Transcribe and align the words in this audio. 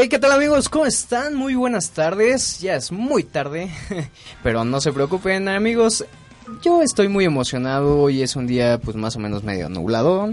Hey, 0.00 0.08
¿qué 0.08 0.20
tal 0.20 0.30
amigos? 0.30 0.68
¿Cómo 0.68 0.86
están? 0.86 1.34
Muy 1.34 1.56
buenas 1.56 1.90
tardes. 1.90 2.60
Ya 2.60 2.76
es 2.76 2.92
muy 2.92 3.24
tarde, 3.24 3.68
pero 4.44 4.64
no 4.64 4.80
se 4.80 4.92
preocupen 4.92 5.48
amigos. 5.48 6.04
Yo 6.62 6.82
estoy 6.82 7.08
muy 7.08 7.24
emocionado. 7.24 8.02
Hoy 8.02 8.22
es 8.22 8.36
un 8.36 8.46
día 8.46 8.78
pues 8.78 8.96
más 8.96 9.16
o 9.16 9.18
menos 9.18 9.42
medio 9.42 9.68
nublado. 9.68 10.30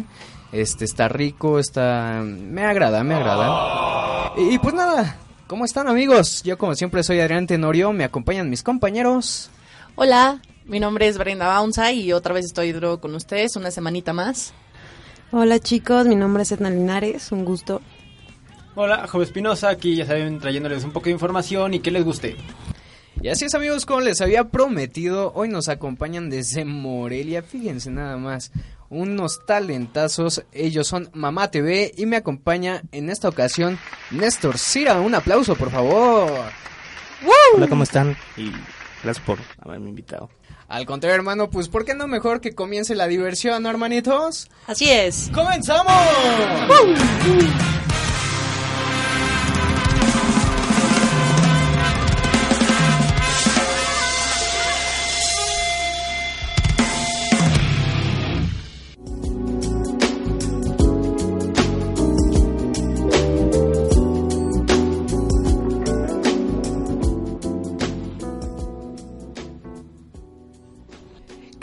Este 0.52 0.86
está 0.86 1.08
rico, 1.08 1.58
está 1.58 2.22
me 2.24 2.64
agrada, 2.64 3.04
me 3.04 3.16
agrada. 3.16 4.34
Y, 4.38 4.54
y 4.54 4.60
pues 4.60 4.76
nada, 4.76 5.18
¿cómo 5.48 5.66
están 5.66 5.88
amigos? 5.88 6.44
Yo 6.44 6.60
como 6.60 6.76
siempre 6.76 7.02
soy 7.02 7.20
Adrián 7.20 7.48
Tenorio, 7.48 7.92
me 7.92 8.04
acompañan 8.04 8.52
mis 8.52 8.62
compañeros. 8.62 9.50
Hola, 9.96 10.44
mi 10.66 10.80
nombre 10.80 11.08
es 11.08 11.18
Brenda 11.18 11.48
Baunza 11.48 11.92
y 11.92 12.14
otra 12.14 12.36
vez 12.36 12.46
estoy 12.46 12.72
de 12.72 12.82
nuevo 12.82 13.00
con 13.00 13.16
ustedes 13.16 13.56
una 13.56 13.72
semanita 13.72 14.14
más. 14.14 14.54
Hola 15.32 15.58
chicos, 15.58 16.06
mi 16.06 16.16
nombre 16.16 16.44
es 16.44 16.52
Edna 16.52 16.70
Linares, 16.70 17.32
un 17.32 17.46
gusto. 17.46 17.82
Hola, 18.78 19.08
Joven 19.08 19.26
Espinosa, 19.26 19.70
aquí 19.70 19.96
ya 19.96 20.06
saben, 20.06 20.38
trayéndoles 20.38 20.84
un 20.84 20.92
poco 20.92 21.06
de 21.06 21.12
información 21.12 21.74
y 21.74 21.80
que 21.80 21.92
les 21.92 22.04
guste. 22.04 22.36
Y 23.22 23.30
así 23.30 23.46
es 23.46 23.56
amigos, 23.56 23.86
como 23.86 24.02
les 24.02 24.20
había 24.20 24.50
prometido, 24.50 25.32
hoy 25.34 25.48
nos 25.48 25.70
acompañan 25.70 26.30
desde 26.30 26.66
Morelia, 26.66 27.42
fíjense 27.42 27.90
nada 27.90 28.18
más, 28.18 28.52
unos 28.90 29.46
talentazos, 29.46 30.44
ellos 30.52 30.88
son 30.88 31.10
Mamá 31.14 31.50
TV 31.52 31.94
y 31.96 32.06
me 32.06 32.18
acompaña 32.18 32.84
en 32.92 33.10
esta 33.10 33.30
ocasión 33.30 33.80
Néstor 34.12 34.58
Cira, 34.58 35.00
un 35.00 35.16
aplauso 35.16 35.56
por 35.56 35.72
favor. 35.72 36.30
Hola, 37.56 37.68
¿cómo 37.70 37.84
están? 37.84 38.18
Y 38.36 38.52
gracias 39.02 39.26
por 39.26 39.40
haberme 39.62 39.88
invitado. 39.88 40.30
Al 40.68 40.86
contrario 40.86 41.16
hermano, 41.16 41.50
pues 41.50 41.70
¿por 41.70 41.86
qué 41.86 41.96
no 41.96 42.08
mejor 42.08 42.42
que 42.42 42.54
comience 42.54 42.94
la 42.94 43.08
diversión, 43.08 43.64
¿no, 43.64 43.70
hermanitos? 43.70 44.50
Así 44.68 44.90
es. 44.92 45.32
¡Comenzamos! 45.34 45.96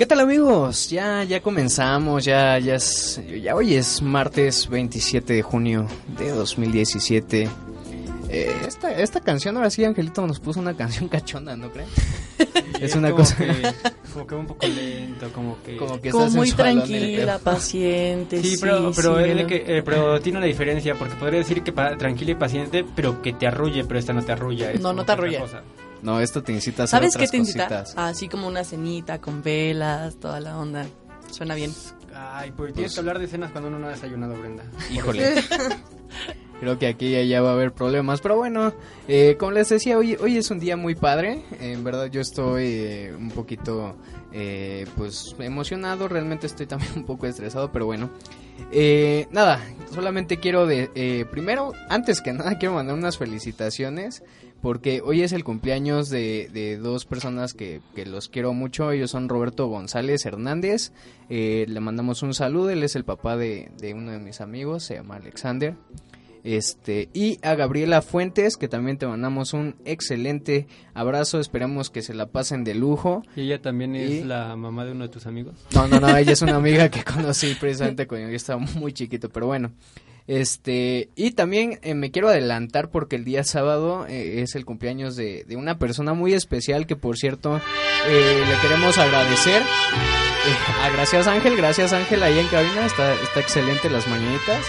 ¿Qué 0.02 0.06
tal 0.06 0.18
amigos? 0.18 0.90
Ya, 0.90 1.22
ya 1.22 1.40
comenzamos, 1.40 2.24
ya, 2.24 2.58
ya 2.58 2.74
es, 2.74 3.20
ya 3.40 3.54
hoy 3.54 3.74
es 3.76 4.02
martes 4.02 4.68
27 4.68 5.32
de 5.32 5.42
junio 5.42 5.86
de 6.18 6.30
2017. 6.30 7.48
Eh, 8.28 8.52
esta, 8.66 8.90
esta 8.98 9.20
canción, 9.20 9.56
ahora 9.56 9.70
sí, 9.70 9.84
Angelito 9.84 10.26
nos 10.26 10.40
puso 10.40 10.58
una 10.58 10.74
canción 10.74 11.08
cachonda, 11.08 11.56
¿no 11.56 11.70
creen? 11.70 11.86
es 12.80 12.96
una 12.96 13.12
como 13.12 13.22
cosa... 13.22 13.36
Que, 13.36 13.46
como 14.12 14.26
que 14.26 14.34
va 14.34 14.40
un 14.40 14.46
poco 14.48 14.66
lento, 14.66 15.32
como 15.32 15.62
que... 15.62 15.76
Como 15.76 16.00
que 16.00 16.10
Como 16.10 16.30
muy 16.30 16.50
tranquila, 16.50 17.38
paciente. 17.38 18.42
Sí, 18.42 18.56
pero, 18.60 18.90
pero, 18.96 19.24
sí, 19.24 19.44
que, 19.46 19.64
eh, 19.68 19.82
pero 19.84 20.20
tiene 20.20 20.38
una 20.38 20.48
diferencia, 20.48 20.96
porque 20.96 21.14
podría 21.14 21.38
decir 21.38 21.62
que 21.62 21.70
pa- 21.70 21.96
tranquila 21.96 22.32
y 22.32 22.34
paciente, 22.34 22.84
pero 22.96 23.22
que 23.22 23.34
te 23.34 23.46
arrulle, 23.46 23.84
pero 23.84 24.00
esta 24.00 24.12
no 24.12 24.24
te 24.24 24.32
arrulla. 24.32 24.72
es 24.72 24.80
No, 24.80 24.92
no 24.92 25.04
te 25.04 25.12
arrulla. 25.12 25.44
No, 26.02 26.20
esto 26.20 26.42
te 26.42 26.52
incita 26.52 26.82
a 26.82 26.84
hacer 26.84 26.98
¿Sabes 26.98 27.12
qué 27.12 27.18
otras 27.18 27.30
te 27.30 27.36
incita? 27.38 27.68
cositas. 27.68 27.94
Así 27.96 28.28
como 28.28 28.48
una 28.48 28.64
cenita 28.64 29.20
con 29.20 29.42
velas, 29.42 30.16
toda 30.18 30.40
la 30.40 30.58
onda. 30.58 30.84
Suena 31.30 31.54
bien. 31.54 31.72
Ay, 32.14 32.52
pues 32.52 32.74
tienes 32.74 32.92
que 32.92 33.00
hablar 33.00 33.18
de 33.18 33.26
cenas 33.26 33.52
cuando 33.52 33.68
uno 33.68 33.78
no 33.78 33.86
ha 33.86 33.90
desayunado, 33.90 34.34
Brenda. 34.38 34.64
Híjole. 34.90 35.34
Creo 36.62 36.78
que 36.78 36.86
aquí 36.86 37.10
ya, 37.26 37.42
va 37.42 37.50
a 37.50 37.52
haber 37.54 37.72
problemas, 37.72 38.20
pero 38.20 38.36
bueno, 38.36 38.72
eh, 39.08 39.34
como 39.36 39.50
les 39.50 39.68
decía, 39.68 39.98
hoy, 39.98 40.16
hoy 40.20 40.36
es 40.36 40.48
un 40.52 40.60
día 40.60 40.76
muy 40.76 40.94
padre. 40.94 41.42
En 41.60 41.82
verdad 41.82 42.06
yo 42.06 42.20
estoy 42.20 42.66
eh, 42.66 43.12
un 43.18 43.32
poquito, 43.32 43.96
eh, 44.32 44.86
pues, 44.96 45.34
emocionado. 45.40 46.06
Realmente 46.06 46.46
estoy 46.46 46.66
también 46.68 46.92
un 46.94 47.04
poco 47.04 47.26
estresado, 47.26 47.72
pero 47.72 47.86
bueno. 47.86 48.10
Eh, 48.70 49.26
nada, 49.32 49.60
solamente 49.92 50.36
quiero 50.36 50.64
de, 50.64 51.26
primero, 51.32 51.72
antes 51.88 52.20
que 52.20 52.32
nada, 52.32 52.56
quiero 52.58 52.76
mandar 52.76 52.94
unas 52.94 53.18
felicitaciones. 53.18 54.22
Porque 54.60 55.02
hoy 55.04 55.22
es 55.22 55.32
el 55.32 55.42
cumpleaños 55.42 56.10
de, 56.10 56.48
de 56.52 56.76
dos 56.76 57.06
personas 57.06 57.54
que, 57.54 57.80
que 57.96 58.06
los 58.06 58.28
quiero 58.28 58.52
mucho. 58.52 58.92
Ellos 58.92 59.10
son 59.10 59.28
Roberto 59.28 59.66
González 59.66 60.24
Hernández. 60.26 60.92
Le 61.28 61.80
mandamos 61.80 62.22
un 62.22 62.34
saludo. 62.34 62.70
Él 62.70 62.84
es 62.84 62.94
el 62.94 63.04
papá 63.04 63.36
de, 63.36 63.72
de 63.78 63.94
uno 63.94 64.12
de 64.12 64.20
mis 64.20 64.40
amigos. 64.40 64.84
Se 64.84 64.94
llama 64.94 65.16
Alexander. 65.16 65.74
Este, 66.44 67.08
y 67.12 67.38
a 67.42 67.54
Gabriela 67.54 68.02
Fuentes, 68.02 68.56
que 68.56 68.68
también 68.68 68.98
te 68.98 69.06
mandamos 69.06 69.52
un 69.52 69.76
excelente 69.84 70.66
abrazo. 70.94 71.38
Esperamos 71.38 71.90
que 71.90 72.02
se 72.02 72.14
la 72.14 72.26
pasen 72.26 72.64
de 72.64 72.74
lujo. 72.74 73.22
Y 73.36 73.42
ella 73.42 73.62
también 73.62 73.94
es 73.94 74.24
la 74.24 74.56
mamá 74.56 74.84
de 74.84 74.92
uno 74.92 75.04
de 75.04 75.10
tus 75.10 75.26
amigos. 75.26 75.54
No, 75.74 75.86
no, 75.86 76.00
no, 76.00 76.16
ella 76.16 76.32
es 76.32 76.42
una 76.42 76.56
amiga 76.56 76.88
que 76.88 77.04
conocí 77.04 77.54
precisamente 77.54 78.06
cuando 78.06 78.28
yo 78.28 78.36
estaba 78.36 78.58
muy 78.58 78.92
chiquito, 78.92 79.28
pero 79.28 79.46
bueno. 79.46 79.72
Este, 80.26 81.08
y 81.16 81.32
también 81.32 81.80
eh, 81.82 81.94
me 81.94 82.12
quiero 82.12 82.28
adelantar 82.28 82.90
porque 82.90 83.16
el 83.16 83.24
día 83.24 83.42
sábado 83.42 84.06
eh, 84.08 84.42
es 84.42 84.54
el 84.54 84.64
cumpleaños 84.64 85.16
de, 85.16 85.44
de 85.44 85.56
una 85.56 85.78
persona 85.78 86.14
muy 86.14 86.32
especial 86.32 86.86
que 86.86 86.94
por 86.94 87.16
cierto 87.16 87.56
eh, 87.56 88.44
le 88.48 88.60
queremos 88.60 88.98
agradecer. 88.98 89.62
A 90.80 90.90
gracias 90.90 91.26
Ángel, 91.26 91.56
gracias 91.56 91.92
Ángel 91.92 92.22
ahí 92.22 92.38
en 92.38 92.46
cabina, 92.46 92.86
está, 92.86 93.14
está 93.14 93.40
excelente 93.40 93.90
las 93.90 94.06
mañanitas. 94.06 94.64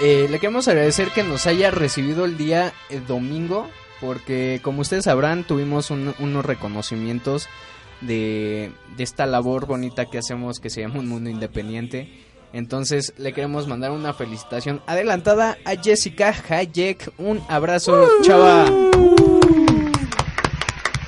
Eh, 0.00 0.28
le 0.30 0.38
queremos 0.38 0.68
agradecer 0.68 1.10
que 1.10 1.24
nos 1.24 1.46
haya 1.46 1.70
recibido 1.70 2.24
el 2.24 2.36
día 2.38 2.72
eh, 2.88 3.00
domingo 3.06 3.68
porque 4.00 4.60
como 4.62 4.82
ustedes 4.82 5.04
sabrán 5.04 5.42
tuvimos 5.42 5.90
un- 5.90 6.14
unos 6.20 6.46
reconocimientos 6.46 7.48
de, 8.00 8.70
de 8.96 9.02
esta 9.02 9.26
labor 9.26 9.66
bonita 9.66 10.06
que 10.06 10.18
hacemos 10.18 10.60
que 10.60 10.70
se 10.70 10.82
llama 10.82 11.00
Un 11.00 11.08
Mundo 11.08 11.30
Independiente. 11.30 12.08
Entonces 12.52 13.12
le 13.18 13.32
queremos 13.32 13.66
mandar 13.66 13.90
una 13.90 14.14
felicitación 14.14 14.80
adelantada 14.86 15.58
a 15.64 15.74
Jessica 15.74 16.32
Hayek. 16.48 17.10
Un 17.18 17.42
abrazo, 17.48 18.08
chava. 18.22 18.66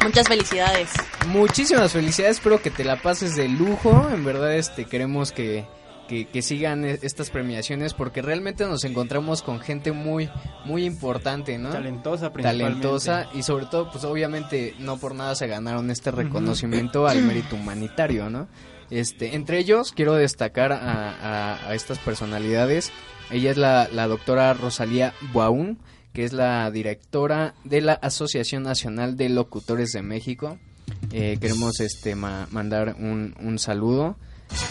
Muchas 0.02 0.26
felicidades. 0.26 0.90
Muchísimas 1.28 1.92
felicidades, 1.92 2.38
espero 2.38 2.60
que 2.60 2.70
te 2.70 2.82
la 2.84 3.00
pases 3.00 3.36
de 3.36 3.48
lujo. 3.48 4.08
En 4.12 4.24
verdad, 4.24 4.56
este 4.56 4.84
queremos 4.86 5.30
que, 5.30 5.64
que, 6.10 6.26
que 6.26 6.42
sigan 6.42 6.84
e- 6.84 6.98
estas 7.02 7.30
premiaciones 7.30 7.94
porque 7.94 8.20
realmente 8.20 8.66
nos 8.66 8.84
encontramos 8.84 9.40
con 9.42 9.60
gente 9.60 9.92
muy, 9.92 10.28
muy 10.66 10.84
importante, 10.84 11.56
¿no? 11.56 11.70
Talentosa, 11.70 12.32
principalmente. 12.32 12.74
talentosa 12.82 13.28
y 13.32 13.42
sobre 13.44 13.64
todo 13.66 13.90
pues 13.90 14.04
obviamente 14.04 14.74
no 14.80 14.98
por 14.98 15.14
nada 15.14 15.34
se 15.36 15.46
ganaron 15.46 15.90
este 15.90 16.10
reconocimiento 16.10 17.06
al 17.06 17.22
mérito 17.26 17.54
humanitario, 17.56 18.28
¿no? 18.28 18.48
Este, 18.90 19.36
entre 19.36 19.58
ellos 19.58 19.92
quiero 19.94 20.14
destacar 20.14 20.72
a, 20.72 20.78
a- 20.82 21.68
a 21.68 21.74
estas 21.74 21.98
personalidades. 22.00 22.90
Ella 23.30 23.52
es 23.52 23.56
la, 23.56 23.88
la 23.92 24.08
doctora 24.08 24.52
Rosalía 24.54 25.14
Buaún, 25.32 25.78
que 26.12 26.24
es 26.24 26.32
la 26.32 26.68
directora 26.72 27.54
de 27.62 27.80
la 27.80 27.92
Asociación 27.92 28.64
Nacional 28.64 29.16
de 29.16 29.28
Locutores 29.28 29.92
de 29.92 30.02
México. 30.02 30.58
Eh, 31.12 31.38
queremos 31.40 31.78
este 31.78 32.16
ma- 32.16 32.48
mandar 32.50 32.96
un, 32.98 33.36
un 33.40 33.60
saludo. 33.60 34.16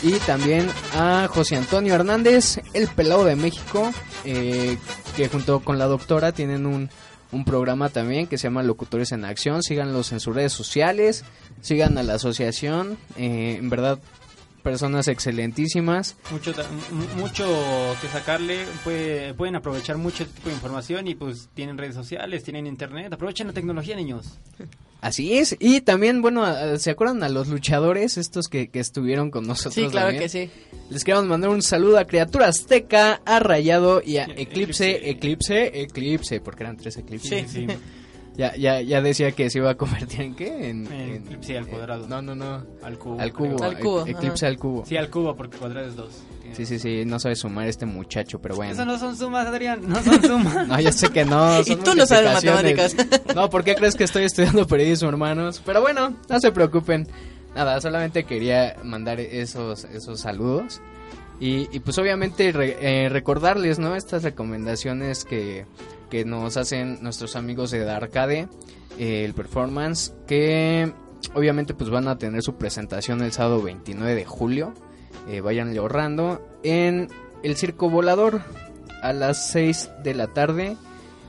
Y 0.02 0.14
también 0.20 0.68
a 0.96 1.28
José 1.30 1.58
Antonio 1.58 1.94
Hernández, 1.94 2.62
el 2.74 2.88
pelado 2.88 3.26
de 3.26 3.36
México, 3.36 3.92
eh, 4.24 4.78
que 5.16 5.28
junto 5.28 5.60
con 5.62 5.78
la 5.78 5.86
doctora 5.86 6.32
tienen 6.32 6.66
un, 6.66 6.90
un 7.32 7.46
programa 7.46 7.90
también 7.90 8.28
que 8.28 8.38
se 8.38 8.44
llama 8.48 8.64
Locutores 8.64 9.12
en 9.12 9.26
Acción. 9.26 9.62
Síganlos 9.62 10.12
en 10.12 10.20
sus 10.20 10.34
redes 10.34 10.54
sociales, 10.54 11.26
sigan 11.62 11.98
a 11.98 12.04
la 12.04 12.16
asociación. 12.16 12.98
eh, 13.18 13.58
en 13.60 13.70
verdad, 13.70 14.00
personas 14.64 15.08
excelentísimas. 15.08 16.16
Mucho, 16.32 16.54
mucho 17.18 17.96
que 18.02 18.08
sacarle, 18.08 18.66
puede- 18.84 19.34
pueden 19.34 19.56
aprovechar 19.56 19.98
mucho 19.98 20.24
este 20.24 20.36
tipo 20.36 20.50
de 20.50 20.56
información 20.56 21.08
y 21.08 21.16
pues 21.16 21.50
tienen 21.54 21.78
redes 21.78 21.96
sociales, 21.96 22.44
tienen 22.44 22.68
internet, 22.68 23.12
aprovechen 23.14 23.48
la 23.48 23.54
tecnología 23.54 23.96
niños. 23.96 24.38
Así 25.02 25.38
es. 25.38 25.56
Y 25.60 25.80
también, 25.82 26.22
bueno, 26.22 26.46
¿se 26.78 26.92
acuerdan 26.92 27.24
a 27.24 27.30
los 27.30 27.48
luchadores 27.48 28.18
estos 28.18 28.50
que, 28.50 28.68
que 28.70 28.80
estuvieron 28.82 29.32
con 29.32 29.48
nosotros? 29.48 29.76
Sí, 29.76 29.88
claro 29.88 30.08
también? 30.08 30.24
que 30.24 30.30
sí. 30.30 30.52
Les 30.90 31.06
queremos 31.06 31.26
mandar 31.26 31.50
un 31.52 31.62
saludo 31.62 31.98
a 32.00 32.06
Criatura 32.06 32.48
Azteca, 32.48 33.22
a 33.26 33.40
Rayado 33.40 34.02
y 34.06 34.18
a 34.18 34.26
Sí, 34.26 34.32
Eclipse, 34.36 35.10
Eclipse. 35.10 35.10
Eclipse, 35.68 35.82
Eclipse, 35.84 36.42
porque 36.42 36.64
eran 36.64 36.76
tres 36.76 36.98
eclipses. 36.98 37.50
Sí. 37.50 37.66
Ya, 38.40 38.56
ya, 38.56 38.80
ya 38.80 39.02
decía 39.02 39.34
que 39.34 39.50
se 39.50 39.58
iba 39.58 39.70
a 39.72 39.76
convertir 39.76 40.22
en 40.22 40.34
qué? 40.34 40.70
En, 40.70 40.90
En- 40.90 41.44
sí, 41.44 41.58
al 41.58 41.68
cuadrado. 41.68 42.08
no, 42.08 42.22
no, 42.22 42.36
no. 42.36 42.66
Al 42.82 42.98
cubo. 42.98 43.20
Al 43.20 43.34
cubo. 43.34 43.62
Al 43.62 43.78
cubo, 43.80 44.06
e- 44.08 44.12
Eclipse 44.12 44.46
ajá. 44.46 44.52
al 44.54 44.58
cubo. 44.58 44.86
Sí, 44.86 44.96
al 44.96 45.10
cubo, 45.10 45.36
porque 45.36 45.58
cuadrado 45.58 45.86
es 45.88 45.98
dos. 45.98 46.22
Sí, 46.54 46.66
sí, 46.66 46.80
sí, 46.80 47.04
no 47.06 47.20
sabe 47.20 47.36
sumar 47.36 47.68
este 47.68 47.86
muchacho, 47.86 48.40
pero 48.42 48.56
bueno. 48.56 48.72
Eso 48.72 48.86
no 48.86 48.98
son 48.98 49.18
sumas, 49.18 49.46
Adrián, 49.46 49.82
no 49.86 50.02
son 50.02 50.22
sumas. 50.24 50.68
No, 50.70 50.80
yo 50.80 50.92
sé 50.94 51.10
que 51.10 51.26
no. 51.26 51.60
Y 51.66 51.76
tú 51.76 51.94
no 51.96 52.06
sabes 52.06 52.32
matemáticas. 52.34 52.96
No, 53.36 53.50
¿por 53.50 53.66
qué 53.66 53.76
crees 53.76 53.96
que 53.96 54.06
estoy 54.06 54.24
estudiando 54.24 54.66
periodismo, 54.66 55.10
hermanos? 55.10 55.62
Pero 55.66 55.82
bueno, 55.82 56.16
no 56.30 56.40
se 56.40 56.52
preocupen. 56.54 57.08
Nada, 57.56 57.82
solamente 57.82 58.24
quería 58.24 58.78
mandar 58.86 59.20
esos, 59.20 59.84
esos 59.84 60.22
saludos. 60.22 60.80
Y, 61.42 61.68
y 61.76 61.82
pues 61.82 61.98
obviamente 61.98 62.52
re- 62.54 62.78
eh, 62.80 63.10
recordarles, 63.10 63.80
¿no? 63.80 63.96
Estas 63.98 64.24
recomendaciones 64.24 65.26
que, 65.26 65.66
que 66.10 66.26
nos 66.26 66.58
hacen 66.58 67.00
nuestros 67.02 67.36
amigos 67.36 67.72
de 67.72 67.90
Arcade, 67.90 68.48
eh, 68.98 69.24
el 69.26 69.34
performance, 69.34 70.14
que 70.28 70.94
obviamente 71.34 71.74
pues 71.74 71.90
van 71.90 72.08
a 72.08 72.18
tener 72.18 72.42
su 72.42 72.56
presentación 72.56 73.22
el 73.22 73.32
sábado 73.32 73.62
29 73.62 74.16
de 74.16 74.26
julio. 74.26 74.74
Eh, 75.28 75.42
vayan 75.42 75.76
ahorrando 75.78 76.42
en 76.64 77.10
el 77.44 77.56
Circo 77.56 77.90
Volador 77.90 78.42
a 79.02 79.14
las 79.14 79.52
6 79.52 79.92
de 80.04 80.14
la 80.14 80.28
tarde 80.28 80.76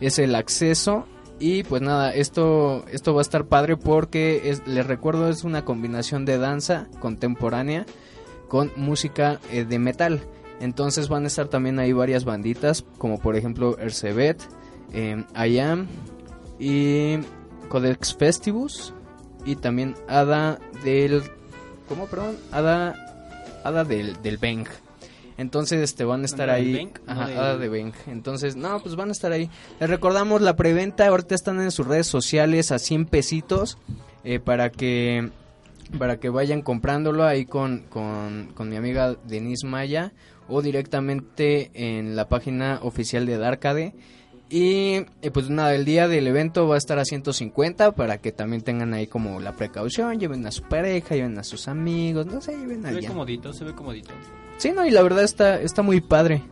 es 0.00 0.18
el 0.18 0.34
acceso 0.34 1.06
y 1.38 1.62
pues 1.62 1.82
nada, 1.82 2.12
esto 2.12 2.84
esto 2.90 3.14
va 3.14 3.20
a 3.20 3.22
estar 3.22 3.46
padre 3.46 3.76
porque 3.76 4.50
es, 4.50 4.66
les 4.66 4.86
recuerdo 4.86 5.28
es 5.28 5.44
una 5.44 5.64
combinación 5.64 6.24
de 6.24 6.38
danza 6.38 6.88
contemporánea 7.00 7.86
con 8.48 8.72
música 8.76 9.40
eh, 9.50 9.64
de 9.64 9.78
metal. 9.78 10.22
Entonces 10.60 11.08
van 11.08 11.24
a 11.24 11.28
estar 11.28 11.48
también 11.48 11.78
ahí 11.78 11.92
varias 11.92 12.24
banditas 12.24 12.84
como 12.98 13.18
por 13.18 13.36
ejemplo 13.36 13.78
Ercebet, 13.78 14.42
eh, 14.92 15.24
I 15.36 15.58
Am 15.58 15.86
y 16.58 17.18
Codex 17.68 18.14
Festivus 18.16 18.92
y 19.44 19.56
también 19.56 19.94
Ada 20.08 20.58
del 20.84 21.22
¿cómo 21.88 22.06
perdón? 22.06 22.36
Ada 22.52 22.94
Ada 23.64 23.84
del 23.84 24.20
del 24.22 24.38
Beng. 24.38 24.66
Entonces 25.38 25.80
este 25.80 26.04
van 26.04 26.22
a 26.22 26.26
estar 26.26 26.50
¿Ada 26.50 26.58
ahí, 26.58 26.72
Beng? 26.72 26.90
ajá, 27.06 27.28
No 27.28 27.40
Hada 27.40 27.56
de 27.56 27.68
Beng. 27.70 27.92
Entonces, 28.08 28.56
no, 28.56 28.78
pues 28.80 28.94
van 28.94 29.08
a 29.08 29.12
estar 29.12 29.32
ahí. 29.32 29.48
Les 29.80 29.88
recordamos 29.88 30.42
la 30.42 30.54
preventa, 30.54 31.06
ahorita 31.06 31.34
están 31.34 31.60
en 31.62 31.70
sus 31.70 31.86
redes 31.86 32.06
sociales 32.06 32.72
a 32.72 32.78
100 32.78 33.06
pesitos 33.06 33.78
eh, 34.22 34.38
para 34.38 34.70
que 34.70 35.30
para 35.98 36.20
que 36.20 36.28
vayan 36.28 36.62
comprándolo 36.62 37.24
ahí 37.24 37.46
con, 37.46 37.80
con, 37.88 38.52
con 38.54 38.68
mi 38.68 38.76
amiga 38.76 39.16
Denise 39.26 39.66
Maya 39.66 40.12
o 40.46 40.62
directamente 40.62 41.70
en 41.74 42.14
la 42.16 42.28
página 42.28 42.78
oficial 42.82 43.26
de 43.26 43.38
Darkade. 43.38 43.94
Y 44.52 45.06
eh, 45.22 45.30
pues 45.32 45.48
nada, 45.48 45.74
el 45.76 45.84
día 45.84 46.08
del 46.08 46.26
evento 46.26 46.66
va 46.66 46.74
a 46.74 46.78
estar 46.78 46.98
a 46.98 47.04
150 47.04 47.92
para 47.92 48.18
que 48.18 48.32
también 48.32 48.62
tengan 48.62 48.92
ahí 48.94 49.06
como 49.06 49.38
la 49.38 49.52
precaución, 49.52 50.18
lleven 50.18 50.44
a 50.44 50.50
su 50.50 50.64
pareja, 50.64 51.14
lleven 51.14 51.38
a 51.38 51.44
sus 51.44 51.68
amigos, 51.68 52.26
no 52.26 52.40
sé, 52.40 52.58
lleven 52.58 52.84
a 52.84 52.88
Se 52.88 52.96
ve 52.96 53.06
comodito, 53.06 53.52
se 53.52 53.64
ve 53.64 53.74
comodito. 53.74 54.10
Sí, 54.58 54.72
no, 54.72 54.84
y 54.84 54.90
la 54.90 55.02
verdad 55.02 55.22
está, 55.22 55.60
está 55.60 55.82
muy 55.82 56.00
padre. 56.00 56.42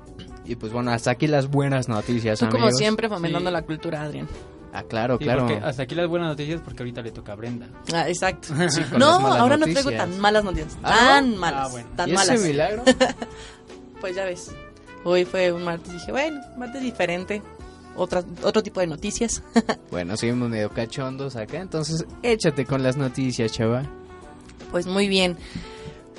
Y 0.44 0.54
pues 0.54 0.72
bueno, 0.72 0.92
hasta 0.92 1.10
aquí 1.10 1.26
las 1.26 1.48
buenas 1.48 1.88
noticias, 1.88 2.38
Tú 2.38 2.48
como 2.48 2.70
siempre 2.70 3.08
fomentando 3.08 3.50
Sí. 3.50 3.52
la 3.52 3.62
cultura, 3.62 4.02
Adrián. 4.02 4.28
Ah, 4.72 4.84
claro, 4.84 5.18
Sí, 5.18 5.24
claro. 5.24 5.48
hasta 5.64 5.82
aquí 5.82 5.94
las 5.96 6.06
buenas 6.06 6.28
noticias 6.28 6.60
porque 6.64 6.82
ahorita 6.84 7.02
le 7.02 7.10
toca 7.10 7.32
a 7.32 7.34
Brenda. 7.34 7.66
Ah, 7.92 8.08
exacto. 8.08 8.54
no, 8.98 9.06
ahora 9.06 9.56
no 9.56 9.66
traigo 9.66 9.90
tan 9.90 10.20
malas 10.20 10.44
noticias. 10.44 10.78
¿Ah, 10.84 10.90
no? 10.92 10.96
tan 11.32 11.36
malas. 11.36 11.66
Ah, 11.66 11.68
bueno. 11.72 11.88
Tan 11.96 12.08
¿Y 12.10 12.12
ese 12.12 12.26
malas. 12.26 12.46
milagro? 12.46 12.82
Pues 14.00 14.14
ya 14.14 14.24
ves. 14.24 14.52
Hoy 15.02 15.24
fue 15.24 15.50
un 15.52 15.64
martes. 15.64 15.92
Dije, 15.92 16.12
bueno, 16.12 16.40
martes 16.56 16.80
diferente. 16.82 17.42
Otra, 17.98 18.24
otro 18.42 18.62
tipo 18.62 18.80
de 18.80 18.86
noticias. 18.86 19.42
bueno, 19.90 20.16
seguimos 20.16 20.48
medio 20.48 20.70
cachondos 20.70 21.36
acá, 21.36 21.60
entonces 21.60 22.06
échate 22.22 22.64
con 22.64 22.82
las 22.82 22.96
noticias, 22.96 23.52
chaval. 23.52 23.88
Pues 24.70 24.86
muy 24.86 25.08
bien. 25.08 25.36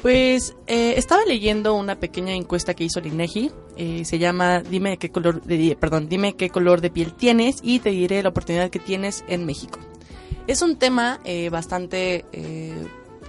Pues 0.01 0.55
eh, 0.67 0.93
estaba 0.97 1.25
leyendo 1.25 1.73
una 1.75 1.99
pequeña 1.99 2.33
encuesta 2.33 2.73
que 2.73 2.85
hizo 2.85 2.99
el 2.99 3.07
INEGI. 3.07 3.51
Eh, 3.75 4.05
se 4.05 4.17
llama 4.17 4.61
Dime 4.61 4.97
qué 4.97 5.09
color 5.09 5.41
de 5.41 5.75
perdón, 5.79 6.07
dime 6.07 6.35
qué 6.35 6.49
color 6.49 6.81
de 6.81 6.89
piel 6.89 7.13
tienes 7.13 7.57
y 7.63 7.79
te 7.79 7.89
diré 7.89 8.23
la 8.23 8.29
oportunidad 8.29 8.69
que 8.69 8.79
tienes 8.79 9.23
en 9.27 9.45
México. 9.45 9.79
Es 10.47 10.61
un 10.61 10.77
tema 10.77 11.19
eh, 11.25 11.49
bastante 11.49 12.25
eh, 12.31 12.73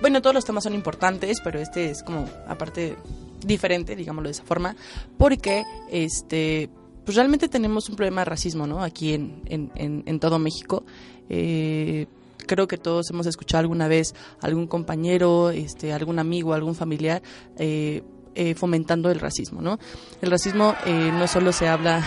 bueno, 0.00 0.22
todos 0.22 0.34
los 0.34 0.44
temas 0.44 0.64
son 0.64 0.74
importantes, 0.74 1.40
pero 1.42 1.60
este 1.60 1.90
es 1.90 2.02
como 2.02 2.24
aparte 2.46 2.96
diferente, 3.44 3.96
digámoslo 3.96 4.28
de 4.28 4.32
esa 4.32 4.44
forma, 4.44 4.76
porque 5.18 5.64
este 5.90 6.70
pues 7.10 7.16
realmente 7.16 7.48
tenemos 7.48 7.88
un 7.88 7.96
problema 7.96 8.20
de 8.20 8.26
racismo, 8.26 8.68
¿no? 8.68 8.84
Aquí 8.84 9.14
en, 9.14 9.42
en, 9.46 9.72
en, 9.74 10.04
en 10.06 10.20
todo 10.20 10.38
México. 10.38 10.84
Eh, 11.28 12.06
creo 12.46 12.68
que 12.68 12.78
todos 12.78 13.10
hemos 13.10 13.26
escuchado 13.26 13.62
alguna 13.62 13.88
vez 13.88 14.14
algún 14.40 14.68
compañero, 14.68 15.50
este, 15.50 15.92
algún 15.92 16.20
amigo, 16.20 16.54
algún 16.54 16.76
familiar 16.76 17.20
eh, 17.58 18.04
eh, 18.36 18.54
fomentando 18.54 19.10
el 19.10 19.18
racismo, 19.18 19.60
¿no? 19.60 19.80
El 20.22 20.30
racismo 20.30 20.76
eh, 20.86 21.10
no 21.12 21.26
solo 21.26 21.50
se 21.50 21.66
habla, 21.66 21.98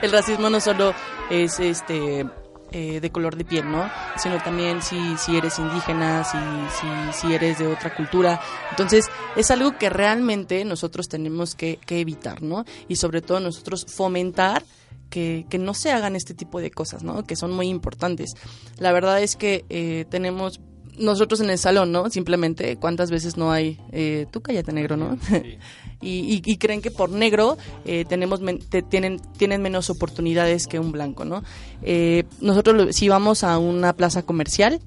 el 0.00 0.10
racismo 0.10 0.48
no 0.48 0.58
solo 0.58 0.94
es 1.28 1.60
este 1.60 2.24
eh, 2.72 3.00
de 3.00 3.10
color 3.10 3.36
de 3.36 3.44
piel, 3.44 3.70
¿no? 3.70 3.88
Sino 4.16 4.42
también 4.42 4.82
si, 4.82 5.16
si 5.18 5.36
eres 5.36 5.58
indígena, 5.58 6.24
si, 6.24 6.36
si, 6.78 7.20
si 7.20 7.34
eres 7.34 7.58
de 7.58 7.66
otra 7.66 7.94
cultura. 7.94 8.40
Entonces, 8.70 9.06
es 9.36 9.50
algo 9.50 9.78
que 9.78 9.88
realmente 9.88 10.64
nosotros 10.64 11.08
tenemos 11.08 11.54
que, 11.54 11.78
que 11.86 12.00
evitar, 12.00 12.42
¿no? 12.42 12.64
Y 12.88 12.96
sobre 12.96 13.22
todo 13.22 13.40
nosotros 13.40 13.86
fomentar 13.88 14.64
que, 15.10 15.46
que, 15.48 15.58
no 15.58 15.74
se 15.74 15.92
hagan 15.92 16.16
este 16.16 16.34
tipo 16.34 16.60
de 16.60 16.70
cosas, 16.70 17.02
¿no? 17.02 17.24
Que 17.24 17.36
son 17.36 17.52
muy 17.52 17.68
importantes. 17.68 18.34
La 18.78 18.92
verdad 18.92 19.22
es 19.22 19.36
que 19.36 19.64
eh, 19.68 20.04
tenemos 20.10 20.60
nosotros 20.98 21.40
en 21.40 21.50
el 21.50 21.58
salón, 21.58 21.92
¿no? 21.92 22.10
Simplemente, 22.10 22.76
¿cuántas 22.76 23.10
veces 23.10 23.36
no 23.36 23.52
hay? 23.52 23.78
Eh, 23.92 24.26
tú 24.30 24.40
cállate 24.40 24.72
negro, 24.72 24.96
¿no? 24.96 25.18
Sí. 25.28 25.58
y, 26.00 26.10
y, 26.10 26.42
y, 26.44 26.56
creen 26.56 26.82
que 26.82 26.90
por 26.90 27.10
negro 27.10 27.56
eh, 27.84 28.04
tenemos 28.08 28.40
men 28.40 28.58
te, 28.58 28.82
tienen, 28.82 29.20
tienen 29.36 29.62
menos 29.62 29.90
oportunidades 29.90 30.66
que 30.66 30.78
un 30.78 30.92
blanco, 30.92 31.24
¿no? 31.24 31.42
Eh, 31.82 32.24
nosotros 32.40 32.94
si 32.94 33.08
vamos 33.08 33.44
a 33.44 33.58
una 33.58 33.92
plaza 33.94 34.22
comercial, 34.22 34.80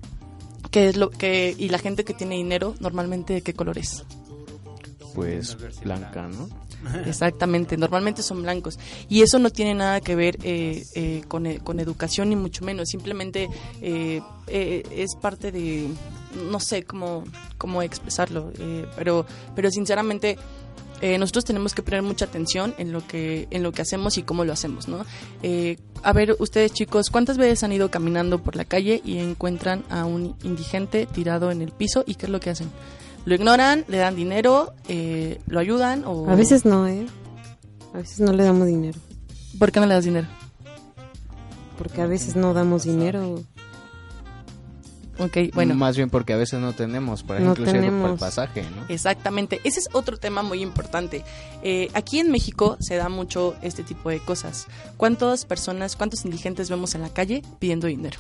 ¿qué 0.71 0.89
es 0.89 0.97
lo 0.97 1.09
que 1.09 1.55
y 1.57 1.69
la 1.69 1.79
gente 1.79 2.03
que 2.03 2.13
tiene 2.13 2.35
dinero 2.35 2.75
normalmente 2.79 3.41
qué 3.41 3.53
color 3.53 3.77
es? 3.77 4.05
Pues 5.15 5.57
blanca, 5.83 6.27
¿no? 6.27 6.49
Exactamente, 7.05 7.77
normalmente 7.77 8.23
son 8.23 8.41
blancos. 8.41 8.79
Y 9.07 9.21
eso 9.21 9.39
no 9.39 9.49
tiene 9.49 9.73
nada 9.75 10.01
que 10.01 10.15
ver 10.15 10.37
eh, 10.43 10.83
eh, 10.95 11.23
con, 11.27 11.51
con, 11.57 11.79
educación, 11.79 12.29
ni 12.29 12.35
mucho 12.35 12.63
menos. 12.63 12.89
Simplemente 12.89 13.49
eh, 13.81 14.21
es 14.47 15.15
parte 15.15 15.51
de, 15.51 15.87
no 16.49 16.59
sé 16.59 16.83
cómo, 16.83 17.23
cómo 17.57 17.81
expresarlo, 17.81 18.51
pero, 18.95 19.25
pero 19.55 19.69
sinceramente 19.69 20.37
nosotros 21.17 21.45
tenemos 21.45 21.73
que 21.73 21.81
poner 21.81 22.01
mucha 22.01 22.25
atención 22.25 22.73
en 22.77 22.91
lo 22.91 23.05
que, 23.07 23.47
en 23.51 23.63
lo 23.63 23.71
que 23.71 23.81
hacemos 23.81 24.17
y 24.17 24.23
cómo 24.23 24.43
lo 24.43 24.51
hacemos, 24.51 24.87
¿no? 24.89 25.05
a 26.01 26.13
ver, 26.13 26.35
ustedes 26.39 26.73
chicos, 26.73 27.09
¿cuántas 27.09 27.37
veces 27.37 27.63
han 27.63 27.71
ido 27.71 27.89
caminando 27.89 28.39
por 28.39 28.55
la 28.55 28.65
calle 28.65 29.01
y 29.05 29.19
encuentran 29.19 29.83
a 29.89 30.05
un 30.05 30.35
indigente 30.43 31.05
tirado 31.05 31.51
en 31.51 31.61
el 31.61 31.71
piso 31.71 32.03
y 32.05 32.15
qué 32.15 32.25
es 32.25 32.31
lo 32.31 32.39
que 32.39 32.49
hacen? 32.49 32.69
Lo 33.25 33.35
ignoran, 33.35 33.85
le 33.87 33.97
dan 33.97 34.15
dinero, 34.15 34.73
eh, 34.87 35.39
lo 35.47 35.59
ayudan 35.59 36.03
o... 36.05 36.29
A 36.29 36.35
veces 36.35 36.65
no, 36.65 36.87
¿eh? 36.87 37.05
A 37.93 37.97
veces 37.97 38.19
no 38.19 38.33
le 38.33 38.43
damos 38.43 38.67
dinero. 38.67 38.99
¿Por 39.57 39.71
qué 39.71 39.79
no 39.79 39.85
le 39.85 39.93
das 39.93 40.05
dinero? 40.05 40.27
Porque 41.77 42.01
a 42.01 42.05
veces 42.05 42.35
no 42.35 42.53
damos 42.53 42.83
dinero. 42.83 43.43
Ok, 45.19 45.37
bueno. 45.53 45.75
Más 45.75 45.97
bien 45.97 46.09
porque 46.09 46.33
a 46.33 46.37
veces 46.37 46.59
no 46.59 46.73
tenemos, 46.73 47.21
ejemplo, 47.21 47.65
no 47.65 47.71
tenemos. 47.71 48.11
el 48.11 48.17
pasaje, 48.17 48.63
¿no? 48.63 48.85
Exactamente. 48.87 49.59
Ese 49.65 49.79
es 49.79 49.89
otro 49.91 50.17
tema 50.17 50.43
muy 50.43 50.61
importante. 50.61 51.25
Eh, 51.61 51.89
aquí 51.93 52.19
en 52.19 52.31
México 52.31 52.77
se 52.79 52.95
da 52.95 53.09
mucho 53.09 53.55
este 53.61 53.83
tipo 53.83 54.09
de 54.09 54.19
cosas. 54.19 54.67
¿Cuántas 54.95 55.45
personas, 55.45 55.97
cuántos 55.97 56.23
indigentes 56.23 56.69
vemos 56.69 56.95
en 56.95 57.01
la 57.01 57.09
calle 57.09 57.41
pidiendo 57.59 57.87
dinero? 57.87 58.19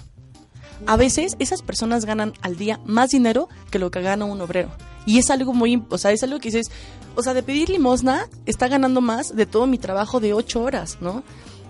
A 0.85 0.97
veces 0.97 1.35
esas 1.39 1.61
personas 1.61 2.05
ganan 2.05 2.33
al 2.41 2.57
día 2.57 2.79
más 2.85 3.11
dinero 3.11 3.47
que 3.71 3.79
lo 3.79 3.91
que 3.91 4.01
gana 4.01 4.25
un 4.25 4.41
obrero. 4.41 4.69
Y 5.09 5.17
es 5.17 5.31
algo 5.31 5.55
muy, 5.55 5.81
o 5.89 5.97
sea, 5.97 6.11
es 6.11 6.21
algo 6.21 6.37
que 6.37 6.49
dices, 6.49 6.69
o 7.15 7.23
sea, 7.23 7.33
de 7.33 7.41
pedir 7.41 7.67
limosna 7.71 8.29
está 8.45 8.67
ganando 8.67 9.01
más 9.01 9.35
de 9.35 9.47
todo 9.47 9.65
mi 9.65 9.79
trabajo 9.79 10.19
de 10.19 10.35
ocho 10.35 10.61
horas, 10.61 10.99
¿no? 11.01 11.23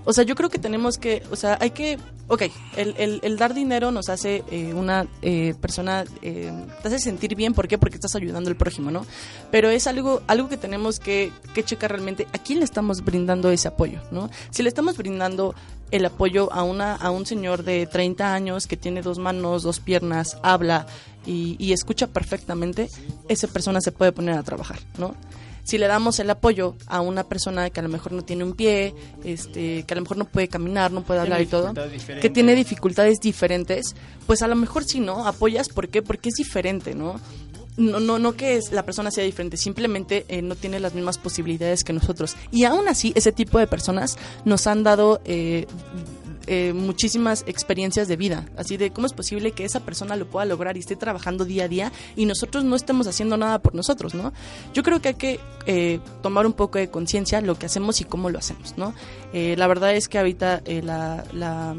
O 0.05 0.13
sea, 0.13 0.23
yo 0.23 0.35
creo 0.35 0.49
que 0.49 0.59
tenemos 0.59 0.97
que, 0.97 1.23
o 1.31 1.35
sea, 1.35 1.57
hay 1.59 1.71
que, 1.71 1.97
ok, 2.27 2.43
el, 2.77 3.19
el, 3.21 3.37
dar 3.37 3.53
dinero 3.53 3.91
nos 3.91 4.09
hace 4.09 4.43
eh, 4.51 4.73
una 4.73 5.07
eh, 5.21 5.53
persona, 5.59 6.05
eh, 6.21 6.51
te 6.81 6.87
hace 6.87 6.99
sentir 6.99 7.35
bien, 7.35 7.53
¿por 7.53 7.67
qué? 7.67 7.77
Porque 7.77 7.95
estás 7.95 8.15
ayudando 8.15 8.49
al 8.49 8.55
prójimo, 8.55 8.91
¿no? 8.91 9.05
Pero 9.51 9.69
es 9.69 9.87
algo, 9.87 10.21
algo 10.27 10.49
que 10.49 10.57
tenemos 10.57 10.99
que, 10.99 11.31
que 11.53 11.63
checar 11.63 11.91
realmente 11.91 12.27
a 12.33 12.37
quién 12.37 12.59
le 12.59 12.65
estamos 12.65 13.03
brindando 13.03 13.49
ese 13.51 13.67
apoyo, 13.67 13.99
¿no? 14.11 14.29
Si 14.51 14.63
le 14.63 14.69
estamos 14.69 14.97
brindando 14.97 15.53
el 15.91 16.05
apoyo 16.05 16.51
a, 16.53 16.63
una, 16.63 16.95
a 16.95 17.11
un 17.11 17.25
señor 17.25 17.63
de 17.63 17.87
30 17.87 18.33
años 18.33 18.67
que 18.67 18.77
tiene 18.77 19.01
dos 19.01 19.19
manos, 19.19 19.63
dos 19.63 19.79
piernas, 19.79 20.37
habla 20.43 20.87
y, 21.25 21.55
y 21.59 21.73
escucha 21.73 22.07
perfectamente, 22.07 22.89
esa 23.27 23.47
persona 23.47 23.81
se 23.81 23.91
puede 23.91 24.11
poner 24.11 24.37
a 24.37 24.43
trabajar, 24.43 24.79
¿no? 24.97 25.15
Si 25.69 25.77
le 25.77 25.85
damos 25.85 26.17
el 26.19 26.27
apoyo 26.31 26.75
a 26.87 26.99
una 26.99 27.25
persona 27.25 27.69
que 27.69 27.79
a 27.79 27.83
lo 27.83 27.89
mejor 27.89 28.11
no 28.11 28.23
tiene 28.23 28.43
un 28.43 28.53
pie, 28.53 28.95
este, 29.23 29.83
que 29.83 29.93
a 29.93 29.95
lo 29.95 30.01
mejor 30.01 30.17
no 30.17 30.25
puede 30.25 30.47
caminar, 30.47 30.91
no 30.91 31.03
puede 31.03 31.19
hablar 31.19 31.41
y 31.41 31.45
todo, 31.45 31.75
que 32.19 32.29
tiene 32.31 32.55
dificultades 32.55 33.19
diferentes, 33.19 33.95
pues 34.25 34.41
a 34.41 34.47
lo 34.47 34.55
mejor 34.55 34.83
sí, 34.83 34.99
¿no? 34.99 35.27
Apoyas, 35.27 35.69
¿por 35.69 35.89
qué? 35.89 36.01
Porque 36.01 36.29
es 36.29 36.35
diferente, 36.35 36.95
¿no? 36.95 37.21
No, 37.77 37.99
no, 37.99 38.17
no 38.17 38.33
que 38.33 38.55
es, 38.55 38.71
la 38.71 38.83
persona 38.83 39.11
sea 39.11 39.23
diferente, 39.23 39.57
simplemente 39.57 40.25
eh, 40.27 40.41
no 40.41 40.55
tiene 40.55 40.79
las 40.79 40.95
mismas 40.95 41.19
posibilidades 41.19 41.83
que 41.83 41.93
nosotros. 41.93 42.35
Y 42.51 42.63
aún 42.63 42.87
así, 42.87 43.13
ese 43.15 43.31
tipo 43.31 43.59
de 43.59 43.67
personas 43.67 44.17
nos 44.45 44.65
han 44.65 44.81
dado 44.81 45.21
eh, 45.23 45.67
eh, 46.47 46.73
muchísimas 46.73 47.43
experiencias 47.47 48.07
de 48.07 48.15
vida, 48.15 48.45
así 48.57 48.77
de 48.77 48.91
cómo 48.91 49.07
es 49.07 49.13
posible 49.13 49.51
que 49.51 49.65
esa 49.65 49.81
persona 49.81 50.15
lo 50.15 50.29
pueda 50.29 50.45
lograr 50.45 50.77
y 50.77 50.79
esté 50.79 50.95
trabajando 50.95 51.45
día 51.45 51.65
a 51.65 51.67
día 51.67 51.91
y 52.15 52.25
nosotros 52.25 52.63
no 52.63 52.75
estemos 52.75 53.07
haciendo 53.07 53.37
nada 53.37 53.59
por 53.59 53.75
nosotros, 53.75 54.13
¿no? 54.13 54.33
Yo 54.73 54.83
creo 54.83 55.01
que 55.01 55.09
hay 55.09 55.15
que 55.15 55.39
eh, 55.65 55.99
tomar 56.21 56.45
un 56.45 56.53
poco 56.53 56.79
de 56.79 56.89
conciencia 56.89 57.41
lo 57.41 57.57
que 57.57 57.65
hacemos 57.65 58.01
y 58.01 58.05
cómo 58.05 58.29
lo 58.29 58.39
hacemos, 58.39 58.77
¿no? 58.77 58.93
Eh, 59.33 59.55
la 59.57 59.67
verdad 59.67 59.93
es 59.93 60.07
que 60.07 60.17
ahorita 60.17 60.61
eh, 60.65 60.81
la, 60.81 61.23
la 61.33 61.75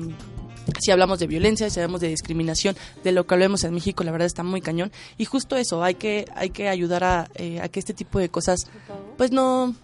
si 0.79 0.91
hablamos 0.91 1.19
de 1.19 1.27
violencia, 1.27 1.69
si 1.71 1.81
hablamos 1.81 2.01
de 2.01 2.09
discriminación, 2.09 2.77
de 3.03 3.13
lo 3.13 3.27
que 3.27 3.35
hablamos 3.35 3.65
en 3.65 3.75
México, 3.75 4.05
la 4.05 4.13
verdad 4.13 4.27
está 4.27 4.43
muy 4.43 4.61
cañón. 4.61 4.93
Y 5.19 5.25
justo 5.25 5.57
eso, 5.57 5.83
hay 5.83 5.95
que, 5.95 6.27
hay 6.35 6.51
que 6.51 6.69
ayudar 6.69 7.05
a, 7.05 7.29
eh, 7.35 7.61
a 7.61 7.69
que 7.69 7.81
este 7.81 7.95
tipo 7.95 8.19
de 8.19 8.29
cosas, 8.29 8.61
pues 9.17 9.33
no, 9.33 9.75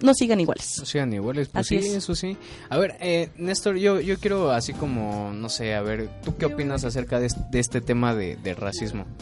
no 0.00 0.14
sigan 0.14 0.40
iguales. 0.40 0.76
No 0.78 0.84
sigan 0.86 1.12
iguales, 1.12 1.48
pues 1.48 1.66
Así 1.66 1.80
sí, 1.80 1.88
es. 1.88 1.94
eso 1.94 2.14
sí. 2.14 2.36
A 2.68 2.78
ver, 2.78 2.96
eh, 3.00 3.30
Néstor, 3.36 3.76
yo, 3.76 4.00
yo 4.00 4.18
quiero 4.18 4.50
así 4.52 4.72
como, 4.72 5.32
no 5.32 5.48
sé, 5.48 5.74
a 5.74 5.82
ver, 5.82 6.08
¿tú 6.24 6.36
qué 6.36 6.46
opinas 6.46 6.84
acerca 6.84 7.18
de, 7.20 7.26
es- 7.26 7.50
de 7.50 7.60
este 7.60 7.80
tema 7.80 8.14
de, 8.14 8.36
de 8.36 8.54
racismo? 8.54 9.06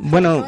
Bueno, 0.00 0.44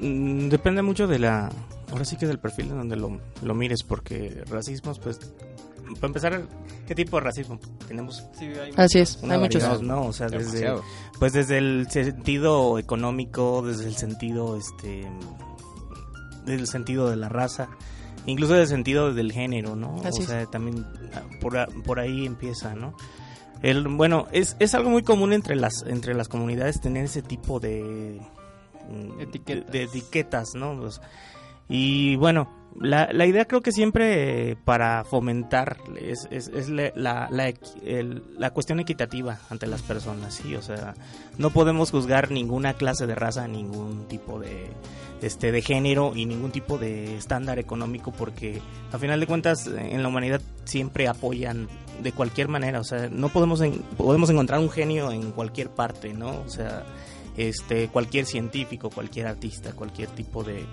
mm, 0.00 0.48
depende 0.48 0.82
mucho 0.82 1.06
de 1.06 1.18
la... 1.18 1.50
Ahora 1.90 2.04
sí 2.04 2.16
que 2.16 2.26
del 2.26 2.38
perfil 2.38 2.66
en 2.66 2.76
donde 2.76 2.96
lo, 2.96 3.18
lo 3.42 3.54
mires, 3.54 3.82
porque 3.82 4.42
racismos, 4.50 4.98
pues... 4.98 5.18
Para 5.94 6.08
empezar, 6.08 6.42
¿qué 6.86 6.94
tipo 6.94 7.16
de 7.16 7.22
racismo? 7.24 7.58
Tenemos 7.86 8.22
Así 8.76 8.98
es, 8.98 9.18
hay 9.22 9.38
muchos. 9.38 9.82
¿no? 9.82 10.02
O 10.04 10.12
sea, 10.12 10.28
desde, 10.28 10.70
pues 11.18 11.32
desde 11.32 11.56
el 11.56 11.86
sentido 11.90 12.78
económico, 12.78 13.62
desde 13.66 13.86
el 13.86 13.96
sentido, 13.96 14.58
este... 14.58 15.08
Del 16.44 16.66
sentido 16.66 17.08
de 17.08 17.16
la 17.16 17.30
raza, 17.30 17.68
incluso 18.28 18.54
del 18.54 18.66
sentido 18.66 19.12
del 19.12 19.32
género, 19.32 19.74
¿no? 19.74 19.96
Así 20.04 20.20
o 20.20 20.22
es. 20.22 20.28
sea, 20.28 20.46
también 20.46 20.86
ah, 21.14 21.22
por, 21.40 21.56
por 21.82 21.98
ahí 21.98 22.26
empieza, 22.26 22.74
¿no? 22.74 22.94
El, 23.62 23.88
bueno, 23.88 24.26
es, 24.32 24.56
es 24.60 24.74
algo 24.74 24.90
muy 24.90 25.02
común 25.02 25.32
entre 25.32 25.56
las 25.56 25.82
entre 25.86 26.14
las 26.14 26.28
comunidades 26.28 26.80
tener 26.80 27.06
ese 27.06 27.22
tipo 27.22 27.58
de 27.58 28.20
mm, 28.88 29.20
Etiquetas. 29.20 29.72
de, 29.72 29.78
de 29.78 29.84
etiquetas, 29.84 30.54
¿no? 30.54 30.78
Pues, 30.78 31.00
y 31.68 32.16
bueno, 32.16 32.48
la, 32.80 33.08
la 33.12 33.26
idea 33.26 33.44
creo 33.46 33.60
que 33.60 33.72
siempre 33.72 34.56
para 34.64 35.04
fomentar 35.04 35.76
es, 36.00 36.28
es, 36.30 36.48
es 36.48 36.68
la, 36.68 37.28
la, 37.30 37.52
el- 37.84 38.22
la 38.38 38.50
cuestión 38.50 38.80
equitativa 38.80 39.38
ante 39.50 39.66
las 39.66 39.82
personas, 39.82 40.34
sí, 40.34 40.54
o 40.54 40.62
sea, 40.62 40.94
no 41.38 41.50
podemos 41.50 41.90
juzgar 41.90 42.30
ninguna 42.30 42.74
clase 42.74 43.06
de 43.06 43.14
raza, 43.14 43.48
ningún 43.48 44.06
tipo 44.08 44.38
de 44.38 44.68
este 45.22 45.50
de 45.50 45.62
género 45.62 46.12
y 46.14 46.26
ningún 46.26 46.52
tipo 46.52 46.78
de 46.78 47.16
estándar 47.16 47.58
económico 47.58 48.12
porque 48.12 48.60
a 48.92 48.98
final 48.98 49.18
de 49.18 49.26
cuentas 49.26 49.66
en 49.66 50.00
la 50.02 50.08
humanidad 50.08 50.40
siempre 50.64 51.08
apoyan 51.08 51.68
de 52.02 52.12
cualquier 52.12 52.46
manera, 52.46 52.78
o 52.80 52.84
sea, 52.84 53.08
no 53.10 53.28
podemos 53.28 53.60
en- 53.60 53.82
podemos 53.96 54.30
encontrar 54.30 54.60
un 54.60 54.70
genio 54.70 55.10
en 55.10 55.32
cualquier 55.32 55.70
parte, 55.70 56.12
¿no? 56.14 56.42
O 56.42 56.48
sea, 56.48 56.84
este 57.36 57.88
cualquier 57.88 58.26
científico, 58.26 58.90
cualquier 58.90 59.26
artista, 59.26 59.72
cualquier 59.72 60.08
tipo 60.10 60.42
de 60.44 60.64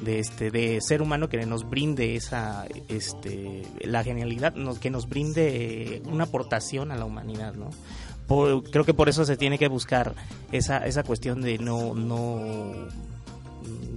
de 0.00 0.18
este 0.18 0.50
de 0.50 0.80
ser 0.80 1.02
humano 1.02 1.28
que 1.28 1.44
nos 1.46 1.68
brinde 1.68 2.16
esa 2.16 2.66
este 2.88 3.62
la 3.82 4.04
genialidad 4.04 4.54
que 4.80 4.90
nos 4.90 5.08
brinde 5.08 6.02
una 6.06 6.24
aportación 6.24 6.90
a 6.90 6.96
la 6.96 7.04
humanidad 7.04 7.54
no 7.54 7.70
creo 8.70 8.84
que 8.84 8.94
por 8.94 9.08
eso 9.08 9.24
se 9.24 9.36
tiene 9.36 9.58
que 9.58 9.68
buscar 9.68 10.14
esa 10.52 10.86
esa 10.86 11.02
cuestión 11.02 11.40
de 11.40 11.58
no 11.58 11.94
no 11.94 12.88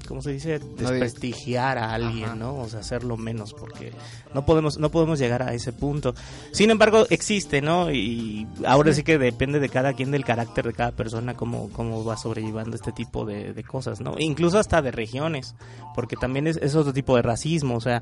¿cómo 0.07 0.21
se 0.21 0.31
dice? 0.31 0.59
de- 0.59 0.65
desprestigiar 0.77 1.77
a 1.77 1.93
alguien, 1.93 2.25
Ajá. 2.25 2.35
¿no? 2.35 2.57
O 2.57 2.67
sea, 2.69 2.79
hacerlo 2.81 3.17
menos 3.17 3.53
porque 3.53 3.91
no 4.33 4.45
podemos 4.45 4.77
no 4.77 4.89
podemos 4.89 5.19
llegar 5.19 5.43
a 5.43 5.53
ese 5.53 5.73
punto. 5.73 6.13
Sin 6.51 6.69
embargo, 6.69 7.05
existe, 7.09 7.61
¿no? 7.61 7.91
Y 7.91 8.47
ahora 8.65 8.93
sí 8.93 9.03
que 9.03 9.17
depende 9.17 9.59
de 9.59 9.69
cada 9.69 9.93
quien 9.93 10.11
del 10.11 10.25
carácter 10.25 10.65
de 10.67 10.73
cada 10.73 10.91
persona 10.91 11.33
cómo 11.35 11.69
cómo 11.71 12.03
va 12.03 12.17
sobrellevando 12.17 12.75
este 12.75 12.91
tipo 12.91 13.25
de, 13.25 13.53
de 13.53 13.63
cosas, 13.63 14.01
¿no? 14.01 14.15
Incluso 14.17 14.59
hasta 14.59 14.81
de 14.81 14.91
regiones, 14.91 15.55
porque 15.95 16.15
también 16.15 16.47
es, 16.47 16.57
es 16.57 16.75
otro 16.75 16.93
tipo 16.93 17.15
de 17.15 17.21
racismo, 17.21 17.75
o 17.75 17.81
sea, 17.81 18.01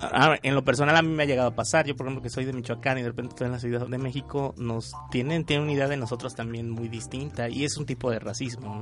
Ah, 0.00 0.36
en 0.42 0.54
lo 0.54 0.64
personal 0.64 0.96
a 0.96 1.02
mí 1.02 1.08
me 1.08 1.22
ha 1.22 1.26
llegado 1.26 1.48
a 1.48 1.54
pasar, 1.54 1.86
yo 1.86 1.94
por 1.96 2.06
ejemplo 2.06 2.22
que 2.22 2.30
soy 2.30 2.44
de 2.44 2.52
Michoacán 2.52 2.98
y 2.98 3.02
de 3.02 3.08
repente 3.08 3.30
estoy 3.30 3.46
en 3.46 3.52
la 3.52 3.58
Ciudad 3.60 3.86
de 3.86 3.98
México, 3.98 4.54
nos 4.56 4.92
tienen, 5.10 5.44
tienen 5.44 5.64
una 5.64 5.72
idea 5.72 5.88
de 5.88 5.96
nosotros 5.96 6.34
también 6.34 6.70
muy 6.70 6.88
distinta 6.88 7.48
y 7.48 7.64
es 7.64 7.76
un 7.76 7.86
tipo 7.86 8.10
de 8.10 8.18
racismo, 8.18 8.74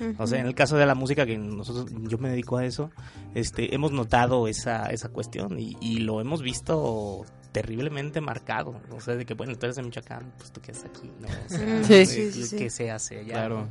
¿no? 0.00 0.14
O 0.18 0.26
sea, 0.26 0.40
en 0.40 0.46
el 0.46 0.54
caso 0.54 0.76
de 0.76 0.86
la 0.86 0.94
música 0.94 1.24
que 1.26 1.38
nosotros, 1.38 1.86
yo 2.08 2.18
me 2.18 2.28
dedico 2.30 2.56
a 2.56 2.64
eso, 2.64 2.90
este, 3.34 3.74
hemos 3.74 3.92
notado 3.92 4.48
esa, 4.48 4.86
esa 4.86 5.08
cuestión 5.10 5.58
y, 5.58 5.76
y 5.80 5.98
lo 5.98 6.20
hemos 6.20 6.42
visto 6.42 7.24
terriblemente 7.52 8.20
marcado, 8.20 8.80
o 8.90 9.00
sea, 9.00 9.14
de 9.14 9.24
que 9.24 9.34
bueno, 9.34 9.54
tú 9.56 9.66
eres 9.66 9.76
de 9.76 9.82
Michoacán, 9.84 10.32
pues 10.36 10.50
tú 10.52 10.60
qué 10.60 10.72
haces 10.72 10.86
aquí, 10.86 11.10
¿no? 11.20 11.28
O 11.28 11.48
sea, 11.48 11.82
Sí. 11.84 11.88
¿qué- 11.88 12.06
Sí, 12.06 12.32
sí, 12.32 12.42
sí. 12.46 12.56
¿qué 12.56 12.70
se 12.70 12.90
hace 12.90 13.20
allá? 13.20 13.32
Claro. 13.34 13.68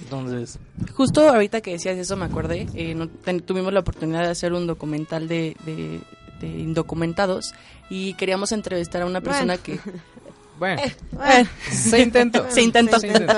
Entonces, 0.00 0.58
Justo 0.94 1.28
ahorita 1.28 1.60
que 1.60 1.72
decías 1.72 1.96
eso 1.98 2.16
me 2.16 2.24
acordé, 2.24 2.66
eh, 2.74 2.94
no- 2.94 3.08
ten- 3.08 3.40
tuvimos 3.40 3.72
la 3.72 3.80
oportunidad 3.80 4.22
de 4.22 4.28
hacer 4.30 4.52
un 4.52 4.66
documental 4.66 5.26
de, 5.28 5.56
de, 5.66 6.00
de 6.40 6.46
indocumentados 6.46 7.52
y 7.90 8.14
queríamos 8.14 8.52
entrevistar 8.52 9.02
a 9.02 9.06
una 9.06 9.20
persona 9.20 9.56
Bueno. 9.64 9.82
que... 9.84 9.90
Bueno, 10.58 10.82
Eh, 10.82 11.46
se 11.70 12.00
intentó. 12.00 12.44
Se 12.50 12.62
intentó. 12.62 12.98
Se 12.98 13.06
intentó. 13.06 13.32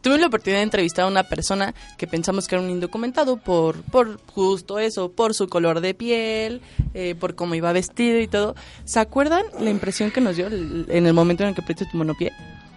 Tuvimos 0.00 0.20
la 0.20 0.26
oportunidad 0.28 0.58
de 0.60 0.64
entrevistar 0.64 1.04
a 1.06 1.08
una 1.08 1.24
persona 1.24 1.74
que 1.98 2.06
pensamos 2.06 2.46
que 2.46 2.54
era 2.54 2.62
un 2.62 2.70
indocumentado 2.70 3.38
por, 3.38 3.82
por 3.82 4.20
justo 4.26 4.78
eso, 4.78 5.10
por 5.10 5.34
su 5.34 5.48
color 5.48 5.80
de 5.80 5.94
piel, 5.94 6.60
eh, 6.92 7.14
por 7.18 7.34
cómo 7.34 7.54
iba 7.56 7.72
vestido 7.72 8.20
y 8.20 8.28
todo. 8.28 8.54
¿Se 8.84 9.00
acuerdan 9.00 9.44
la 9.58 9.70
impresión 9.70 10.10
que 10.12 10.20
nos 10.20 10.36
dio 10.36 10.46
el- 10.46 10.86
en 10.90 11.06
el 11.06 11.12
momento 11.14 11.42
en 11.42 11.48
el 11.48 11.54
que 11.56 11.62
aprietas 11.62 11.90
tu 11.90 11.96
monopié? 11.96 12.32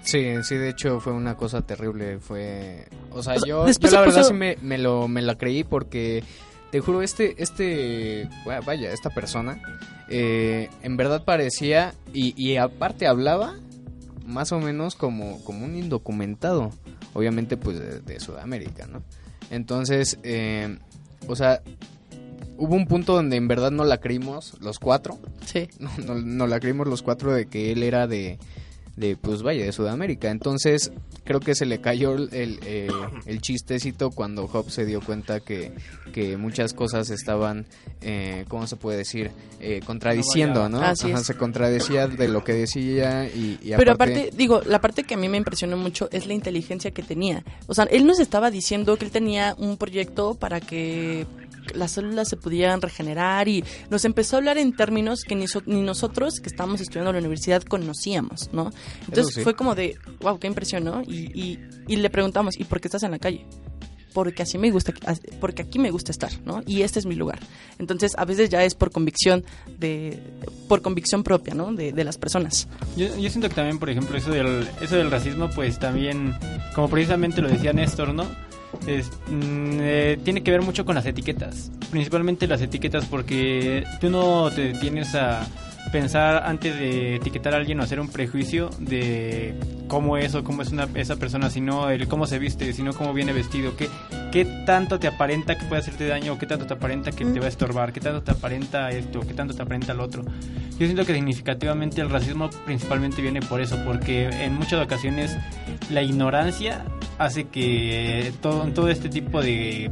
Sí, 0.07 0.41
sí, 0.43 0.55
de 0.55 0.69
hecho 0.69 1.01
fue 1.01 1.11
una 1.11 1.35
cosa 1.35 1.63
terrible, 1.63 2.19
fue... 2.19 2.87
O 3.11 3.21
sea, 3.21 3.35
yo, 3.45 3.67
yo 3.67 3.91
la 3.91 3.99
verdad 3.99 4.23
sí 4.23 4.33
me, 4.33 4.57
me 4.61 4.77
lo, 4.77 5.09
me 5.09 5.21
la 5.21 5.37
creí 5.37 5.65
porque, 5.65 6.23
te 6.71 6.79
juro, 6.79 7.01
este, 7.01 7.43
este, 7.43 8.29
vaya, 8.65 8.93
esta 8.93 9.09
persona, 9.09 9.61
eh, 10.07 10.69
en 10.81 10.95
verdad 10.95 11.25
parecía, 11.25 11.93
y, 12.13 12.33
y 12.41 12.55
aparte 12.55 13.05
hablaba 13.05 13.55
más 14.25 14.53
o 14.53 14.61
menos 14.61 14.95
como, 14.95 15.43
como 15.43 15.65
un 15.65 15.75
indocumentado, 15.75 16.71
obviamente 17.13 17.57
pues 17.57 17.77
de, 17.77 17.99
de 17.99 18.21
Sudamérica, 18.21 18.87
¿no? 18.87 19.03
Entonces, 19.51 20.19
eh, 20.23 20.77
o 21.27 21.35
sea, 21.35 21.61
hubo 22.55 22.75
un 22.75 22.87
punto 22.87 23.13
donde 23.13 23.35
en 23.35 23.49
verdad 23.49 23.71
no 23.71 23.83
la 23.83 23.97
creímos 23.97 24.55
los 24.61 24.79
cuatro, 24.79 25.19
Sí. 25.45 25.67
no, 25.79 25.91
no, 26.05 26.15
no 26.15 26.47
la 26.47 26.61
creímos 26.61 26.87
los 26.87 27.01
cuatro 27.01 27.33
de 27.33 27.47
que 27.47 27.73
él 27.73 27.83
era 27.83 28.07
de, 28.07 28.39
de 28.97 29.15
pues 29.15 29.43
vaya, 29.43 29.63
de 29.63 29.71
Sudamérica. 29.71 30.29
Entonces, 30.29 30.91
creo 31.23 31.39
que 31.39 31.55
se 31.55 31.65
le 31.65 31.79
cayó 31.79 32.15
el, 32.15 32.29
el, 32.33 32.59
eh, 32.65 32.89
el 33.25 33.41
chistecito 33.41 34.09
cuando 34.09 34.47
Hobbes 34.47 34.73
se 34.73 34.85
dio 34.85 35.01
cuenta 35.01 35.39
que, 35.39 35.71
que 36.13 36.35
muchas 36.35 36.73
cosas 36.73 37.09
estaban, 37.11 37.67
eh, 38.01 38.43
¿cómo 38.49 38.65
se 38.67 38.75
puede 38.75 38.97
decir? 38.97 39.31
Eh, 39.59 39.81
contradiciendo, 39.85 40.67
¿no? 40.67 40.81
Así 40.81 41.11
Ajá, 41.11 41.21
es. 41.21 41.27
se 41.27 41.35
contradecía 41.35 42.07
de 42.07 42.27
lo 42.27 42.43
que 42.43 42.53
decía 42.53 43.27
y, 43.27 43.59
y 43.61 43.73
Pero 43.77 43.93
aparte, 43.93 44.31
digo, 44.35 44.61
la 44.65 44.81
parte 44.81 45.03
que 45.03 45.13
a 45.13 45.17
mí 45.17 45.29
me 45.29 45.37
impresionó 45.37 45.77
mucho 45.77 46.09
es 46.11 46.25
la 46.25 46.33
inteligencia 46.33 46.91
que 46.91 47.03
tenía. 47.03 47.43
O 47.67 47.75
sea, 47.75 47.85
él 47.85 48.05
nos 48.07 48.19
estaba 48.19 48.49
diciendo 48.49 48.97
que 48.97 49.05
él 49.05 49.11
tenía 49.11 49.55
un 49.59 49.77
proyecto 49.77 50.33
para 50.33 50.59
que 50.59 51.27
las 51.75 51.91
células 51.91 52.27
se 52.29 52.37
pudieran 52.37 52.81
regenerar 52.81 53.47
y 53.47 53.63
nos 53.89 54.05
empezó 54.05 54.35
a 54.35 54.39
hablar 54.39 54.57
en 54.57 54.75
términos 54.75 55.21
que 55.21 55.35
ni, 55.35 55.47
so- 55.47 55.63
ni 55.65 55.81
nosotros 55.81 56.39
que 56.39 56.49
estábamos 56.49 56.81
estudiando 56.81 57.09
en 57.11 57.15
la 57.15 57.19
universidad 57.19 57.63
conocíamos, 57.63 58.49
¿no? 58.53 58.71
Entonces 59.07 59.35
sí. 59.35 59.41
fue 59.41 59.55
como 59.55 59.75
de, 59.75 59.97
wow, 60.21 60.39
qué 60.39 60.47
impresión, 60.47 60.83
¿no? 60.83 61.01
Y, 61.01 61.31
y, 61.39 61.59
y 61.87 61.95
le 61.97 62.09
preguntamos, 62.09 62.57
¿y 62.59 62.63
por 62.63 62.79
qué 62.81 62.87
estás 62.87 63.03
en 63.03 63.11
la 63.11 63.19
calle? 63.19 63.45
porque 64.13 64.41
así 64.41 64.57
me 64.57 64.71
gusta, 64.71 64.93
porque 65.39 65.61
aquí 65.61 65.77
me 65.77 65.91
gusta 65.91 66.11
estar, 66.11 66.31
¿no? 66.43 66.63
Y 66.65 66.81
este 66.81 66.97
es 66.97 67.05
mi 67.05 67.13
lugar. 67.13 67.37
Entonces, 67.77 68.13
a 68.17 68.25
veces 68.25 68.49
ya 68.49 68.63
es 68.63 68.73
por 68.73 68.89
convicción 68.89 69.45
de, 69.77 70.19
por 70.67 70.81
convicción 70.81 71.21
propia, 71.21 71.53
¿no? 71.53 71.71
De, 71.71 71.91
de 71.91 72.03
las 72.03 72.17
personas. 72.17 72.67
Yo, 72.95 73.15
yo, 73.15 73.29
siento 73.29 73.47
que 73.47 73.53
también, 73.53 73.77
por 73.77 73.91
ejemplo, 73.91 74.17
eso 74.17 74.31
del, 74.31 74.67
eso 74.81 74.95
del 74.95 75.11
racismo, 75.11 75.51
pues 75.53 75.77
también, 75.77 76.33
como 76.73 76.89
precisamente 76.89 77.43
lo 77.43 77.47
decía 77.47 77.73
Néstor, 77.73 78.11
¿no? 78.15 78.25
Es, 78.85 79.09
mm, 79.27 79.79
eh, 79.81 80.19
tiene 80.23 80.43
que 80.43 80.51
ver 80.51 80.61
mucho 80.61 80.85
con 80.85 80.95
las 80.95 81.05
etiquetas, 81.05 81.71
principalmente 81.91 82.47
las 82.47 82.61
etiquetas, 82.61 83.05
porque 83.05 83.85
tú 83.99 84.09
no 84.09 84.49
te 84.51 84.73
tienes 84.73 85.15
a 85.15 85.45
pensar 85.91 86.43
antes 86.45 86.77
de 86.77 87.15
etiquetar 87.15 87.53
a 87.53 87.57
alguien 87.57 87.79
o 87.79 87.83
hacer 87.83 87.99
un 87.99 88.09
prejuicio 88.09 88.69
de 88.79 89.55
cómo 89.87 90.17
es 90.17 90.35
o 90.35 90.43
cómo 90.43 90.61
es 90.61 90.71
una, 90.71 90.87
esa 90.95 91.15
persona, 91.15 91.49
sino 91.49 91.89
el 91.89 92.07
cómo 92.07 92.27
se 92.27 92.39
viste, 92.39 92.71
sino 92.73 92.93
cómo 92.93 93.13
viene 93.13 93.33
vestido, 93.33 93.75
qué, 93.75 93.89
qué 94.31 94.45
tanto 94.65 94.99
te 94.99 95.07
aparenta 95.07 95.57
que 95.57 95.65
puede 95.65 95.81
hacerte 95.81 96.07
daño 96.07 96.33
o 96.33 96.37
qué 96.37 96.45
tanto 96.45 96.65
te 96.67 96.73
aparenta 96.73 97.11
que 97.11 97.25
te 97.25 97.39
va 97.39 97.45
a 97.45 97.49
estorbar, 97.49 97.93
qué 97.93 97.99
tanto 97.99 98.21
te 98.21 98.31
aparenta 98.31 98.89
esto, 98.91 99.21
qué 99.21 99.33
tanto 99.33 99.53
te 99.53 99.61
aparenta 99.61 99.93
lo 99.93 100.03
otro. 100.03 100.23
Yo 100.23 100.85
siento 100.85 101.05
que 101.05 101.13
significativamente 101.13 102.01
el 102.01 102.09
racismo 102.09 102.49
principalmente 102.65 103.21
viene 103.21 103.41
por 103.41 103.61
eso, 103.61 103.77
porque 103.85 104.27
en 104.27 104.53
muchas 104.53 104.83
ocasiones 104.83 105.35
la 105.89 106.03
ignorancia 106.03 106.85
hace 107.17 107.45
que 107.45 108.31
todo, 108.41 108.65
todo 108.73 108.89
este 108.89 109.09
tipo 109.09 109.41
de 109.41 109.91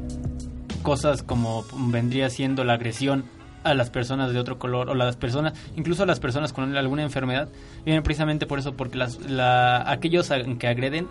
cosas 0.83 1.23
como 1.23 1.65
vendría 1.89 2.29
siendo 2.29 2.63
la 2.63 2.73
agresión 2.73 3.25
a 3.65 3.73
las 3.73 3.89
personas 3.89 4.31
de 4.31 4.39
otro 4.39 4.57
color 4.57 4.89
o 4.89 4.95
las 4.95 5.17
personas, 5.17 5.53
incluso 5.75 6.03
a 6.03 6.05
las 6.05 6.19
personas 6.19 6.53
con 6.53 6.75
alguna 6.77 7.03
enfermedad, 7.03 7.49
vienen 7.83 8.03
precisamente 8.03 8.45
por 8.45 8.59
eso, 8.59 8.73
porque 8.73 8.97
las, 8.97 9.19
la, 9.29 9.89
aquellos 9.89 10.31
que 10.59 10.67
agreden 10.67 11.07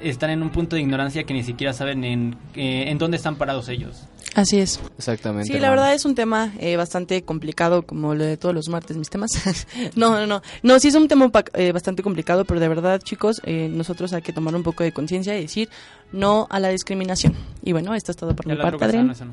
están 0.00 0.30
en 0.30 0.42
un 0.42 0.50
punto 0.50 0.76
de 0.76 0.82
ignorancia 0.82 1.24
que 1.24 1.34
ni 1.34 1.42
siquiera 1.42 1.72
saben 1.72 2.04
en, 2.04 2.36
eh, 2.54 2.84
en 2.86 2.98
dónde 2.98 3.16
están 3.16 3.34
parados 3.36 3.68
ellos. 3.68 4.04
Así 4.34 4.58
es. 4.58 4.80
Exactamente. 4.96 5.46
Sí, 5.48 5.54
la 5.54 5.66
hermano. 5.66 5.82
verdad 5.82 5.94
es 5.94 6.04
un 6.04 6.14
tema 6.14 6.52
eh, 6.60 6.76
bastante 6.76 7.22
complicado, 7.22 7.82
como 7.82 8.14
lo 8.14 8.24
de 8.24 8.36
todos 8.36 8.54
los 8.54 8.68
martes, 8.68 8.96
mis 8.96 9.10
temas. 9.10 9.30
no, 9.96 10.12
no, 10.12 10.26
no. 10.26 10.42
No, 10.62 10.78
sí 10.78 10.88
es 10.88 10.94
un 10.94 11.08
tema 11.08 11.28
eh, 11.54 11.72
bastante 11.72 12.04
complicado, 12.04 12.44
pero 12.44 12.60
de 12.60 12.68
verdad, 12.68 13.00
chicos, 13.02 13.40
eh, 13.44 13.68
nosotros 13.68 14.12
hay 14.12 14.22
que 14.22 14.32
tomar 14.32 14.54
un 14.54 14.62
poco 14.62 14.84
de 14.84 14.92
conciencia 14.92 15.36
y 15.36 15.42
decir 15.42 15.68
no 16.12 16.46
a 16.50 16.60
la 16.60 16.68
discriminación. 16.68 17.34
Y 17.64 17.72
bueno, 17.72 17.94
esto 17.96 18.12
es 18.12 18.16
todo 18.16 18.36
por 18.36 18.46
mi 18.46 18.54
la 18.54 18.62
parte, 18.62 18.84
Adrián. 18.84 19.10
eso 19.10 19.24
no. 19.24 19.32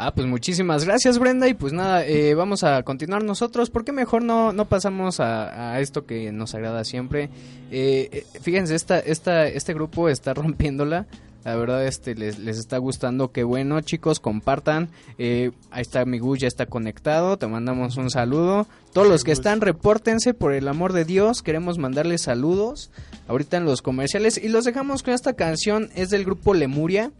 Ah, 0.00 0.12
pues 0.14 0.28
muchísimas 0.28 0.84
gracias 0.84 1.18
Brenda 1.18 1.48
y 1.48 1.54
pues 1.54 1.72
nada, 1.72 2.06
eh, 2.06 2.34
vamos 2.34 2.62
a 2.62 2.84
continuar 2.84 3.24
nosotros. 3.24 3.68
¿Por 3.68 3.84
qué 3.84 3.90
mejor 3.90 4.22
no, 4.22 4.52
no 4.52 4.66
pasamos 4.66 5.18
a, 5.18 5.72
a 5.72 5.80
esto 5.80 6.06
que 6.06 6.30
nos 6.30 6.54
agrada 6.54 6.84
siempre? 6.84 7.30
Eh, 7.72 8.08
eh, 8.12 8.24
fíjense, 8.40 8.76
esta, 8.76 9.00
esta, 9.00 9.48
este 9.48 9.74
grupo 9.74 10.08
está 10.08 10.34
rompiéndola. 10.34 11.06
La 11.44 11.56
verdad, 11.56 11.84
este 11.84 12.14
les, 12.14 12.38
les 12.38 12.58
está 12.58 12.78
gustando. 12.78 13.32
Qué 13.32 13.42
bueno, 13.42 13.80
chicos, 13.80 14.20
compartan. 14.20 14.88
Eh, 15.18 15.50
ahí 15.72 15.82
está 15.82 16.04
mi 16.04 16.20
Gus, 16.20 16.38
ya 16.38 16.46
está 16.46 16.66
conectado. 16.66 17.36
Te 17.36 17.48
mandamos 17.48 17.96
un 17.96 18.10
saludo. 18.10 18.68
Todos 18.92 19.08
los 19.08 19.24
que 19.24 19.32
están, 19.32 19.60
repórtense 19.60 20.32
por 20.32 20.52
el 20.52 20.68
amor 20.68 20.92
de 20.92 21.06
Dios. 21.06 21.42
Queremos 21.42 21.78
mandarles 21.78 22.22
saludos 22.22 22.92
ahorita 23.26 23.56
en 23.56 23.64
los 23.64 23.82
comerciales. 23.82 24.38
Y 24.38 24.48
los 24.48 24.64
dejamos 24.64 25.02
con 25.02 25.14
esta 25.14 25.32
canción. 25.32 25.90
Es 25.96 26.10
del 26.10 26.24
grupo 26.24 26.54
Lemuria 26.54 27.10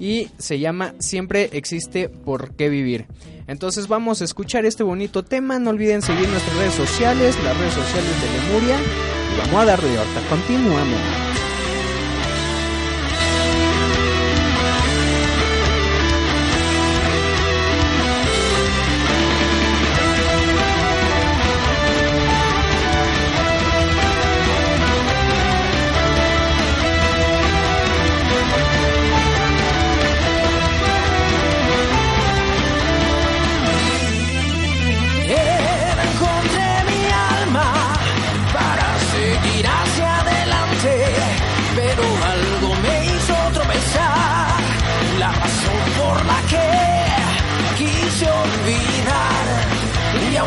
y 0.00 0.30
se 0.38 0.58
llama 0.58 0.94
Siempre 0.98 1.50
existe 1.52 2.08
por 2.08 2.54
qué 2.56 2.68
vivir. 2.68 3.06
Entonces 3.46 3.86
vamos 3.86 4.22
a 4.22 4.24
escuchar 4.24 4.64
este 4.64 4.82
bonito 4.82 5.22
tema, 5.22 5.58
no 5.58 5.70
olviden 5.70 6.02
seguir 6.02 6.28
nuestras 6.28 6.56
redes 6.56 6.74
sociales, 6.74 7.36
las 7.44 7.56
redes 7.56 7.74
sociales 7.74 8.10
de 8.22 8.48
Lemuria 8.48 8.76
y 9.34 9.38
vamos 9.38 9.62
a 9.62 9.64
darle 9.66 9.98
ahorita, 9.98 10.20
continuamos. 10.28 11.29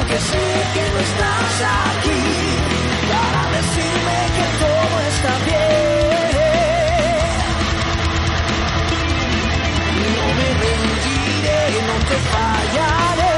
Aunque 0.03 0.19
sé 0.19 0.45
que 0.73 0.83
no 0.91 0.99
estás 0.99 1.53
aquí 1.87 2.23
para 3.11 3.41
decirme 3.55 4.17
que 4.35 4.45
todo 4.63 4.95
está 5.11 5.31
bien. 5.45 6.27
No 10.15 10.25
me 10.37 10.47
rendiré, 10.63 11.61
no 11.87 11.95
te 12.09 12.17
fallaré, 12.33 13.37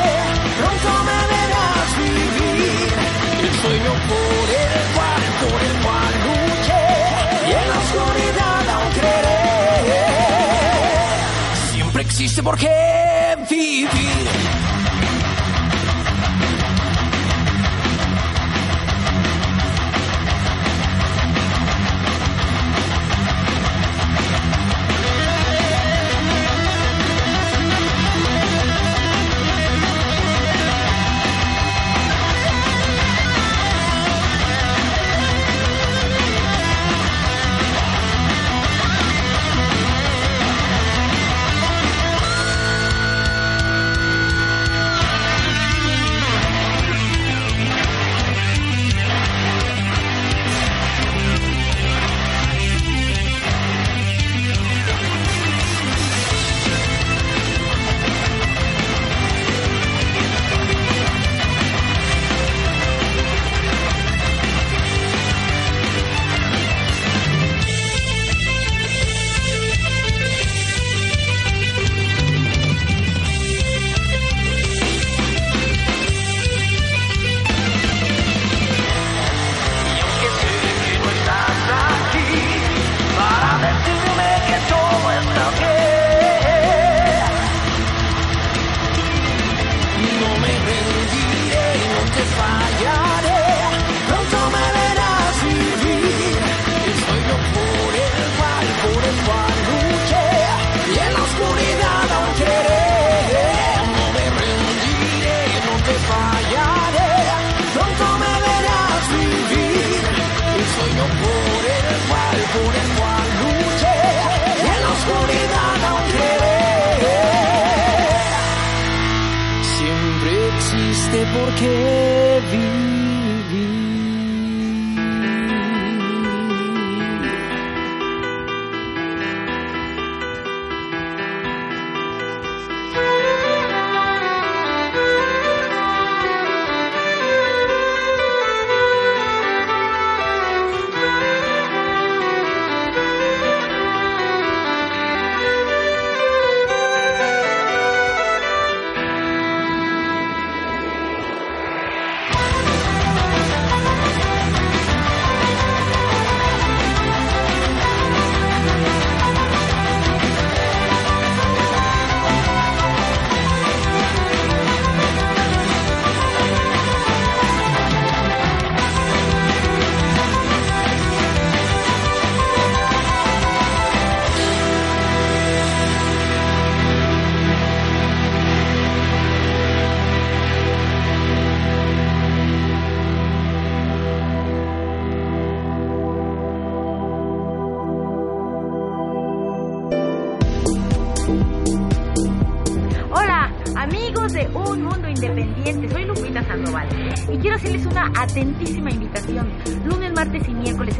pronto 0.57 0.89
me 1.07 1.19
verás 1.33 1.89
vivir 1.99 2.89
el 3.45 3.53
sueño 3.61 3.91
por 4.09 4.47
el 4.63 4.83
cual, 4.95 5.23
por 5.41 5.59
el 5.69 5.75
cual 5.85 6.13
luché 6.25 6.85
y 7.47 7.49
en 7.61 7.65
la 7.69 7.77
oscuridad 7.85 8.63
aún 8.73 8.91
creeré. 8.99 10.05
Siempre 11.73 12.01
existe 12.01 12.41
por 12.41 12.57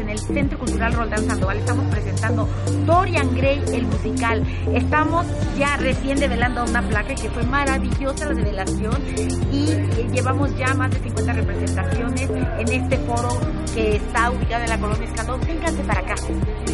en 0.06 0.10
el 0.10 0.18
Centro 0.18 0.58
Cultural 0.58 0.92
Roldán 0.92 1.26
Sandoval 1.26 1.58
estamos 1.58 1.84
presentando 1.90 2.48
Dorian 2.86 3.34
Gray, 3.34 3.60
el 3.72 3.86
musical. 3.86 4.44
Estamos 4.72 5.26
ya 5.58 5.76
recién 5.78 6.18
develando 6.18 6.64
una 6.64 6.80
placa 6.88 7.14
que 7.14 7.28
fue 7.28 7.42
maravillosa 7.44 8.26
la 8.26 8.34
develación 8.34 8.94
y 9.52 9.66
llevamos 10.12 10.56
ya 10.56 10.74
más 10.74 10.90
de 10.92 11.00
50 11.00 11.32
representaciones 11.32 12.30
en 12.30 12.72
este 12.72 12.98
foro 12.98 13.28
que 13.74 13.96
está 13.96 14.30
ubicado 14.30 14.64
en 14.64 14.70
la 14.70 14.78
colonia 14.78 15.06
Escandón. 15.06 15.40
Vénganse 15.40 15.82
para 15.82 16.00
acá. 16.00 16.14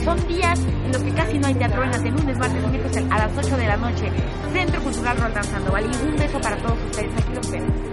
Son 0.04 0.28
días 0.28 0.60
en 0.84 0.92
los 0.92 1.02
que 1.02 1.12
casi 1.12 1.38
no 1.38 1.46
hay 1.46 1.54
teatro 1.54 1.82
en 1.82 1.90
las 1.90 2.02
de 2.02 2.10
lunes, 2.10 2.38
martes 2.38 2.68
miércoles 2.68 3.04
a 3.10 3.18
las 3.18 3.32
8 3.36 3.56
de 3.56 3.66
la 3.66 3.76
noche. 3.76 4.12
Centro 4.52 4.82
Cultural 4.82 5.16
Roldán 5.16 5.44
Sandoval 5.44 5.84
y 5.84 6.06
un 6.06 6.16
beso 6.16 6.38
para 6.40 6.56
todos 6.56 6.78
ustedes. 6.90 7.12
Aquí 7.16 7.34
los 7.34 7.50
vemos. 7.50 7.91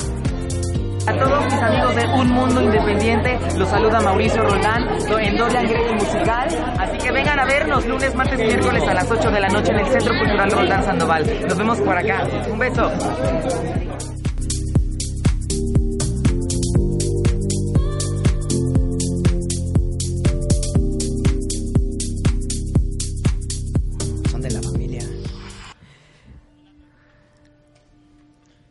A 1.10 1.14
todos 1.18 1.44
mis 1.44 1.54
amigos 1.56 1.96
de 1.96 2.06
Un 2.06 2.30
Mundo 2.30 2.62
Independiente, 2.62 3.40
los 3.58 3.68
saluda 3.68 4.00
Mauricio 4.00 4.44
Roldán 4.44 4.88
en 5.20 5.38
Dorian 5.38 5.68
Gray 5.68 5.96
Musical. 5.96 6.50
Así 6.78 7.00
que 7.00 7.12
vengan 7.12 7.40
a 7.40 7.46
vernos 7.46 7.84
lunes, 7.88 8.14
martes 8.14 8.40
y 8.40 8.44
miércoles 8.44 8.84
a 8.88 8.94
las 8.94 9.10
8 9.10 9.32
de 9.32 9.40
la 9.40 9.50
noche 9.50 9.72
en 9.72 9.80
el 9.80 9.88
Centro 9.88 10.14
Cultural 10.20 10.52
Roldán 10.52 10.84
Sandoval. 10.84 11.48
Nos 11.48 11.58
vemos 11.58 11.82
por 11.82 11.98
acá. 11.98 12.28
Un 12.52 12.60
beso. 12.60 12.92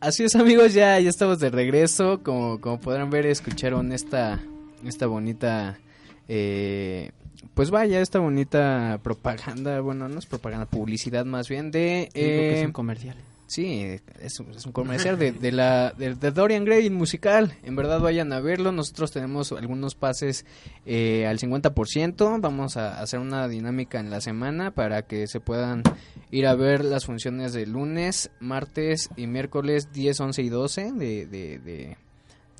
Así 0.09 0.23
es 0.23 0.33
amigos, 0.35 0.73
ya, 0.73 0.99
ya 0.99 1.07
estamos 1.07 1.37
de 1.37 1.51
regreso. 1.51 2.23
Como, 2.23 2.59
como 2.59 2.81
podrán 2.81 3.11
ver, 3.11 3.27
escucharon 3.27 3.91
esta, 3.91 4.39
esta 4.83 5.05
bonita... 5.05 5.77
eh, 6.27 7.11
pues 7.53 7.69
vaya, 7.69 8.01
esta 8.01 8.17
bonita 8.17 8.99
propaganda, 9.03 9.81
bueno, 9.81 10.09
no 10.09 10.17
es 10.17 10.25
propaganda, 10.25 10.65
publicidad 10.65 11.25
más 11.25 11.47
bien 11.47 11.69
de... 11.69 12.09
Digo 12.11 12.27
que 12.27 12.53
es 12.55 12.63
eh, 12.63 12.65
un 12.65 12.71
comercial. 12.71 13.17
Sí, 13.49 13.97
es, 14.21 14.39
un- 14.39 14.51
es 14.51 14.63
un 14.67 14.71
comercial 14.71 15.17
de, 15.17 15.31
de 15.31 15.51
la 15.51 15.89
de, 15.97 16.13
de 16.13 16.29
Dorian 16.31 16.65
Gray 16.65 16.85
el 16.85 16.91
musical. 16.93 17.51
En 17.63 17.75
verdad 17.75 17.99
vayan 17.99 18.31
a 18.31 18.39
verlo. 18.39 18.71
Nosotros 18.71 19.11
tenemos 19.11 19.51
algunos 19.51 19.95
pases 19.95 20.45
eh, 20.85 21.25
al 21.25 21.39
50%. 21.39 22.39
Vamos 22.41 22.77
a 22.77 23.01
hacer 23.01 23.19
una 23.19 23.47
dinámica 23.47 23.99
en 23.99 24.11
la 24.11 24.21
semana 24.21 24.69
para 24.69 25.01
que 25.01 25.25
se 25.25 25.39
puedan 25.39 25.81
ir 26.29 26.45
a 26.45 26.53
ver 26.53 26.85
las 26.85 27.05
funciones 27.07 27.51
de 27.53 27.65
lunes, 27.65 28.29
martes 28.39 29.09
y 29.17 29.25
miércoles 29.25 29.91
10, 29.93 30.19
11 30.19 30.41
y 30.43 30.49
12 30.49 30.91
de, 30.91 31.25
de, 31.25 31.57
de, 31.57 31.97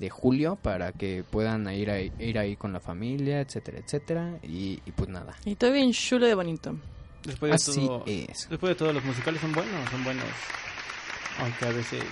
de 0.00 0.10
julio 0.10 0.56
para 0.60 0.90
que 0.90 1.22
puedan 1.22 1.72
ir, 1.72 1.88
ahí, 1.92 2.10
ir 2.18 2.36
ahí 2.36 2.56
con 2.56 2.72
la 2.72 2.80
familia, 2.80 3.40
etcétera, 3.40 3.78
etcétera. 3.78 4.38
Y, 4.42 4.80
y 4.84 4.90
pues 4.90 5.08
nada. 5.08 5.36
Y 5.44 5.54
todo 5.54 5.70
bien 5.70 5.92
chulo 5.92 6.26
de 6.26 6.34
bonito. 6.34 6.76
Después 7.22 7.50
de 7.50 7.54
Así 7.54 7.86
todo, 7.86 8.02
es. 8.06 8.48
después 8.50 8.70
de 8.70 8.74
todo, 8.74 8.92
los 8.94 9.04
musicales 9.04 9.40
son 9.40 9.52
buenos, 9.52 9.88
son 9.90 10.02
buenos. 10.02 10.24
Aunque 11.38 11.64
a 11.64 11.70
veces... 11.70 12.02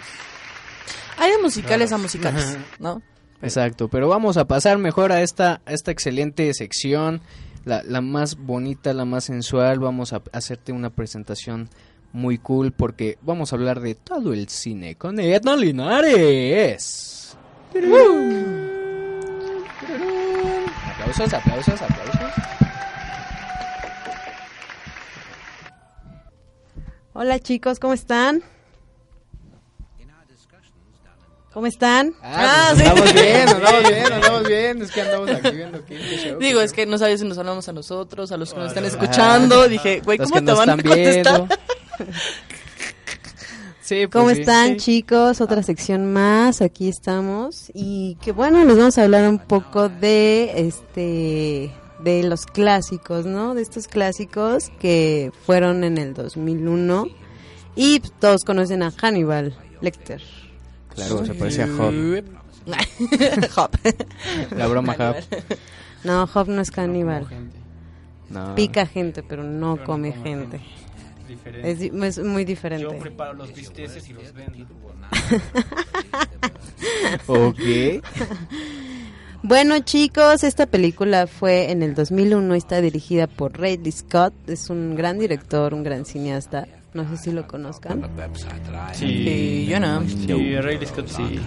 Hay 1.17 1.33
de 1.33 1.39
musicales 1.39 1.93
a 1.93 1.99
musicales, 1.99 2.59
¿no? 2.79 3.03
Exacto, 3.43 3.89
pero 3.89 4.09
vamos 4.09 4.37
a 4.37 4.47
pasar 4.47 4.79
mejor 4.79 5.13
a 5.13 5.23
esta, 5.23 5.61
a 5.65 5.73
esta 5.73 5.91
excelente 5.91 6.53
sección, 6.55 7.21
la, 7.65 7.83
la 7.83 8.01
más 8.01 8.37
bonita, 8.37 8.93
la 8.93 9.05
más 9.05 9.25
sensual. 9.25 9.79
Vamos 9.79 10.13
a 10.13 10.23
hacerte 10.33 10.73
una 10.73 10.91
presentación 10.91 11.69
muy 12.13 12.39
cool 12.39 12.73
porque 12.73 13.19
vamos 13.23 13.53
a 13.53 13.57
hablar 13.57 13.81
de 13.81 13.95
todo 13.95 14.33
el 14.33 14.49
cine 14.49 14.97
con 14.97 15.21
Edna 15.21 15.57
Linares. 15.57 17.37
Aplausos, 20.93 21.35
aplausos, 21.35 21.83
aplausos. 21.83 22.33
Hola 27.13 27.39
chicos, 27.41 27.79
¿cómo 27.79 27.95
están? 27.95 28.43
¿Cómo 31.59 31.67
están? 31.67 32.15
Ah, 32.23 32.71
pues 32.73 32.89
andamos 32.89 33.15
bien, 33.15 33.49
andamos 33.49 33.89
bien, 33.89 34.13
andamos 34.13 34.47
bien. 34.47 34.83
Es 34.83 34.93
que 34.93 35.01
andamos 35.01 35.29
aquí 35.29 35.57
viendo 35.57 35.85
qué, 35.85 35.97
qué 35.97 36.19
show, 36.19 36.39
Digo, 36.39 36.61
es 36.61 36.73
que 36.73 36.87
no 36.87 36.99
sabes 36.99 37.19
si 37.19 37.27
nos 37.27 37.37
hablamos 37.37 37.69
a 37.69 37.73
nosotros, 37.73 38.31
a 38.31 38.37
los 38.37 38.55
que 38.55 38.61
nos 38.61 38.69
están 38.69 38.85
escuchando. 38.85 39.67
Dije, 39.69 40.01
güey, 40.05 40.19
¿cómo 40.19 40.37
te 40.37 40.53
van 40.53 40.71
a 40.71 40.77
contestar? 40.77 41.49
Sí, 43.81 44.07
pues 44.07 44.11
¿Cómo 44.11 44.33
sí. 44.33 44.43
están 44.43 44.77
chicos? 44.77 45.41
Otra 45.41 45.65
sección 45.65 46.13
más, 46.13 46.63
aquí 46.63 46.89
estamos. 46.89 47.73
Y 47.75 48.17
que 48.23 48.31
bueno, 48.31 48.63
les 48.65 48.79
vamos 48.79 48.97
a 48.97 49.03
hablar 49.03 49.29
un 49.29 49.41
poco 49.41 49.89
de 49.89 50.53
este 50.55 51.73
de 51.99 52.23
los 52.23 52.47
clásicos, 52.47 53.27
¿no? 53.27 53.57
De 53.57 53.63
estos 53.63 53.89
clásicos 53.89 54.71
que 54.79 55.33
fueron 55.45 55.83
en 55.83 55.99
el 55.99 56.15
2001 56.15 57.09
y 57.75 57.99
todos 58.21 58.45
conocen 58.45 58.85
a 58.85 58.93
Hannibal 58.93 59.57
Lecter. 59.81 60.38
Claro, 61.07 61.25
se 61.25 61.35
parece 61.35 61.63
a 61.63 61.67
Hop. 61.67 61.95
Hop. 63.57 63.71
La 64.57 64.67
broma 64.67 64.95
Hop. 64.99 65.17
No, 66.05 66.29
Hop 66.35 66.49
no 66.49 66.61
es 66.61 66.71
Hannibal. 66.71 67.27
No. 68.29 68.55
Pica 68.55 68.87
gente, 68.87 69.23
pero 69.23 69.43
no 69.43 69.77
Pero 69.77 69.81
no 69.81 69.85
come 69.85 70.13
come 70.13 70.23
gente. 70.29 70.61
Diferente. 71.27 71.71
Es, 71.71 72.19
es 72.19 72.25
muy 72.25 72.43
Yo 72.43 72.49
diferente. 72.49 72.95
preparo 73.01 73.33
los 73.35 73.55
bisteces 73.55 74.09
y 74.09 74.13
los 74.13 74.33
vendo. 74.33 74.67
Ok. 77.27 78.03
Bueno 79.43 79.79
chicos, 79.81 80.43
esta 80.43 80.67
película 80.67 81.27
fue 81.27 81.71
en 81.71 81.83
el 81.83 81.95
2001, 81.95 82.55
está 82.55 82.81
dirigida 82.81 83.27
por 83.27 83.59
Ridley 83.59 83.93
Scott, 83.93 84.35
es 84.49 84.69
un 84.69 84.97
gran 84.97 85.19
director, 85.19 85.75
un 85.75 85.85
gran 85.85 86.05
cineasta, 86.05 86.67
no 86.99 87.09
sé 87.09 87.17
si 87.17 87.33
lo 87.33 87.47
conozcan. 87.47 88.03
Sí, 88.93 89.67
yo 89.69 89.79
no. 89.79 90.03
Sí, 90.09 90.27
Ridley 90.27 90.87
Scott 90.87 91.09
sí. 91.09 91.41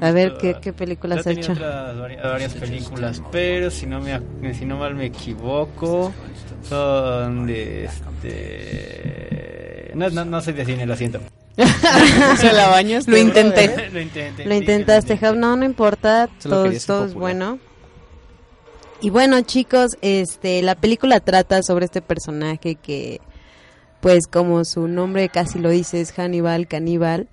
A 0.00 0.10
ver, 0.10 0.36
¿qué, 0.40 0.56
qué 0.60 0.72
películas 0.72 1.26
Ha 1.26 1.30
hecho? 1.30 1.52
otras 1.52 1.98
varias 1.98 2.54
películas, 2.54 3.22
pero 3.30 3.70
si 3.70 3.86
no 3.86 4.00
me 4.00 4.54
si 4.54 4.64
no 4.64 4.78
mal 4.78 4.94
me 4.94 5.06
equivoco, 5.06 6.12
son 6.68 7.46
de 7.46 7.84
este 7.84 9.92
no, 9.94 10.10
no, 10.10 10.24
no 10.24 10.40
soy 10.40 10.54
de 10.54 10.64
cine, 10.64 10.86
lo 10.86 10.96
siento. 10.96 11.20
¿Se 12.36 12.52
la 12.52 12.68
bañas? 12.68 13.06
Lo 13.08 13.18
intenté. 13.18 13.90
lo 13.90 14.00
intenté. 14.00 14.44
Lo 14.44 14.52
sí, 14.52 14.58
intentaste, 14.58 15.18
Jav, 15.18 15.36
no, 15.36 15.56
no 15.56 15.64
importa, 15.64 16.28
Solo 16.38 16.64
todo, 16.64 16.72
todo 16.86 17.04
es 17.04 17.14
bueno. 17.14 17.58
Y 19.02 19.10
bueno 19.10 19.40
chicos, 19.42 19.96
este, 20.00 20.62
la 20.62 20.74
película 20.74 21.20
trata 21.20 21.62
sobre 21.62 21.86
este 21.86 22.02
personaje 22.02 22.76
que, 22.76 23.20
pues 24.00 24.26
como 24.26 24.64
su 24.64 24.88
nombre 24.88 25.28
casi 25.28 25.58
lo 25.58 25.70
dice, 25.70 26.00
es 26.00 26.12
Hannibal, 26.12 26.66
caníbal. 26.66 27.28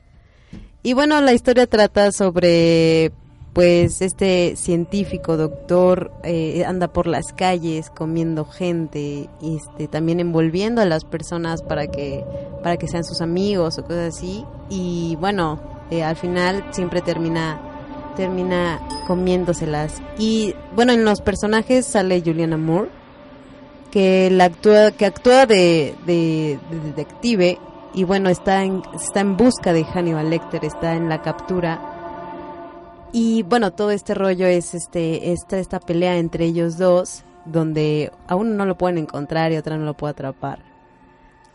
Y 0.84 0.94
bueno, 0.94 1.20
la 1.22 1.34
historia 1.34 1.68
trata 1.68 2.12
sobre, 2.12 3.12
pues, 3.54 4.02
este 4.02 4.56
científico, 4.56 5.36
doctor, 5.36 6.12
eh, 6.24 6.64
anda 6.66 6.94
por 6.94 7.08
las 7.08 7.34
calles 7.34 7.90
comiendo 7.90 8.46
gente, 8.46 9.30
este, 9.42 9.88
también 9.88 10.20
envolviendo 10.20 10.82
a 10.82 10.86
las 10.86 11.04
personas 11.04 11.62
para 11.62 11.88
que, 11.88 12.24
para 12.64 12.78
que 12.78 12.88
sean 12.88 13.04
sus 13.04 13.22
amigos 13.22 13.78
o 13.78 13.84
cosas 13.84 14.16
así. 14.16 14.46
Y 14.70 15.18
bueno, 15.20 15.60
eh, 15.90 16.04
al 16.04 16.16
final 16.16 16.66
siempre 16.72 17.02
termina, 17.02 17.60
termina 18.16 18.80
comiéndoselas. 19.08 20.02
Y 20.18 20.54
bueno, 20.76 20.94
en 20.94 21.04
los 21.04 21.22
personajes 21.22 21.86
sale 21.86 22.22
Juliana 22.24 22.58
Moore, 22.58 22.90
que 23.92 24.30
la 24.30 24.46
actúa, 24.46 24.92
que 24.92 25.06
actúa 25.06 25.46
de, 25.46 25.96
de- 26.06 26.60
de 26.70 26.80
detective 26.80 27.58
y 27.94 28.04
bueno 28.04 28.30
está 28.30 28.64
en, 28.64 28.82
está 28.96 29.22
en 29.22 29.38
busca 29.38 29.74
de 29.74 29.84
Hannibal 29.86 30.30
Lecter, 30.30 30.64
está 30.66 30.96
en 30.96 31.10
la 31.10 31.22
captura 31.22 31.80
y 33.14 33.44
bueno 33.44 33.72
todo 33.72 33.92
este 33.92 34.14
rollo 34.14 34.46
es 34.48 34.74
este 34.76 35.32
esta 35.32 35.58
esta 35.58 35.80
pelea 35.80 36.18
entre 36.18 36.46
ellos 36.46 36.78
dos 36.78 37.24
donde 37.46 38.12
a 38.28 38.36
uno 38.36 38.54
no 38.56 38.66
lo 38.66 38.78
pueden 38.78 38.98
encontrar 38.98 39.52
y 39.52 39.56
a 39.56 39.60
otra 39.60 39.78
no 39.78 39.86
lo 39.86 39.94
puede 39.96 40.12
atrapar. 40.12 40.60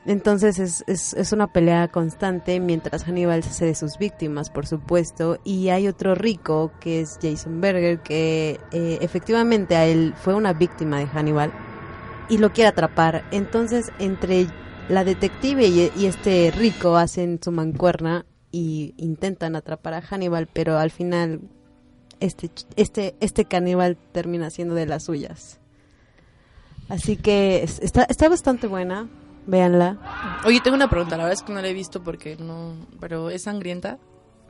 Entonces 0.04 0.58
es, 0.58 0.82
es, 0.88 1.14
es 1.14 1.32
una 1.32 1.46
pelea 1.52 1.86
constante 1.86 2.58
mientras 2.58 3.04
Hannibal 3.04 3.44
se 3.44 3.50
hace 3.50 3.66
de 3.66 3.74
sus 3.76 3.98
víctimas, 3.98 4.50
por 4.50 4.66
supuesto, 4.66 5.38
y 5.44 5.68
hay 5.68 5.86
otro 5.86 6.16
rico 6.16 6.72
que 6.80 7.02
es 7.02 7.18
Jason 7.22 7.60
Berger 7.60 8.00
que 8.00 8.58
eh, 8.72 8.98
efectivamente 9.00 9.76
a 9.76 9.84
él 9.84 10.12
fue 10.16 10.34
una 10.34 10.54
víctima 10.54 10.98
de 10.98 11.06
Hannibal 11.06 11.52
y 12.32 12.38
lo 12.38 12.52
quiere 12.52 12.68
atrapar. 12.68 13.24
Entonces, 13.30 13.92
entre 13.98 14.46
la 14.88 15.04
detective 15.04 15.66
y, 15.66 15.90
y 15.96 16.06
este 16.06 16.50
rico 16.56 16.96
hacen 16.96 17.38
su 17.42 17.52
mancuerna 17.52 18.24
y 18.50 18.94
intentan 18.96 19.54
atrapar 19.56 19.94
a 19.94 20.00
Hannibal, 20.02 20.46
pero 20.52 20.78
al 20.78 20.90
final 20.90 21.40
este 22.20 22.50
este 22.76 23.14
este 23.20 23.44
caníbal 23.44 23.96
termina 24.12 24.50
siendo 24.50 24.74
de 24.74 24.86
las 24.86 25.04
suyas. 25.04 25.58
Así 26.88 27.16
que 27.16 27.62
es- 27.62 27.80
está 27.80 28.04
está 28.04 28.28
bastante 28.28 28.66
buena, 28.66 29.08
véanla. 29.46 30.40
Oye, 30.44 30.60
tengo 30.62 30.76
una 30.76 30.90
pregunta. 30.90 31.16
La 31.16 31.24
verdad 31.24 31.38
es 31.38 31.42
que 31.42 31.52
no 31.52 31.60
la 31.62 31.68
he 31.68 31.72
visto 31.72 32.02
porque 32.02 32.36
no. 32.36 32.74
Pero 33.00 33.30
es 33.30 33.42
sangrienta. 33.42 33.98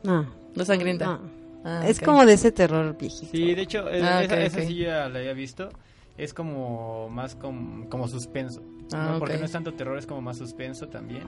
Ah, 0.07 0.25
No 0.57 0.65
sangrienta. 0.65 1.07
No. 1.07 1.21
Ah, 1.65 1.85
es 1.87 2.01
como 2.01 2.27
de 2.27 2.33
ese 2.33 2.51
terror 2.51 2.97
viejito. 2.99 3.31
Sí, 3.31 3.55
de 3.55 3.63
hecho, 3.63 3.89
es- 3.89 4.03
Ah, 4.03 4.25
esa, 4.25 4.35
ok, 4.35 4.41
esa 4.41 4.63
sí 4.63 4.77
ya 4.79 5.09
la 5.09 5.21
había 5.21 5.33
visto. 5.33 5.69
Es 6.19 6.35
como 6.35 7.09
más 7.09 7.35
com- 7.37 7.87
como 7.89 8.07
suspenso. 8.09 8.63
Ah, 8.93 9.11
¿no? 9.13 9.19
Porque 9.19 9.39
no 9.39 9.45
es 9.45 9.53
tanto 9.53 9.73
terror, 9.75 9.97
es 9.99 10.07
como 10.07 10.21
más 10.21 10.37
suspenso 10.39 10.89
también. 10.89 11.25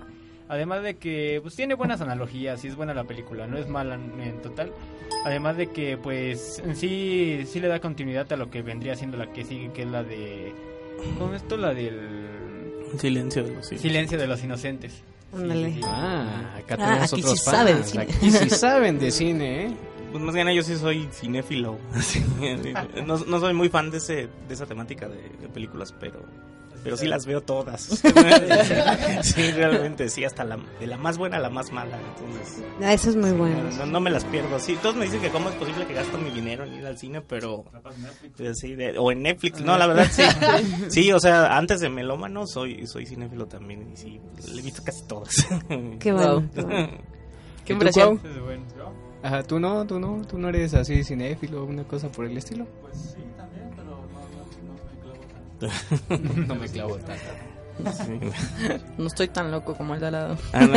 Además 0.46 0.82
de 0.82 0.96
que 0.96 1.38
pues 1.42 1.56
tiene 1.56 1.72
buenas 1.74 2.02
analogías, 2.02 2.60
sí 2.60 2.68
es 2.68 2.76
buena 2.76 2.92
la 2.92 3.04
película, 3.04 3.46
no 3.46 3.56
es 3.56 3.66
mala 3.66 3.94
en, 3.94 4.42
total. 4.42 4.72
Además 5.24 5.56
de 5.56 5.68
que 5.68 5.96
pues 5.96 6.58
en 6.64 6.76
sí 6.76 7.44
sí 7.46 7.60
le 7.60 7.68
da 7.68 7.80
continuidad 7.80 8.30
a 8.30 8.36
lo 8.36 8.50
que 8.50 8.60
vendría 8.60 8.94
siendo 8.94 9.16
la 9.16 9.32
que 9.32 9.42
sigue, 9.44 9.72
que 9.72 9.82
es 9.82 9.88
la 9.88 10.02
de 10.02 10.52
¿cómo 11.18 11.32
es 11.34 11.40
esto? 11.42 11.56
La 11.56 11.72
del 11.72 11.98
Silencio 12.98 13.42
de 13.44 13.54
los 13.54 13.66
Silencio 13.66 14.18
de 14.18 14.26
los 14.26 14.44
inocentes. 14.44 14.92
Sí, 14.92 15.02
Ándale. 15.40 15.68
sí, 15.68 15.74
sí. 15.76 15.80
Ah, 15.82 16.54
acá 16.58 16.74
Ah, 16.74 16.76
tenemos 16.76 17.12
aquí 17.12 17.22
otros 17.22 17.40
sí 17.40 17.50
de 17.50 17.56
fans. 17.56 17.86
cine. 17.90 18.02
Aquí 18.04 18.30
sí 18.30 18.50
saben 18.50 18.98
de 18.98 19.10
cine, 19.10 19.64
¿eh? 19.64 19.70
Pues 20.14 20.22
más 20.22 20.32
bien 20.32 20.48
yo 20.50 20.62
sí 20.62 20.76
soy 20.76 21.08
cinéfilo. 21.12 21.76
No, 23.04 23.18
no 23.18 23.40
soy 23.40 23.52
muy 23.52 23.68
fan 23.68 23.90
de 23.90 23.96
ese 23.98 24.28
de 24.46 24.54
esa 24.54 24.64
temática 24.64 25.08
de, 25.08 25.16
de 25.40 25.48
películas, 25.52 25.92
pero 25.98 26.20
pero 26.84 26.96
sí 26.96 27.08
las 27.08 27.26
veo 27.26 27.40
todas. 27.40 27.80
sí, 29.22 29.50
realmente 29.52 30.08
sí, 30.10 30.22
hasta 30.24 30.44
la 30.44 30.56
de 30.78 30.86
la 30.86 30.96
más 30.98 31.18
buena 31.18 31.38
a 31.38 31.40
la 31.40 31.50
más 31.50 31.72
mala, 31.72 31.98
entonces 31.98 32.62
Ah, 32.80 32.92
eso 32.92 33.10
es 33.10 33.16
muy 33.16 33.32
bueno. 33.32 33.56
no, 33.78 33.86
no 33.86 34.00
me 34.00 34.10
las 34.10 34.24
pierdo. 34.26 34.56
Sí, 34.60 34.78
todos 34.80 34.94
me 34.94 35.06
dicen 35.06 35.20
que 35.20 35.30
cómo 35.30 35.48
es 35.48 35.56
posible 35.56 35.84
que 35.86 35.94
gasto 35.94 36.16
mi 36.16 36.30
dinero 36.30 36.62
en 36.62 36.74
ir 36.74 36.86
al 36.86 36.96
cine, 36.96 37.20
pero 37.20 37.64
pues, 38.36 38.58
sí, 38.60 38.76
de- 38.76 38.96
o 38.98 39.10
en 39.10 39.22
Netflix. 39.22 39.62
No, 39.62 39.76
la 39.76 39.88
verdad 39.88 40.06
sí. 40.12 40.22
Sí, 40.90 41.10
o 41.10 41.18
sea, 41.18 41.56
antes 41.56 41.80
de 41.80 41.88
melómano 41.88 42.46
soy 42.46 42.86
soy 42.86 43.04
cinéfilo 43.06 43.46
también 43.46 43.90
y 43.92 43.96
sí, 43.96 44.20
le 44.52 44.60
he 44.60 44.62
visto 44.62 44.84
casi 44.84 45.02
todas. 45.08 45.34
Qué 45.98 46.12
bueno. 46.12 46.48
Qué 46.54 46.60
bueno. 46.62 46.88
Qué 47.64 47.64
¿Y 47.64 47.66
tú, 47.66 47.72
impresión. 47.72 48.20
Ajá, 49.24 49.42
tú 49.42 49.58
no, 49.58 49.86
tú 49.86 49.98
no, 49.98 50.20
tú 50.26 50.36
no 50.36 50.50
eres 50.50 50.74
así 50.74 51.02
cinéfilo 51.02 51.62
o 51.62 51.64
una 51.64 51.84
cosa 51.84 52.10
por 52.10 52.26
el 52.26 52.36
estilo. 52.36 52.66
no 56.46 56.54
me 56.54 56.68
clavo 56.68 56.98
tanto. 56.98 57.94
Sí. 58.04 58.20
No 58.98 59.06
estoy 59.06 59.28
tan 59.28 59.50
loco 59.50 59.74
como 59.74 59.94
el 59.94 60.00
de 60.00 60.06
al 60.08 60.12
lado. 60.12 60.38
Ah, 60.52 60.66
no, 60.66 60.76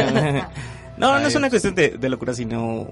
no, 0.98 1.20
no 1.20 1.28
es 1.28 1.36
una 1.36 1.50
cuestión 1.50 1.76
de, 1.76 1.90
de 1.90 2.10
locura, 2.10 2.34
sino 2.34 2.88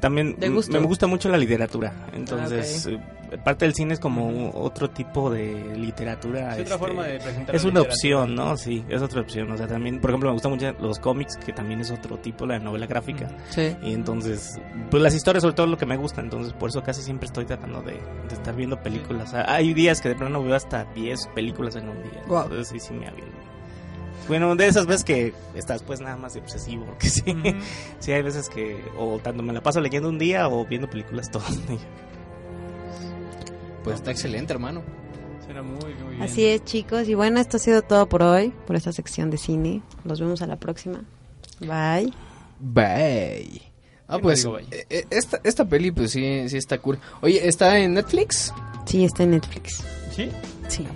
también 0.00 0.36
De 0.38 0.48
gusto. 0.48 0.72
me 0.80 0.86
gusta 0.86 1.06
mucho 1.06 1.28
la 1.28 1.38
literatura. 1.38 1.92
Entonces, 2.12 2.86
Ah, 2.86 2.90
eh, 3.30 3.38
parte 3.44 3.64
del 3.66 3.74
cine 3.74 3.92
es 3.94 4.00
como 4.00 4.50
otro 4.54 4.88
tipo 4.90 5.30
de 5.30 5.76
literatura. 5.76 6.56
Es 6.56 6.62
otra 6.62 6.74
este, 6.74 6.78
forma 6.78 7.04
de 7.04 7.18
presentar 7.18 7.54
Es 7.56 7.64
una 7.64 7.80
literatura. 7.80 7.94
opción, 7.94 8.34
¿no? 8.34 8.56
Sí, 8.56 8.84
es 8.88 9.02
otra 9.02 9.20
opción. 9.20 9.50
O 9.52 9.56
sea, 9.56 9.66
también, 9.66 10.00
por 10.00 10.10
ejemplo, 10.10 10.30
me 10.30 10.32
gustan 10.34 10.52
mucho 10.52 10.72
los 10.80 10.98
cómics, 10.98 11.36
que 11.36 11.52
también 11.52 11.80
es 11.80 11.90
otro 11.90 12.16
tipo, 12.18 12.46
la 12.46 12.58
novela 12.58 12.86
gráfica. 12.86 13.28
Sí. 13.50 13.76
Y 13.82 13.92
entonces, 13.92 14.58
pues 14.90 15.02
las 15.02 15.14
historias 15.14 15.42
sobre 15.42 15.54
todo 15.54 15.66
es 15.66 15.70
lo 15.70 15.78
que 15.78 15.86
me 15.86 15.96
gusta, 15.96 16.20
entonces 16.20 16.52
por 16.54 16.70
eso 16.70 16.82
casi 16.82 17.02
siempre 17.02 17.26
estoy 17.26 17.44
tratando 17.44 17.82
de, 17.82 17.92
de 17.94 18.34
estar 18.34 18.54
viendo 18.56 18.80
películas. 18.82 19.34
Hay 19.34 19.74
días 19.74 20.00
que 20.00 20.08
de 20.08 20.14
plano 20.14 20.42
veo 20.42 20.54
hasta 20.54 20.84
10 20.94 21.26
películas 21.34 21.76
en 21.76 21.88
un 21.88 22.02
día. 22.02 22.22
Guau. 22.26 22.44
Entonces 22.44 22.68
sí, 22.68 22.80
sí 22.80 22.94
me 22.94 23.08
aviento. 23.08 23.36
Bueno, 24.28 24.54
de 24.54 24.66
esas 24.66 24.86
veces 24.86 25.04
que 25.04 25.34
estás 25.54 25.82
pues 25.82 26.00
nada 26.00 26.16
más 26.16 26.34
de 26.34 26.40
obsesivo, 26.40 26.84
porque 26.86 27.08
sí, 27.08 27.22
sí 27.98 28.12
hay 28.12 28.22
veces 28.22 28.48
que 28.48 28.84
o 28.96 29.18
tanto 29.18 29.42
me 29.42 29.52
la 29.52 29.62
paso 29.62 29.80
leyendo 29.80 30.08
un 30.08 30.18
día 30.18 30.48
o 30.48 30.66
viendo 30.66 30.88
películas 30.88 31.30
todo 31.30 31.44
el 31.48 31.66
día. 31.66 31.86
Pues 33.82 33.96
está 33.96 34.10
excelente, 34.10 34.52
hermano. 34.52 34.82
Suena 35.44 35.62
muy, 35.62 35.94
muy 35.94 36.10
bien. 36.10 36.22
Así 36.22 36.44
es, 36.44 36.62
chicos. 36.64 37.08
Y 37.08 37.14
bueno, 37.14 37.40
esto 37.40 37.56
ha 37.56 37.60
sido 37.60 37.80
todo 37.80 38.06
por 38.06 38.22
hoy, 38.22 38.52
por 38.66 38.76
esta 38.76 38.92
sección 38.92 39.30
de 39.30 39.38
cine. 39.38 39.82
Nos 40.04 40.20
vemos 40.20 40.42
a 40.42 40.46
la 40.46 40.56
próxima. 40.56 41.04
Bye. 41.60 42.12
Bye. 42.60 43.62
Ah, 44.06 44.18
pues 44.18 44.42
digo 44.42 44.58
eh, 44.58 44.86
eh, 44.88 45.04
esta, 45.10 45.38
esta 45.44 45.66
peli 45.66 45.90
pues 45.90 46.12
sí, 46.12 46.48
sí 46.48 46.56
está 46.56 46.78
cool. 46.78 46.98
Oye, 47.20 47.46
¿está 47.46 47.78
en 47.78 47.94
Netflix? 47.94 48.52
Sí, 48.86 49.04
está 49.04 49.22
en 49.22 49.32
Netflix. 49.32 49.84
¿Sí? 50.14 50.30
Sí. 50.68 50.86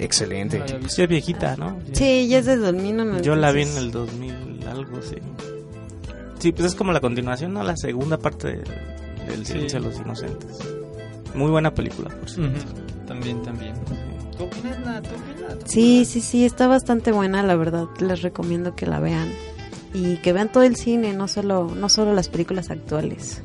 Excelente. 0.00 0.62
Es 0.86 1.08
viejita, 1.08 1.56
¿no? 1.56 1.78
Sí, 1.92 2.26
ya 2.28 2.38
es 2.38 2.46
de 2.46 2.56
2000. 2.56 3.22
Yo 3.22 3.36
la 3.36 3.52
vi 3.52 3.62
en 3.62 3.76
el 3.76 3.90
2000 3.90 4.60
algo, 4.68 5.00
sí. 5.02 5.16
Sí, 6.38 6.52
pues 6.52 6.68
es 6.68 6.74
como 6.74 6.92
la 6.92 7.00
continuación, 7.00 7.52
¿no? 7.52 7.62
La 7.62 7.76
segunda 7.76 8.18
parte 8.18 8.48
de- 8.48 8.64
del 9.28 9.44
Sí. 9.46 9.52
Silencio 9.52 9.80
de 9.80 9.88
los 9.88 9.98
Inocentes. 9.98 10.58
Muy 11.34 11.50
buena 11.50 11.72
película, 11.74 12.08
por 12.08 12.28
cierto. 12.28 12.58
Ujú. 12.58 13.06
También, 13.06 13.42
también. 13.42 13.74
¿Tú 14.38 14.44
opinas, 14.44 14.78
Nat? 14.80 15.06
¿Tú 15.06 15.14
opinas? 15.14 15.58
Sí, 15.66 16.04
sí, 16.06 16.20
sí, 16.20 16.44
está 16.44 16.66
bastante 16.66 17.12
buena, 17.12 17.42
la 17.42 17.56
verdad. 17.56 17.86
Les 18.00 18.22
recomiendo 18.22 18.74
que 18.74 18.86
la 18.86 19.00
vean. 19.00 19.28
Y 19.92 20.16
que 20.18 20.32
vean 20.32 20.50
todo 20.50 20.62
el 20.62 20.76
cine, 20.76 21.12
no 21.12 21.28
solo, 21.28 21.70
no 21.76 21.88
solo 21.88 22.14
las 22.14 22.28
películas 22.28 22.70
actuales. 22.70 23.42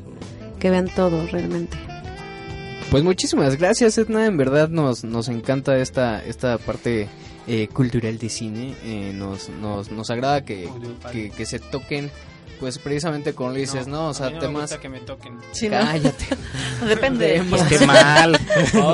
Que 0.58 0.70
vean 0.70 0.88
todo, 0.94 1.26
realmente. 1.26 1.76
Pues 2.90 3.02
muchísimas 3.02 3.56
gracias, 3.56 3.98
Edna. 3.98 4.26
En 4.26 4.36
verdad 4.36 4.68
nos, 4.68 5.04
nos 5.04 5.28
encanta 5.28 5.76
esta, 5.78 6.24
esta 6.24 6.56
parte 6.58 7.08
eh, 7.46 7.68
cultural 7.72 8.16
de 8.18 8.28
cine. 8.28 8.74
Eh, 8.84 9.12
nos, 9.14 9.48
nos, 9.48 9.90
nos 9.90 10.08
agrada 10.10 10.44
que, 10.44 10.68
que, 11.12 11.30
que 11.30 11.46
se 11.46 11.58
toquen, 11.58 12.10
pues 12.60 12.78
precisamente 12.78 13.34
como 13.34 13.50
le 13.50 13.60
dices, 13.60 13.88
¿no? 13.88 14.06
O 14.06 14.10
a 14.10 14.14
sea, 14.14 14.26
mí 14.28 14.34
no 14.34 14.40
me 14.40 14.46
temas... 14.46 14.62
gusta 14.62 14.80
que 14.80 14.88
me 14.88 15.00
toquen. 15.00 15.36
Sí, 15.50 15.68
¿no? 15.68 15.78
Cállate. 15.80 16.26
Depende. 16.88 17.44
Pues 17.50 17.62
qué 17.64 17.78
mal. 17.86 18.32
No, 18.32 18.38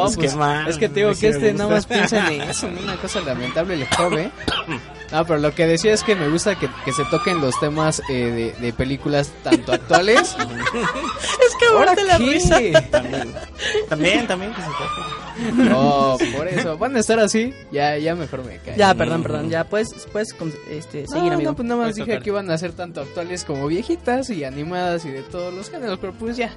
Pues 0.02 0.16
pues, 0.16 0.32
qué 0.32 0.36
mal. 0.38 0.68
Es 0.68 0.78
que 0.78 0.88
te 0.88 1.00
digo 1.00 1.12
que 1.12 1.28
me 1.28 1.34
este 1.36 1.52
nada 1.52 1.70
más 1.70 1.86
piensa 1.86 2.32
en 2.32 2.40
eso, 2.42 2.68
una 2.68 2.96
cosa 2.96 3.20
lamentable, 3.20 3.74
el 3.74 3.86
joven. 3.88 4.32
No, 5.12 5.24
pero 5.26 5.38
lo 5.38 5.54
que 5.54 5.66
decía 5.66 5.92
es 5.92 6.02
que 6.02 6.16
me 6.16 6.28
gusta 6.28 6.58
que, 6.58 6.68
que 6.84 6.92
se 6.92 7.04
toquen 7.06 7.40
los 7.40 7.58
temas 7.60 8.00
eh, 8.08 8.52
de, 8.58 8.66
de 8.66 8.72
películas 8.72 9.30
tanto 9.42 9.72
actuales. 9.72 10.34
Es 10.72 11.56
que 11.58 11.66
¿Ahora 11.66 11.92
muerte 11.92 12.04
la 12.04 12.18
risa. 12.18 12.58
También, 12.90 13.34
también, 13.88 14.26
también 14.26 14.54
que 14.54 14.62
se 14.62 14.68
toque. 14.68 15.52
No, 15.68 16.16
por 16.36 16.48
eso. 16.48 16.78
Van 16.78 16.96
a 16.96 17.00
estar 17.00 17.18
así. 17.20 17.52
Ya, 17.70 17.96
ya 17.98 18.14
mejor 18.14 18.44
me 18.44 18.58
cae. 18.58 18.76
Ya, 18.76 18.94
perdón, 18.94 19.22
perdón. 19.22 19.50
Ya 19.50 19.64
puedes, 19.64 19.92
puedes 20.12 20.34
este, 20.70 21.02
No, 21.02 21.08
seguir, 21.08 21.32
amigo. 21.32 21.50
no, 21.50 21.56
pues 21.56 21.68
nada 21.68 21.82
más 21.82 21.94
dije 21.94 22.06
tocar. 22.12 22.22
que 22.22 22.30
iban 22.30 22.50
a 22.50 22.58
ser 22.58 22.72
tanto 22.72 23.00
actuales 23.00 23.44
como 23.44 23.66
viejitas 23.66 24.30
y 24.30 24.44
animadas 24.44 25.04
y 25.04 25.10
de 25.10 25.22
todos 25.22 25.52
los 25.52 25.70
géneros, 25.70 25.98
pero 26.00 26.12
pues 26.14 26.36
ya, 26.36 26.50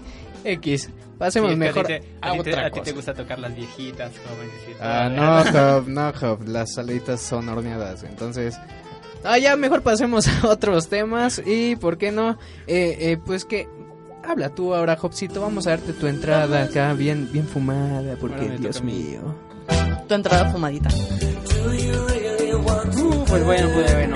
X. 0.46 0.90
Pasemos 1.18 1.52
Sí, 1.52 1.56
mejor 1.58 1.86
a 1.86 1.88
ti, 1.88 1.94
te, 2.44 2.56
a, 2.56 2.70
te- 2.70 2.72
ti 2.72 2.82
te 2.82 2.92
gusta 2.92 3.14
tocar 3.14 3.40
las 3.40 3.56
viejitas, 3.56 4.12
todo. 4.12 4.36
Ah, 4.82 5.10
no, 5.10 5.44
Job, 5.52 5.88
no, 5.88 6.12
Job, 6.14 6.48
las 6.48 6.74
salitas 6.74 7.22
son 7.22 7.48
horneadas, 7.50 8.04
entonces... 8.04 8.58
Ah, 9.24 9.38
ya, 9.40 9.56
mejor 9.56 9.82
pasemos 9.82 10.28
a 10.44 10.48
otros 10.50 10.88
temas 10.88 11.42
y, 11.46 11.76
¿por 11.78 11.98
qué 11.98 12.12
no? 12.12 12.38
Eh, 12.68 12.98
eh, 13.00 13.18
pues 13.26 13.46
que... 13.46 13.68
Habla 14.28 14.50
tú 14.50 14.74
ahora, 14.74 14.96
Jobcito, 14.98 15.40
vamos 15.42 15.68
a 15.68 15.72
darte 15.72 15.94
tu 15.94 16.08
entrada 16.08 16.64
acá 16.64 16.94
bien, 16.94 17.30
bien 17.32 17.48
fumada, 17.48 18.16
porque 18.20 18.50
Dios 18.58 18.82
mío... 18.82 19.22
Tu 20.08 20.14
entrada 20.16 20.52
fumadita. 20.52 20.90
Uh, 22.98 23.26
pues 23.26 23.44
bueno, 23.44 23.70
pues 23.74 23.94
bueno. 23.94 24.16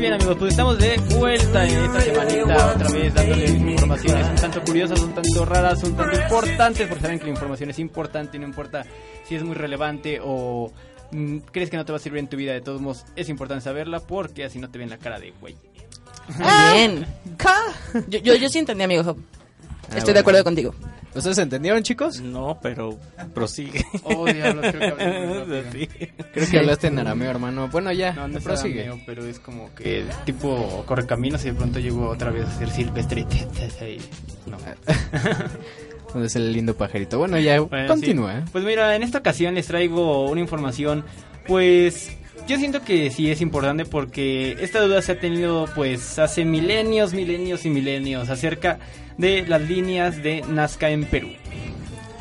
Bien 0.00 0.14
amigos, 0.14 0.36
pues 0.38 0.52
estamos 0.52 0.78
de 0.78 0.96
vuelta 1.18 1.68
en 1.68 1.84
esta 1.84 2.00
semanita 2.00 2.72
otra 2.74 2.88
vez 2.88 3.12
dándoles 3.12 3.50
informaciones 3.50 4.28
un 4.30 4.34
tanto 4.36 4.62
curiosas, 4.62 5.00
un 5.00 5.12
tanto 5.12 5.44
raras, 5.44 5.82
un 5.82 5.94
tanto 5.94 6.18
importantes, 6.18 6.88
porque 6.88 7.02
saben 7.02 7.18
que 7.18 7.26
la 7.26 7.30
información 7.32 7.68
es 7.68 7.78
importante, 7.78 8.38
no 8.38 8.46
importa 8.46 8.86
si 9.28 9.34
es 9.34 9.42
muy 9.42 9.54
relevante 9.54 10.18
o 10.24 10.72
mm, 11.10 11.36
crees 11.52 11.68
que 11.68 11.76
no 11.76 11.84
te 11.84 11.92
va 11.92 11.98
a 11.98 12.00
servir 12.00 12.20
en 12.20 12.28
tu 12.28 12.38
vida, 12.38 12.54
de 12.54 12.62
todos 12.62 12.80
modos 12.80 13.04
es 13.14 13.28
importante 13.28 13.62
saberla 13.62 14.00
porque 14.00 14.42
así 14.44 14.58
no 14.58 14.70
te 14.70 14.78
ven 14.78 14.88
la 14.88 14.96
cara 14.96 15.20
de 15.20 15.34
güey. 15.38 15.54
Bien. 16.72 17.06
Yo, 18.08 18.20
yo, 18.20 18.34
yo 18.36 18.48
sí 18.48 18.58
entendí, 18.58 18.84
amigo 18.84 19.04
Job. 19.04 19.18
Ah, 19.18 19.98
Estoy 19.98 20.00
bueno. 20.00 20.14
de 20.14 20.20
acuerdo 20.20 20.44
contigo. 20.44 20.74
¿Ustedes 21.14 21.38
entendieron, 21.38 21.82
chicos? 21.82 22.20
No, 22.20 22.58
pero 22.62 22.96
prosigue. 23.34 23.84
Oh, 24.04 24.26
diablos, 24.26 24.66
creo 24.72 24.96
que 24.96 25.02
hablé 25.04 25.26
muy 25.26 25.38
rápido. 25.62 25.64
Sí. 25.72 25.88
Creo 26.32 26.50
que 26.50 26.58
hablaste 26.58 26.86
en 26.86 26.98
arameo, 27.00 27.30
hermano. 27.30 27.68
Bueno, 27.68 27.90
ya, 27.92 28.12
No, 28.12 28.28
no 28.28 28.38
es 28.38 28.44
prosigue. 28.44 28.82
arameo, 28.84 29.02
pero 29.06 29.24
es 29.26 29.40
como 29.40 29.74
que 29.74 30.04
tipo 30.24 30.84
correcaminos 30.86 31.42
y 31.44 31.48
de 31.48 31.54
pronto 31.54 31.80
llegó 31.80 32.08
otra 32.08 32.30
vez 32.30 32.44
a 32.46 32.58
ser 32.58 32.70
silvestre. 32.70 33.26
No. 34.46 34.56
¿Dónde 36.12 36.26
es 36.26 36.36
el 36.36 36.52
lindo 36.52 36.76
pajarito? 36.76 37.18
Bueno, 37.18 37.38
ya, 37.38 37.60
Bueno, 37.60 37.86
continúa. 37.88 38.40
sí. 38.44 38.48
Pues 38.52 38.64
mira, 38.64 38.94
en 38.96 39.02
esta 39.02 39.18
ocasión 39.18 39.54
les 39.54 39.66
traigo 39.66 40.28
una 40.28 40.40
información, 40.40 41.04
pues 41.46 42.16
yo 42.48 42.56
siento 42.58 42.82
que 42.82 43.10
sí 43.10 43.30
es 43.30 43.40
importante 43.40 43.84
porque 43.84 44.56
esta 44.60 44.80
duda 44.80 45.02
se 45.02 45.12
ha 45.12 45.20
tenido 45.20 45.66
pues 45.74 46.18
hace 46.18 46.44
milenios, 46.44 47.12
milenios 47.14 47.64
y 47.64 47.70
milenios 47.70 48.28
acerca 48.28 48.78
de 49.18 49.44
las 49.46 49.60
líneas 49.62 50.22
de 50.22 50.42
Nazca 50.48 50.90
en 50.90 51.04
Perú. 51.04 51.28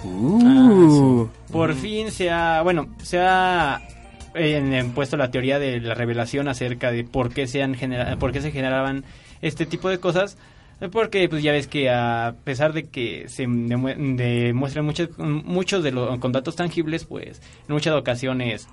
Uh, 0.04 1.28
Por 1.52 1.76
fin 1.76 2.12
se 2.12 2.30
ha, 2.30 2.62
bueno, 2.62 2.88
se 3.04 3.20
ha 3.20 3.82
eh, 4.34 4.90
puesto 4.96 5.18
la 5.18 5.32
teoría 5.32 5.60
de 5.60 5.80
la 5.82 5.94
revelación 5.94 6.48
acerca 6.48 6.92
de 6.92 7.04
por 7.04 7.34
qué 7.34 7.48
se 7.48 7.62
han 7.64 7.76
genera- 7.76 8.18
por 8.18 8.32
qué 8.32 8.42
se 8.42 8.52
generaban 8.52 9.04
este 9.42 9.66
tipo 9.66 9.90
de 9.90 10.00
cosas. 10.00 10.38
Porque 10.94 11.28
pues 11.28 11.44
ya 11.44 11.52
ves 11.52 11.68
que 11.68 11.90
a 11.90 12.36
pesar 12.46 12.72
de 12.72 12.86
que 12.88 13.26
se 13.28 13.46
demue- 13.46 13.98
demuestran 14.16 14.86
muchos 14.86 15.10
muchos 15.18 15.84
de 15.84 15.92
los 15.92 16.18
con 16.20 16.32
datos 16.32 16.56
tangibles, 16.56 17.04
pues 17.04 17.42
en 17.68 17.74
muchas 17.74 17.94
ocasiones 17.96 18.70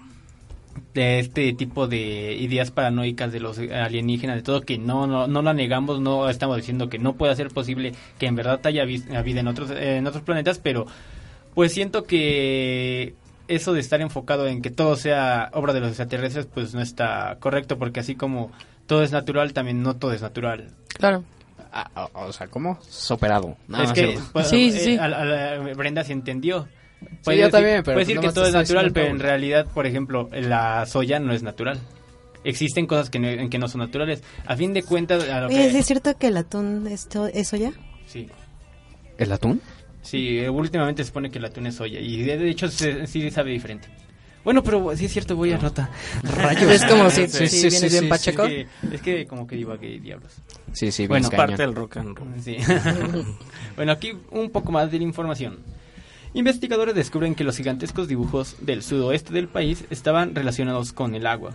de 0.95 1.19
este 1.21 1.53
tipo 1.53 1.87
de 1.89 2.35
ideas 2.35 2.71
paranoicas 2.71 3.33
de 3.33 3.41
los 3.41 3.59
alienígenas, 3.59 4.37
de 4.37 4.43
todo 4.43 4.63
que 4.63 4.79
no, 4.79 5.07
no, 5.07 5.27
no 5.27 5.43
la 5.43 5.53
negamos, 5.55 6.01
no 6.01 6.29
estamos 6.29 6.57
diciendo 6.57 6.89
que 6.89 6.99
no 6.99 7.15
puede 7.15 7.35
ser 7.37 7.49
posible 7.49 7.93
que 8.19 8.27
en 8.27 8.37
verdad 8.37 8.61
haya 8.67 8.85
vida 8.85 9.41
en 9.41 9.49
otros, 9.49 9.71
en 9.71 10.07
otros 10.07 10.23
planetas, 10.25 10.59
pero 10.59 10.87
pues 11.55 11.73
siento 11.73 12.05
que 12.05 13.15
eso 13.49 13.73
de 13.73 13.81
estar 13.81 14.01
enfocado 14.01 14.47
en 14.47 14.61
que 14.63 14.71
todo 14.71 14.97
sea 14.97 15.51
obra 15.53 15.73
de 15.73 15.81
los 15.81 15.89
extraterrestres, 15.91 16.47
pues 16.47 16.75
no 16.75 16.81
está 16.81 17.37
correcto, 17.41 17.79
porque 17.79 18.01
así 18.01 18.15
como 18.15 18.51
todo 18.87 19.03
es 19.03 19.13
natural, 19.13 19.53
también 19.53 19.83
no 19.83 19.95
todo 19.97 20.13
es 20.13 20.23
natural. 20.23 20.69
Claro. 20.99 21.25
Ah, 21.73 22.09
o, 22.15 22.27
o 22.27 22.33
sea, 22.33 22.47
¿cómo? 22.49 22.79
Soperado. 22.89 23.57
No, 23.69 23.83
es 23.83 23.89
no 23.91 23.95
que 23.95 24.19
pues, 24.33 24.49
Sí, 24.49 24.71
sí, 24.73 24.79
eh, 24.79 24.81
sí. 24.81 24.97
a 24.99 25.09
la- 25.09 25.19
a 25.19 25.25
la- 25.25 25.75
Brenda 25.75 26.05
se 26.05 26.13
entendió. 26.13 26.69
Sí, 27.23 27.37
yo 27.37 27.51
también, 27.51 27.83
pero 27.83 27.95
Puedes 27.97 27.97
pues 27.97 28.07
decir 28.09 28.21
que 28.21 28.29
todo 28.33 28.47
es 28.47 28.53
natural, 28.55 28.93
pero 28.93 29.07
en 29.07 29.19
realidad, 29.21 29.67
por 29.73 29.87
ejemplo, 29.87 30.29
la 30.33 30.87
soya 30.87 31.19
no 31.19 31.33
es 31.33 31.43
natural. 31.43 31.79
Existen 32.45 32.87
cosas 32.87 33.11
que 33.11 33.19
no, 33.19 33.29
en 33.29 33.51
que 33.51 33.59
no 33.59 33.67
son 33.69 33.81
naturales. 33.81 34.23
A 34.47 34.57
fin 34.57 34.73
de 34.73 34.83
cuentas, 34.85 35.29
a 35.29 35.41
lo 35.41 35.47
Oye, 35.49 35.57
que- 35.67 35.71
¿sí 35.73 35.79
¿es 35.79 35.87
cierto 35.87 36.17
que 36.17 36.29
el 36.29 36.37
atún 36.37 36.87
es 36.87 37.09
to- 37.09 37.27
es 37.27 37.49
soya? 37.49 37.73
sí, 38.07 38.29
¿El 39.19 39.33
atún? 39.33 39.61
sí, 40.03 40.39
eh, 40.39 40.49
últimamente 40.49 41.03
se 41.03 41.09
supone 41.09 41.31
que 41.31 41.39
el 41.39 41.45
atún 41.47 41.67
es 41.67 41.75
soya 41.75 41.99
y 41.99 42.23
de, 42.23 42.49
hecho 42.49 42.69
se- 42.69 43.07
sí 43.09 43.29
sabe 43.33 43.51
diferente. 43.51 43.89
Bueno, 44.45 44.63
pero 44.63 44.97
sí 44.97 45.07
es 45.07 45.13
cierto, 45.13 45.35
voy 45.35 45.51
a 45.53 45.59
nota. 45.59 45.91
Rayos. 46.23 46.71
Es 46.71 46.85
como 46.85 47.11
si, 47.11 47.27
Sí, 47.27 47.49
si 47.49 47.49
sí, 47.49 47.69
vienes 47.69 47.81
sí, 47.81 47.89
bien 47.89 48.05
sí, 48.05 48.09
pacheco. 48.09 48.45
Es 48.45 48.49
que, 48.49 48.95
es 48.95 49.03
que 49.03 49.27
como 49.27 49.45
que 49.45 49.57
divagué, 49.57 49.99
diablos. 49.99 50.31
Sí, 50.73 50.93
sí, 50.93 51.03
bien 51.03 51.09
Bueno, 51.09 51.31
cañón. 51.31 51.47
Parte 51.49 51.63
del 51.63 51.75
rock 51.75 51.97
and 51.97 52.17
roll. 52.17 52.29
Sí. 52.41 52.57
bueno, 53.77 53.91
aquí 53.91 54.13
un 54.31 54.51
poco 54.51 54.71
más 54.71 54.89
de 54.93 54.99
la 54.99 55.03
información. 55.05 55.59
Investigadores 56.37 56.95
descubren 56.95 57.35
que 57.35 57.45
los 57.45 57.57
gigantescos 57.57 58.09
dibujos 58.09 58.57
del 58.61 58.83
sudoeste 58.83 59.33
del 59.33 59.49
país 59.49 59.85
estaban 59.91 60.35
relacionados 60.35 60.93
con 60.93 61.15
el 61.15 61.27
agua. 61.27 61.53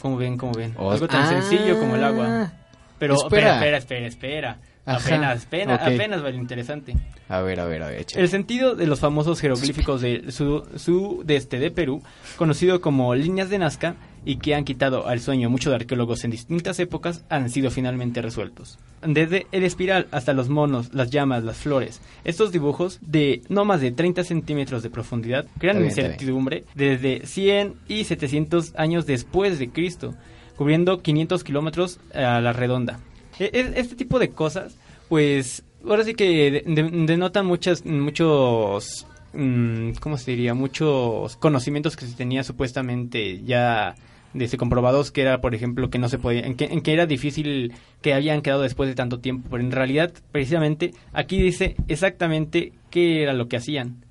Como 0.00 0.16
ven, 0.16 0.36
como 0.36 0.52
ven. 0.52 0.74
Algo 0.78 1.06
tan 1.06 1.22
Ah. 1.22 1.28
sencillo 1.28 1.78
como 1.78 1.94
el 1.94 2.02
agua. 2.02 2.52
Pero 2.98 3.14
Espera. 3.14 3.54
espera, 3.54 3.76
espera, 3.78 4.06
espera. 4.06 4.58
Ajá, 4.84 4.98
Apenas, 4.98 5.44
apenas, 5.46 5.80
ok. 5.80 5.94
apenas 5.94 6.22
vale 6.22 6.36
interesante. 6.36 6.94
A 7.28 7.40
ver, 7.40 7.60
a 7.60 7.66
ver, 7.66 7.84
a 7.84 7.86
ver, 7.86 8.00
échale. 8.00 8.22
El 8.24 8.28
sentido 8.28 8.74
de 8.74 8.88
los 8.88 8.98
famosos 8.98 9.40
jeroglíficos 9.40 10.00
del 10.00 10.32
su- 10.32 10.66
sudeste 10.76 11.60
de 11.60 11.70
Perú, 11.70 12.02
conocido 12.36 12.80
como 12.80 13.14
líneas 13.14 13.48
de 13.48 13.58
Nazca, 13.58 13.94
y 14.24 14.36
que 14.36 14.54
han 14.54 14.64
quitado 14.64 15.06
al 15.08 15.20
sueño 15.20 15.48
a 15.48 15.50
muchos 15.50 15.74
arqueólogos 15.74 16.24
en 16.24 16.30
distintas 16.30 16.78
épocas, 16.78 17.24
han 17.28 17.50
sido 17.50 17.70
finalmente 17.70 18.22
resueltos. 18.22 18.78
Desde 19.04 19.46
el 19.50 19.64
espiral 19.64 20.06
hasta 20.12 20.32
los 20.32 20.48
monos, 20.48 20.94
las 20.94 21.10
llamas, 21.10 21.42
las 21.42 21.56
flores, 21.56 22.00
estos 22.24 22.52
dibujos 22.52 22.98
de 23.02 23.42
no 23.48 23.64
más 23.64 23.80
de 23.80 23.90
30 23.90 24.22
centímetros 24.24 24.82
de 24.84 24.90
profundidad 24.90 25.46
crean 25.58 25.78
bien, 25.78 25.88
incertidumbre 25.90 26.64
desde 26.74 27.26
100 27.26 27.74
y 27.88 28.04
700 28.04 28.74
años 28.76 29.06
después 29.06 29.58
de 29.58 29.70
Cristo, 29.70 30.14
cubriendo 30.56 31.02
500 31.02 31.42
kilómetros 31.42 31.98
a 32.14 32.40
la 32.40 32.52
redonda. 32.52 33.00
E- 33.40 33.50
e- 33.52 33.72
Este 33.80 33.96
tipo 33.96 34.18
de 34.20 34.28
cosas, 34.30 34.76
pues, 35.08 35.64
ahora 35.84 36.04
sí 36.04 36.14
que 36.14 36.50
de- 36.64 36.74
de- 36.82 37.06
denotan 37.06 37.44
muchas, 37.46 37.84
muchos, 37.84 39.06
mm, 39.32 39.92
¿cómo 40.00 40.16
se 40.16 40.30
diría? 40.30 40.54
Muchos 40.54 41.36
conocimientos 41.38 41.96
que 41.96 42.06
se 42.06 42.14
tenía 42.14 42.44
supuestamente 42.44 43.42
ya 43.42 43.96
desde 44.34 44.56
comprobados 44.56 45.10
que 45.10 45.22
era, 45.22 45.40
por 45.40 45.54
ejemplo, 45.54 45.90
que 45.90 45.98
no 45.98 46.08
se 46.08 46.18
podía, 46.18 46.40
en 46.40 46.54
que, 46.56 46.64
en 46.64 46.80
que 46.80 46.92
era 46.92 47.06
difícil 47.06 47.72
que 48.00 48.14
hayan 48.14 48.40
quedado 48.42 48.62
después 48.62 48.88
de 48.88 48.94
tanto 48.94 49.18
tiempo, 49.20 49.48
pero 49.50 49.62
en 49.62 49.72
realidad, 49.72 50.12
precisamente, 50.32 50.92
aquí 51.12 51.40
dice 51.40 51.76
exactamente 51.88 52.72
qué 52.90 53.22
era 53.22 53.32
lo 53.34 53.48
que 53.48 53.56
hacían. 53.56 54.04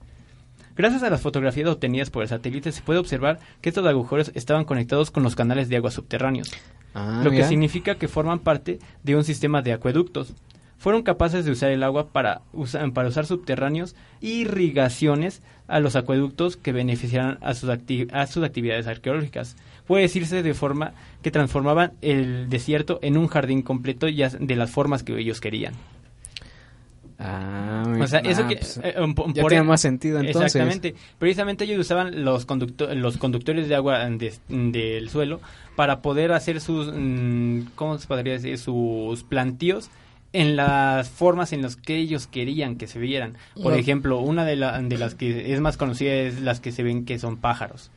Gracias 0.76 1.04
a 1.04 1.10
las 1.10 1.22
fotografías 1.22 1.68
obtenidas 1.70 2.10
por 2.10 2.24
el 2.24 2.30
satélite 2.30 2.72
se 2.72 2.82
puede 2.82 3.00
observar 3.00 3.40
que 3.62 3.70
estos 3.70 3.86
agujeros 3.86 4.32
estaban 4.36 4.64
conectados 4.66 5.12
con 5.12 5.22
los 5.24 5.36
canales 5.36 5.70
de 5.70 5.76
agua 5.78 5.92
subterráneos, 5.92 6.50
Ah, 6.94 7.22
lo 7.24 7.32
que 7.32 7.38
significa 7.48 7.96
que 7.96 8.08
forman 8.08 8.40
parte 8.40 8.80
de 9.04 9.16
un 9.16 9.24
sistema 9.24 9.62
de 9.62 9.74
acueductos. 9.74 10.34
Fueron 10.78 11.04
capaces 11.04 11.46
de 11.46 11.52
usar 11.52 11.72
el 11.72 11.84
agua 11.84 12.08
para, 12.10 12.42
usa- 12.54 12.90
para 12.92 13.08
usar 13.10 13.26
subterráneos 13.28 13.96
irrigaciones 14.56 15.42
a 15.68 15.80
los 15.80 15.96
acueductos 15.96 16.58
que 16.58 16.72
beneficiaran 16.72 17.38
a 17.42 17.54
sus, 17.54 17.70
acti- 17.70 18.12
a 18.12 18.28
sus 18.28 18.44
actividades 18.44 18.88
arqueológicas. 18.88 19.56
Puede 19.92 20.04
decirse 20.04 20.42
de 20.42 20.54
forma 20.54 20.94
que 21.22 21.32
transformaban 21.32 21.92
el 22.02 22.50
desierto 22.50 22.98
en 23.02 23.18
un 23.18 23.28
jardín 23.28 23.62
completo 23.62 24.08
ya 24.08 24.30
de 24.30 24.56
las 24.56 24.72
formas 24.72 25.04
que 25.04 25.20
ellos 25.20 25.42
querían. 25.42 25.74
Ah, 27.20 27.84
O 28.02 28.08
sea, 28.08 28.20
eso 28.20 28.44
ah, 28.46 28.48
que... 28.48 28.56
pues, 28.56 28.80
eh, 28.84 28.96
um, 29.02 29.14
ya 29.34 29.42
por- 29.42 29.50
tiene 29.52 29.64
más 29.66 29.82
sentido 29.82 30.20
entonces. 30.22 30.56
Exactamente. 30.56 30.96
Precisamente 31.20 31.66
ellos 31.66 31.80
usaban 31.80 32.24
los, 32.24 32.48
conducto- 32.48 32.94
los 32.96 33.18
conductores 33.18 33.68
de 33.68 33.76
agua 33.76 34.10
de- 34.10 34.34
del 34.48 35.10
suelo 35.10 35.42
para 35.76 36.02
poder 36.02 36.32
hacer 36.32 36.62
sus, 36.62 36.90
mm, 36.96 37.72
¿cómo 37.76 37.98
se 37.98 38.08
podría 38.08 38.34
decir? 38.34 38.58
Sus 38.58 39.24
plantíos 39.24 39.90
en 40.32 40.56
las 40.56 41.10
formas 41.10 41.52
en 41.52 41.62
las 41.64 41.76
que 41.76 41.98
ellos 41.98 42.28
querían 42.28 42.78
que 42.78 42.88
se 42.88 42.98
vieran. 42.98 43.34
Por 43.62 43.74
No. 43.74 43.78
ejemplo, 43.78 44.20
una 44.20 44.46
de, 44.46 44.56
la- 44.56 44.82
de 44.82 44.98
las 44.98 45.16
que 45.16 45.54
es 45.54 45.60
más 45.60 45.76
conocida 45.76 46.14
es 46.14 46.40
las 46.42 46.62
que 46.62 46.72
se 46.72 46.82
ven 46.82 47.04
que 47.04 47.20
son 47.20 47.36
pájaros. 47.36 47.92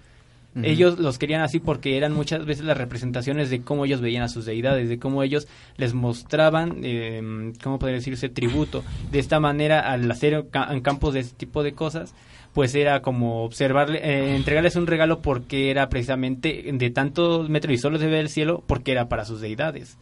Ellos 0.62 0.98
los 0.98 1.18
querían 1.18 1.42
así 1.42 1.58
porque 1.58 1.96
eran 1.96 2.12
muchas 2.12 2.44
veces 2.44 2.64
las 2.64 2.76
representaciones 2.76 3.50
de 3.50 3.62
cómo 3.62 3.84
ellos 3.84 4.00
veían 4.00 4.22
a 4.22 4.28
sus 4.28 4.44
deidades, 4.44 4.88
de 4.88 4.98
cómo 4.98 5.22
ellos 5.22 5.48
les 5.76 5.94
mostraban, 5.94 6.78
eh, 6.82 7.52
¿cómo 7.62 7.78
podría 7.78 7.96
decirse?, 7.96 8.28
tributo. 8.28 8.84
De 9.10 9.18
esta 9.18 9.40
manera, 9.40 9.80
al 9.80 10.08
hacer 10.10 10.46
en 10.70 10.80
campos 10.80 11.14
de 11.14 11.20
este 11.20 11.36
tipo 11.36 11.62
de 11.62 11.72
cosas, 11.72 12.14
pues 12.52 12.74
era 12.76 13.02
como 13.02 13.44
observarle, 13.44 13.98
eh, 13.98 14.36
entregarles 14.36 14.76
un 14.76 14.86
regalo 14.86 15.20
porque 15.20 15.70
era 15.70 15.88
precisamente 15.88 16.64
de 16.72 16.90
tantos 16.90 17.48
metros 17.50 17.74
y 17.74 17.78
solo 17.78 17.98
se 17.98 18.06
ve 18.06 18.20
el 18.20 18.28
cielo 18.28 18.62
porque 18.66 18.92
era 18.92 19.08
para 19.08 19.24
sus 19.24 19.40
deidades. 19.40 19.98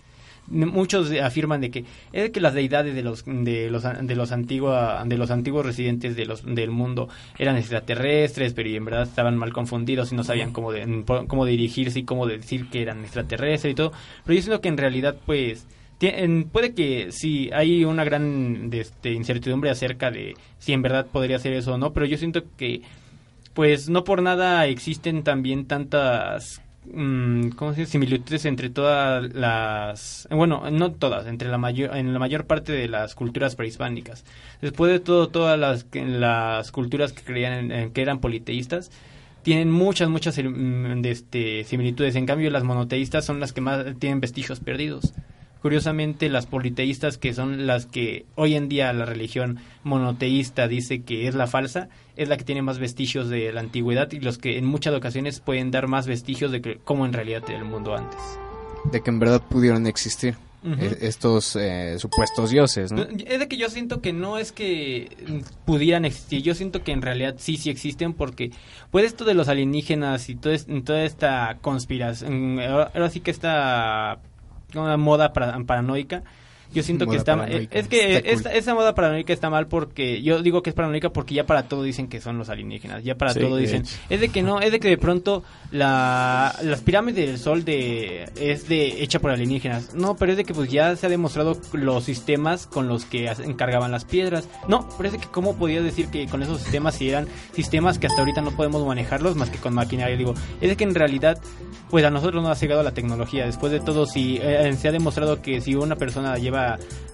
Muchos 0.49 1.11
afirman 1.13 1.61
de 1.61 1.71
que 1.71 1.85
es 2.13 2.31
que 2.31 2.41
las 2.41 2.53
deidades 2.53 2.95
de 2.95 3.03
los 3.03 3.25
de 3.25 3.71
los 3.71 3.85
de 3.85 4.17
los 4.17 4.33
antigua 4.33 5.03
de 5.07 5.17
los 5.17 5.31
antiguos 5.31 5.65
residentes 5.65 6.17
de 6.17 6.27
los 6.27 6.45
del 6.45 6.71
mundo 6.71 7.09
eran 7.39 7.57
extraterrestres, 7.57 8.53
pero 8.53 8.69
en 8.69 8.85
verdad 8.85 9.05
estaban 9.05 9.37
mal 9.37 9.53
confundidos 9.53 10.13
y 10.13 10.17
no 10.17 10.25
sabían 10.25 10.53
cómo 10.53 10.73
de- 10.73 11.05
cómo 11.29 11.47
dirigirse 11.47 12.01
y 12.01 12.05
cómo 12.05 12.27
decir 12.27 12.69
que 12.71 12.83
eran 12.83 13.01
extraterrestres 13.05 13.73
y 13.73 13.75
todo. 13.75 13.93
Pero 14.25 14.35
yo 14.37 14.43
siento 14.43 14.61
que 14.61 14.69
en 14.69 14.79
realidad 14.79 15.17
pues 15.25 15.67
puede 16.51 16.75
que 16.75 17.13
sí 17.13 17.49
hay 17.53 17.85
una 17.85 18.03
gran 18.03 18.69
de, 18.71 18.81
este, 18.81 19.13
incertidumbre 19.13 19.71
acerca 19.71 20.11
de 20.11 20.35
si 20.59 20.73
en 20.73 20.83
verdad 20.83 21.07
podría 21.07 21.39
ser 21.39 21.53
eso 21.53 21.75
o 21.75 21.79
no, 21.79 21.93
pero 21.93 22.07
yo 22.07 22.19
siento 22.19 22.43
que 22.57 22.83
pues 23.55 23.89
no 23.89 24.03
por 24.03 24.21
nada 24.23 24.67
existen 24.67 25.23
también 25.23 25.67
tantas 25.67 26.61
¿cómo 27.57 27.75
se 27.75 27.87
similitudes 27.87 28.45
entre 28.45 28.69
todas 28.69 29.33
las 29.35 30.27
bueno 30.31 30.69
no 30.71 30.91
todas 30.93 31.27
entre 31.27 31.49
la 31.49 31.57
mayor 31.59 31.97
en 31.97 32.13
la 32.13 32.19
mayor 32.19 32.47
parte 32.47 32.73
de 32.73 32.89
las 32.89 33.15
culturas 33.15 33.55
prehispánicas. 33.55 34.25
Después 34.61 34.91
de 34.93 34.99
todo 35.01 35.29
todas 35.29 35.59
las 35.59 35.87
las 35.95 36.73
culturas 36.73 37.13
que 37.13 37.23
creían 37.23 37.71
en- 37.71 37.93
que 37.93 38.03
eran 38.03 38.19
politeístas 38.19 38.91
tienen 39.43 39.71
muchas 39.71 40.09
muchas 40.09 40.37
mm, 40.43 41.05
este, 41.05 41.65
similitudes. 41.65 42.17
En 42.17 42.27
cambio 42.27 42.51
las 42.51 42.65
monoteístas 42.65 43.25
son 43.25 43.39
las 43.39 43.53
que 43.53 43.61
más 43.61 43.85
tienen 44.01 44.21
vestigios 44.21 44.59
perdidos 44.61 45.15
Curiosamente, 45.63 46.29
las 46.29 46.47
politeístas, 46.47 47.19
que 47.19 47.33
son 47.35 47.67
las 47.69 47.87
que 47.87 48.27
hoy 48.35 48.55
en 48.57 48.69
día 48.69 48.93
la 48.93 49.05
religión 49.07 49.59
monoteísta 49.85 50.67
dice 50.69 51.03
que 51.03 51.29
es 51.29 51.35
la 51.37 51.47
falsa, 51.47 51.89
es 52.17 52.29
la 52.29 52.37
que 52.37 52.45
tiene 52.45 52.63
más 52.63 52.79
vestigios 52.79 53.29
de 53.29 53.53
la 53.53 53.61
antigüedad 53.61 54.11
y 54.13 54.19
los 54.21 54.39
que 54.39 54.59
en 54.59 54.65
muchas 54.67 54.93
ocasiones 54.95 55.39
pueden 55.41 55.71
dar 55.71 55.87
más 55.87 56.07
vestigios 56.09 56.51
de 56.51 56.61
que, 56.61 56.79
cómo 56.85 57.07
en 57.07 57.13
realidad 57.13 57.43
era 57.49 57.59
el 57.59 57.65
mundo 57.65 57.95
antes. 57.97 58.19
De 58.91 59.01
que 59.01 59.11
en 59.11 59.21
verdad 59.21 59.41
pudieron 59.49 59.87
existir 59.87 60.35
eh, 60.65 60.99
estos 61.01 61.57
eh, 61.57 61.97
supuestos 61.99 62.51
dioses, 62.51 62.91
¿no? 62.93 63.03
Es 63.03 63.39
de 63.41 63.49
que 63.49 63.57
yo 63.57 63.69
siento 63.69 64.01
que 64.01 64.13
no 64.13 64.39
es 64.39 64.51
que 64.53 65.09
pudieran 65.65 66.05
existir, 66.05 66.43
yo 66.43 66.55
siento 66.55 66.83
que 66.83 66.93
en 66.93 67.03
realidad 67.03 67.37
sí, 67.39 67.57
sí 67.57 67.71
existen 67.71 68.13
porque 68.15 68.51
pues 68.91 69.05
esto 69.07 69.25
de 69.25 69.35
los 69.35 69.49
alienígenas 69.49 70.29
y 70.29 70.35
todo 70.35 70.53
es- 70.53 70.67
toda 70.85 71.03
esta 71.05 71.59
conspiración, 71.61 72.61
ahora 72.61 72.91
ahora 72.95 73.11
sí 73.11 73.21
que 73.21 73.31
esta 73.31 74.19
una 74.81 74.97
moda 74.97 75.33
para- 75.33 75.59
paranoica, 75.65 76.23
yo 76.75 76.83
siento 76.83 77.07
que 77.07 77.17
está 77.17 77.37
paranoica. 77.37 77.79
es 77.79 77.89
que 77.89 78.17
Está 78.17 78.21
cool. 78.29 78.31
esta- 78.39 78.53
esa 78.55 78.75
moda 78.75 78.95
paranoica 78.95 79.33
está 79.33 79.51
mal 79.51 79.67
porque 79.67 80.23
yo 80.23 80.43
digo 80.43 80.63
que 80.63 80.71
es 80.71 80.75
paranoica 80.77 81.11
porque 81.11 81.35
ya 81.35 81.45
para 81.47 81.65
todo 81.69 81.83
dicen 81.83 82.09
que 82.09 82.21
son 82.21 82.39
los 82.39 82.49
alienígenas, 82.49 83.05
ya 83.05 83.15
para 83.17 83.33
Sí, 83.35 83.41
todo 83.41 83.57
dicen, 83.57 83.85
es 84.09 84.21
de 84.21 84.29
que 84.29 84.43
no, 84.43 84.61
es 84.61 84.73
de 84.73 84.81
que 84.81 84.89
de 84.89 84.99
pronto 84.99 85.43
la 85.71 86.55
las 86.63 86.81
pirámides 86.81 87.27
del 87.29 87.39
sol 87.39 87.65
de 87.65 88.29
es 88.41 88.69
de 88.69 89.03
hecha 89.03 89.19
por 89.21 89.31
alienígenas. 89.31 89.95
No, 89.95 90.17
pero 90.17 90.33
es 90.33 90.39
de 90.39 90.45
que 90.45 90.55
pues 90.55 90.71
ya 90.71 90.95
se 90.97 91.07
ha 91.07 91.09
demostrado 91.09 91.57
los 91.73 92.05
sistemas 92.05 92.67
con 92.67 92.89
los 92.89 93.05
que 93.05 93.27
encargaban 93.45 93.91
las 93.91 94.05
piedras. 94.05 94.49
No, 94.69 94.89
pero 94.97 95.09
es 95.09 95.13
de 95.13 95.19
que 95.19 95.27
cómo 95.29 95.57
podía 95.57 95.83
decir 95.83 96.09
que 96.09 96.27
con 96.27 96.43
esos 96.43 96.61
sistemas 96.61 96.95
si 96.95 97.09
eran 97.09 97.27
sistemas 97.53 97.99
que 97.99 98.07
hasta 98.07 98.21
ahorita 98.21 98.41
no 98.43 98.53
podemos 98.53 98.85
manejarlos 98.87 99.37
más 99.37 99.51
que 99.51 99.59
con 99.59 99.75
maquinaria, 99.75 100.17
digo, 100.17 100.35
es 100.61 100.69
de 100.69 100.77
que 100.77 100.85
en 100.85 100.95
realidad 100.95 101.39
pues 101.91 102.05
a 102.07 102.11
nosotros 102.11 102.43
nos 102.43 102.57
ha 102.57 102.61
llegado 102.61 102.83
la 102.83 102.93
tecnología. 102.95 103.45
Después 103.45 103.71
de 103.71 103.81
todo, 103.81 104.07
si 104.07 104.39
eh, 104.41 104.73
se 104.79 104.89
ha 104.89 104.93
demostrado 104.93 105.43
que 105.43 105.61
si 105.61 105.75
una 105.75 105.97
persona 105.97 106.39
lleva 106.39 106.62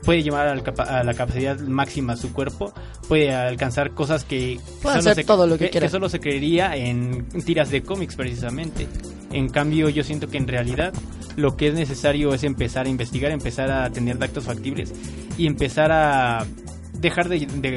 puede 0.05 0.23
llevar 0.23 0.49
al 0.49 0.63
capa- 0.63 0.85
a 0.85 1.03
la 1.05 1.15
capacidad 1.15 1.59
máxima 1.61 2.17
su 2.17 2.33
cuerpo, 2.33 2.73
puede 3.09 3.35
alcanzar 3.35 3.93
cosas 3.93 4.25
que 4.25 4.59
Puede 4.83 4.97
hacer 5.13 5.25
todo 5.27 5.47
lo 5.47 5.59
que 5.59 5.71
solo 5.91 6.09
se 6.09 6.21
creería 6.21 6.77
en 6.77 7.27
tiras 7.45 7.71
de 7.71 7.83
cómics 7.83 8.17
precisamente. 8.17 8.87
En 9.33 9.49
cambio, 9.49 9.89
yo 9.91 10.03
siento 10.05 10.29
que 10.29 10.39
en 10.39 10.49
realidad 10.49 10.93
lo 11.37 11.57
que 11.57 11.69
es 11.69 11.75
necesario 11.75 12.33
es 12.35 12.43
empezar 12.45 12.87
a 12.87 12.89
investigar, 12.89 13.31
empezar 13.31 13.71
a 13.71 13.91
tener 13.91 14.19
datos 14.19 14.45
factibles 14.45 14.93
y 15.37 15.47
empezar 15.47 15.93
a 15.93 16.47
dejar 16.95 17.29
de, 17.29 17.47
de 17.47 17.71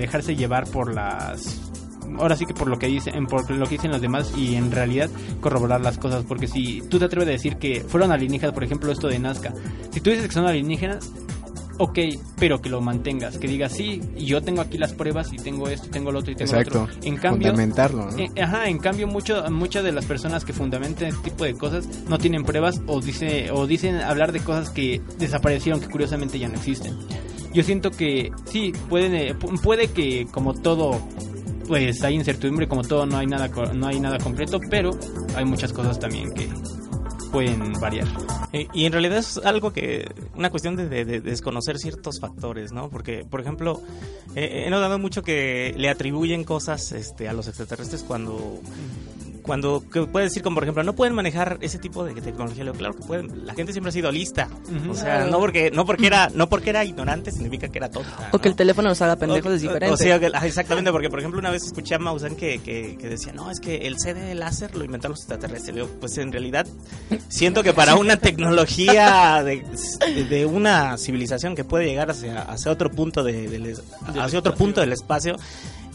dejarse 0.00 0.36
llevar 0.36 0.68
por 0.70 0.94
las 0.94 1.67
ahora 2.18 2.36
sí 2.36 2.46
que 2.46 2.54
por 2.54 2.68
lo 2.68 2.78
que 2.78 2.86
dicen 2.86 3.26
por 3.26 3.50
lo 3.50 3.64
que 3.66 3.74
dicen 3.76 3.90
los 3.90 4.00
demás 4.00 4.32
y 4.36 4.54
en 4.54 4.70
realidad 4.70 5.10
corroborar 5.40 5.80
las 5.80 5.98
cosas 5.98 6.24
porque 6.26 6.46
si 6.46 6.82
tú 6.88 6.98
te 6.98 7.04
atreves 7.06 7.28
a 7.28 7.32
decir 7.32 7.56
que 7.56 7.80
fueron 7.80 8.12
alienígenas 8.12 8.54
por 8.54 8.64
ejemplo 8.64 8.90
esto 8.92 9.08
de 9.08 9.18
Nazca 9.18 9.52
si 9.90 10.00
tú 10.00 10.10
dices 10.10 10.26
que 10.26 10.32
son 10.34 10.46
alienígenas 10.46 11.10
ok 11.80 11.98
pero 12.38 12.60
que 12.60 12.68
lo 12.70 12.80
mantengas 12.80 13.38
que 13.38 13.46
digas 13.46 13.72
sí 13.72 14.00
yo 14.16 14.42
tengo 14.42 14.60
aquí 14.62 14.78
las 14.78 14.92
pruebas 14.94 15.32
y 15.32 15.36
tengo 15.36 15.68
esto 15.68 15.88
tengo 15.90 16.10
lo 16.10 16.18
otro 16.20 16.32
y 16.32 16.34
tengo 16.34 16.52
lo 16.52 16.58
Exacto. 16.58 16.82
otro 16.84 16.94
en 17.02 17.16
cambio 17.16 17.48
Fundamentarlo, 17.50 18.10
¿no? 18.10 18.18
eh, 18.18 18.30
ajá, 18.42 18.68
en 18.68 18.78
cambio 18.78 19.06
mucho, 19.06 19.44
muchas 19.50 19.84
de 19.84 19.92
las 19.92 20.04
personas 20.04 20.44
que 20.44 20.52
fundamentan 20.52 21.08
este 21.08 21.30
tipo 21.30 21.44
de 21.44 21.54
cosas 21.54 21.86
no 22.08 22.18
tienen 22.18 22.42
pruebas 22.44 22.80
o 22.88 23.00
dice 23.00 23.50
o 23.52 23.66
dicen 23.68 23.96
hablar 24.00 24.32
de 24.32 24.40
cosas 24.40 24.70
que 24.70 25.00
desaparecieron 25.18 25.80
que 25.80 25.86
curiosamente 25.88 26.38
ya 26.38 26.48
no 26.48 26.54
existen. 26.54 26.96
Yo 27.54 27.62
siento 27.62 27.90
que 27.92 28.30
sí 28.46 28.72
pueden 28.88 29.14
eh, 29.14 29.34
pu- 29.38 29.58
puede 29.60 29.88
que 29.88 30.26
como 30.32 30.54
todo 30.54 31.00
pues 31.68 32.02
hay 32.02 32.14
incertidumbre 32.14 32.66
como 32.66 32.82
todo 32.82 33.06
no 33.06 33.16
hay 33.18 33.26
nada 33.28 33.46
no 33.74 33.86
hay 33.86 34.00
nada 34.00 34.18
completo, 34.18 34.58
pero 34.70 34.98
hay 35.36 35.44
muchas 35.44 35.72
cosas 35.72 36.00
también 36.00 36.32
que 36.32 36.48
pueden 37.30 37.72
variar. 37.74 38.06
Y, 38.52 38.66
y 38.72 38.86
en 38.86 38.92
realidad 38.92 39.18
es 39.18 39.36
algo 39.44 39.70
que, 39.72 40.10
una 40.34 40.48
cuestión 40.50 40.76
de, 40.76 40.88
de- 40.88 41.04
de 41.04 41.20
desconocer 41.20 41.78
ciertos 41.78 42.18
factores, 42.20 42.72
¿no? 42.72 42.88
Porque, 42.88 43.24
por 43.28 43.42
ejemplo, 43.42 43.82
eh, 44.34 44.64
he 44.66 44.70
notado 44.70 44.98
mucho 44.98 45.22
que 45.22 45.74
le 45.76 45.90
atribuyen 45.90 46.44
cosas 46.44 46.90
este, 46.92 47.28
a 47.28 47.34
los 47.34 47.46
extraterrestres 47.46 48.02
cuando, 48.02 48.58
cuando 49.48 49.82
que 49.90 50.02
puede 50.06 50.26
decir 50.26 50.42
como, 50.42 50.54
por 50.56 50.62
ejemplo, 50.64 50.84
no 50.84 50.94
pueden 50.94 51.14
manejar 51.14 51.58
ese 51.62 51.78
tipo 51.78 52.04
de 52.04 52.12
tecnología. 52.20 52.62
Le 52.62 52.70
digo, 52.70 52.78
Claro 52.78 52.94
que 52.94 53.02
pueden, 53.04 53.46
la 53.46 53.54
gente 53.54 53.72
siempre 53.72 53.88
ha 53.88 53.92
sido 53.92 54.12
lista. 54.12 54.48
O 54.88 54.94
sea, 54.94 55.24
no 55.24 55.38
porque, 55.40 55.70
no 55.72 55.84
porque 55.86 56.06
era, 56.06 56.28
no 56.34 56.48
porque 56.48 56.70
era 56.70 56.84
ignorante 56.84 57.32
significa 57.32 57.66
que 57.68 57.78
era 57.78 57.90
tonta. 57.90 58.28
O 58.32 58.38
que 58.38 58.48
el 58.48 58.54
teléfono 58.54 58.88
nos 58.90 59.00
haga 59.02 59.16
pendejos 59.16 59.50
O- 59.50 59.54
es 59.54 59.62
diferente. 59.62 59.92
O 59.92 59.96
sea, 59.96 60.20
que- 60.20 60.30
exactamente, 60.46 60.92
porque 60.92 61.08
por 61.10 61.18
ejemplo 61.18 61.40
una 61.40 61.50
vez 61.50 61.64
escuché 61.64 61.94
a 61.94 61.98
Maussan 61.98 62.36
que, 62.36 62.58
que, 62.60 62.96
que 63.00 63.08
decía, 63.08 63.32
no, 63.32 63.50
es 63.50 63.58
que 63.58 63.78
el 63.88 63.98
CD 63.98 64.34
láser 64.34 64.76
lo 64.76 64.84
inventaron 64.84 65.12
los 65.14 65.20
extraterrestres. 65.20 65.74
Le 65.74 65.80
digo, 65.82 65.94
pues 65.98 66.16
en 66.18 66.30
realidad 66.30 66.66
siento 67.28 67.62
que 67.62 67.72
para 67.72 67.96
una 67.96 68.16
tecnología 68.18 69.42
de, 69.42 69.64
de 70.28 70.46
una 70.46 70.98
civilización 70.98 71.54
que 71.54 71.64
puede 71.64 71.86
llegar 71.86 72.10
hacia, 72.10 72.42
hacia 72.42 72.70
otro 72.70 72.90
punto 72.90 73.22
de, 73.24 73.48
del 73.48 73.74
hacia 74.18 74.38
otro 74.38 74.54
punto 74.54 74.80
del 74.80 74.92
espacio, 74.92 75.36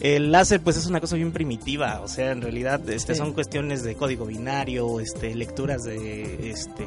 el 0.04 0.32
láser 0.32 0.62
pues 0.62 0.78
es 0.78 0.86
una 0.86 1.00
cosa 1.02 1.16
bien 1.16 1.32
primitiva, 1.32 2.02
o 2.04 2.08
sea, 2.08 2.32
en 2.32 2.42
realidad 2.42 2.88
este 2.90 3.14
Sí. 3.14 3.18
son 3.20 3.34
cuestiones 3.34 3.82
de 3.84 3.96
código 3.96 4.26
binario, 4.26 5.00
este 5.00 5.34
lecturas 5.34 5.82
de 5.84 6.52
este 6.52 6.86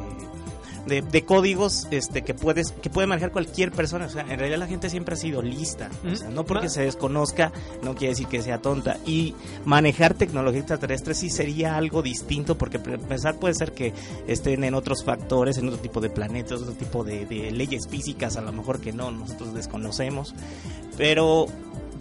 de, 0.86 1.02
de 1.02 1.24
códigos 1.24 1.88
este 1.90 2.22
que 2.22 2.32
puedes 2.32 2.70
que 2.70 2.90
puede 2.90 3.08
manejar 3.08 3.32
cualquier 3.32 3.72
persona. 3.72 4.06
O 4.06 4.08
sea 4.08 4.22
en 4.22 4.38
realidad 4.38 4.58
la 4.58 4.68
gente 4.68 4.88
siempre 4.88 5.14
ha 5.14 5.18
sido 5.18 5.42
lista. 5.42 5.90
O 6.08 6.14
sea, 6.14 6.28
no 6.28 6.44
porque 6.44 6.66
Ma- 6.66 6.70
se 6.70 6.82
desconozca 6.82 7.50
no 7.82 7.96
quiere 7.96 8.10
decir 8.12 8.28
que 8.28 8.40
sea 8.40 8.58
tonta. 8.62 8.98
Y 9.04 9.34
manejar 9.64 10.14
tecnología 10.14 10.60
extraterrestre 10.60 11.14
sí 11.14 11.28
sería 11.28 11.76
algo 11.76 12.02
distinto 12.02 12.56
porque 12.56 12.76
empezar 12.76 13.36
puede 13.40 13.54
ser 13.54 13.72
que 13.72 13.94
estén 14.28 14.62
en 14.62 14.74
otros 14.74 15.02
factores 15.02 15.58
en 15.58 15.66
otro 15.66 15.80
tipo 15.80 16.00
de 16.00 16.08
planetas 16.10 16.60
otro 16.60 16.74
tipo 16.74 17.02
de, 17.02 17.26
de 17.26 17.50
leyes 17.50 17.88
físicas 17.88 18.36
a 18.36 18.40
lo 18.42 18.52
mejor 18.52 18.78
que 18.80 18.92
no 18.92 19.10
nosotros 19.10 19.54
desconocemos. 19.54 20.34
Pero 20.96 21.46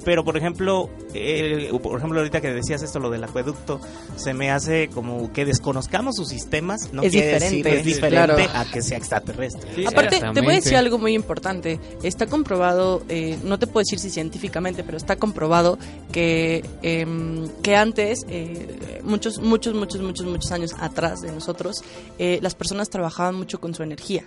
pero 0.03 0.23
por 0.23 0.37
ejemplo 0.37 0.89
eh, 1.13 1.69
por 1.81 1.97
ejemplo 1.97 2.19
ahorita 2.19 2.41
que 2.41 2.51
decías 2.51 2.81
esto 2.81 2.99
lo 2.99 3.09
del 3.09 3.23
acueducto 3.23 3.79
se 4.15 4.33
me 4.33 4.51
hace 4.51 4.89
como 4.89 5.31
que 5.31 5.45
desconozcamos 5.45 6.15
sus 6.15 6.29
sistemas 6.29 6.91
no 6.93 7.03
Es 7.03 7.11
quiere 7.11 7.33
diferente, 7.33 7.45
decir 7.45 7.63
que 7.63 7.77
es 7.77 7.83
sí, 7.83 7.93
diferente 7.93 8.35
claro. 8.45 8.59
a 8.59 8.65
que 8.65 8.81
sea 8.81 8.97
extraterrestre 8.97 9.35
Sí, 9.75 9.85
Aparte, 9.85 10.21
te 10.33 10.41
voy 10.41 10.53
a 10.53 10.55
decir 10.55 10.75
algo 10.75 10.97
muy 10.97 11.13
importante. 11.13 11.79
Está 12.03 12.27
comprobado, 12.27 13.03
eh, 13.09 13.37
no 13.43 13.59
te 13.59 13.67
puedo 13.67 13.81
decir 13.81 13.99
si 13.99 14.09
científicamente, 14.09 14.83
pero 14.83 14.97
está 14.97 15.15
comprobado 15.17 15.77
que, 16.11 16.63
em, 16.81 17.47
que 17.61 17.75
antes, 17.75 18.25
eh, 18.29 18.99
muchos, 19.03 19.39
muchos, 19.39 19.73
muchos, 19.73 20.01
muchos, 20.01 20.25
muchos 20.25 20.51
años 20.51 20.75
atrás 20.79 21.21
de 21.21 21.31
nosotros, 21.31 21.83
eh, 22.19 22.39
las 22.41 22.55
personas 22.55 22.89
trabajaban 22.89 23.35
mucho 23.35 23.59
con 23.59 23.73
su 23.73 23.83
energía. 23.83 24.25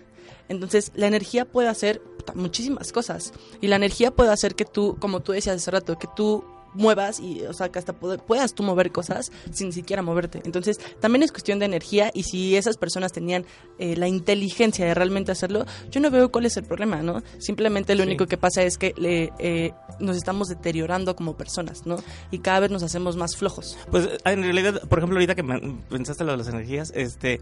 Entonces, 0.48 0.92
la 0.94 1.06
energía 1.06 1.44
puede 1.44 1.68
hacer 1.68 2.00
muchísimas 2.34 2.92
cosas. 2.92 3.32
Y 3.60 3.68
la 3.68 3.76
energía 3.76 4.10
puede 4.10 4.30
hacer 4.32 4.54
que 4.54 4.64
tú, 4.64 4.96
como 5.00 5.20
tú 5.20 5.32
decías 5.32 5.56
hace 5.56 5.70
rato, 5.70 5.98
que 5.98 6.08
tú 6.14 6.44
muevas 6.74 7.18
y, 7.18 7.40
o 7.44 7.54
sea, 7.54 7.70
que 7.70 7.78
hasta 7.78 7.94
puedas 7.94 8.54
tú 8.54 8.62
mover 8.62 8.92
cosas 8.92 9.32
sin 9.52 9.72
siquiera 9.72 10.02
moverte. 10.02 10.42
Entonces, 10.44 10.78
también 11.00 11.22
es 11.22 11.32
cuestión 11.32 11.58
de 11.58 11.64
energía 11.64 12.10
y 12.12 12.24
si 12.24 12.56
esas 12.56 12.76
personas 12.76 13.10
tenían 13.10 13.46
eh, 13.78 13.96
la 13.96 14.06
inteligencia 14.06 14.84
de 14.84 14.92
realmente 14.94 15.32
hacerlo, 15.32 15.64
yo 15.90 16.00
no 16.00 16.10
veo 16.10 16.30
cuál 16.30 16.44
es 16.44 16.56
el 16.58 16.64
problema, 16.64 17.02
¿no? 17.02 17.22
Simplemente 17.38 17.94
lo 17.94 18.02
Sí. 18.02 18.08
único 18.08 18.26
que 18.26 18.36
pasa 18.36 18.62
es 18.62 18.76
que 18.76 18.92
le, 18.98 19.32
eh, 19.38 19.72
nos 19.98 20.16
estamos 20.18 20.48
deteriorando 20.48 21.16
como 21.16 21.36
personas, 21.38 21.86
¿no? 21.86 21.96
Y 22.30 22.40
cada 22.40 22.60
vez 22.60 22.70
nos 22.70 22.82
hacemos 22.82 23.16
más 23.16 23.34
flojos. 23.34 23.76
Pues 23.90 24.06
en 24.26 24.42
realidad, 24.42 24.82
por 24.88 24.98
ejemplo, 24.98 25.16
ahorita 25.16 25.34
que 25.34 25.44
pensaste 25.88 26.22
lo 26.22 26.32
de 26.32 26.36
las 26.38 26.48
energías, 26.48 26.92
este, 26.94 27.40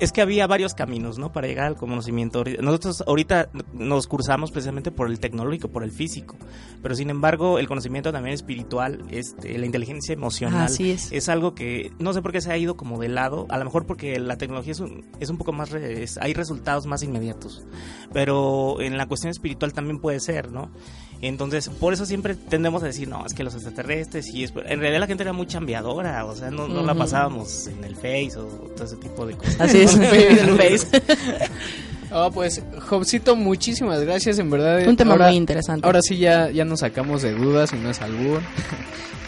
es 0.00 0.10
que 0.10 0.20
había 0.20 0.46
varios 0.46 0.74
caminos, 0.74 1.18
¿no? 1.18 1.30
Para 1.32 1.46
llegar 1.46 1.66
al 1.66 1.76
conocimiento. 1.76 2.42
Nosotros 2.60 3.04
ahorita 3.06 3.50
nos 3.72 4.06
cursamos 4.08 4.50
precisamente 4.50 4.90
por 4.90 5.08
el 5.08 5.20
tecnológico, 5.20 5.68
por 5.68 5.84
el 5.84 5.90
físico, 5.92 6.36
pero 6.82 6.94
sin 6.96 7.08
embargo 7.10 7.58
el 7.58 7.68
conocimiento 7.68 8.10
también 8.12 8.34
espiritual, 8.34 9.04
este, 9.10 9.56
la 9.58 9.66
inteligencia 9.66 10.12
emocional, 10.12 10.64
Así 10.66 10.90
es. 10.90 11.28
algo 11.28 11.54
que 11.54 11.92
no 11.98 12.12
sé 12.12 12.20
por 12.22 12.32
qué 12.32 12.40
se 12.40 12.50
ha 12.50 12.56
ido 12.58 12.76
como 12.76 12.98
de 13.00 13.08
lado, 13.08 13.46
a 13.50 13.58
lo 13.58 13.64
mejor 13.64 13.86
porque 13.86 14.18
la 14.18 14.36
tecnología 14.38 14.72
es 14.72 14.80
un, 14.80 15.06
es 15.20 15.30
un 15.30 15.38
poco 15.38 15.52
más, 15.52 15.70
re- 15.70 16.02
es- 16.02 16.18
hay 16.18 16.34
resultados 16.34 16.86
más 16.86 17.02
inmediatos, 17.02 17.64
pero 18.12 18.80
en 18.80 18.96
la 18.96 19.06
cuestión 19.06 19.30
espiritual 19.30 19.72
también 19.72 19.98
puede 20.00 20.20
ser, 20.20 20.50
¿no? 20.50 20.70
Entonces, 21.22 21.68
por 21.68 21.92
eso 21.92 22.04
siempre 22.04 22.34
tendemos 22.34 22.82
a 22.82 22.86
decir, 22.86 23.06
no, 23.06 23.24
es 23.24 23.32
que 23.32 23.44
los 23.44 23.54
extraterrestres, 23.54 24.26
y 24.34 24.42
es... 24.42 24.52
en 24.56 24.80
realidad 24.80 24.98
la 24.98 25.06
gente 25.06 25.22
era 25.22 25.32
muy 25.32 25.46
chambeadora, 25.46 26.24
o 26.24 26.34
sea, 26.34 26.50
no, 26.50 26.66
no 26.66 26.82
la 26.82 26.96
pasábamos 26.96 27.68
en 27.68 27.84
el 27.84 27.94
Face 27.94 28.32
o 28.36 28.46
todo 28.74 28.84
ese 28.84 28.96
tipo 28.96 29.24
de 29.24 29.36
cosas. 29.36 29.60
Así 29.60 29.82
es, 29.82 29.94
en 29.96 30.02
el 30.02 30.56
Face. 30.56 31.02
Oh, 32.10 32.28
pues, 32.34 32.60
Jobcito, 32.88 33.36
muchísimas 33.36 34.00
gracias, 34.00 34.40
en 34.40 34.50
verdad. 34.50 34.84
Un 34.84 34.96
tema 34.96 35.12
ahora, 35.12 35.28
muy 35.28 35.36
interesante. 35.36 35.86
Ahora 35.86 36.00
sí 36.02 36.18
ya, 36.18 36.50
ya 36.50 36.64
nos 36.64 36.80
sacamos 36.80 37.22
de 37.22 37.32
dudas 37.34 37.72
y 37.72 37.76
no 37.76 37.90
es 37.90 38.00
albur. 38.02 38.42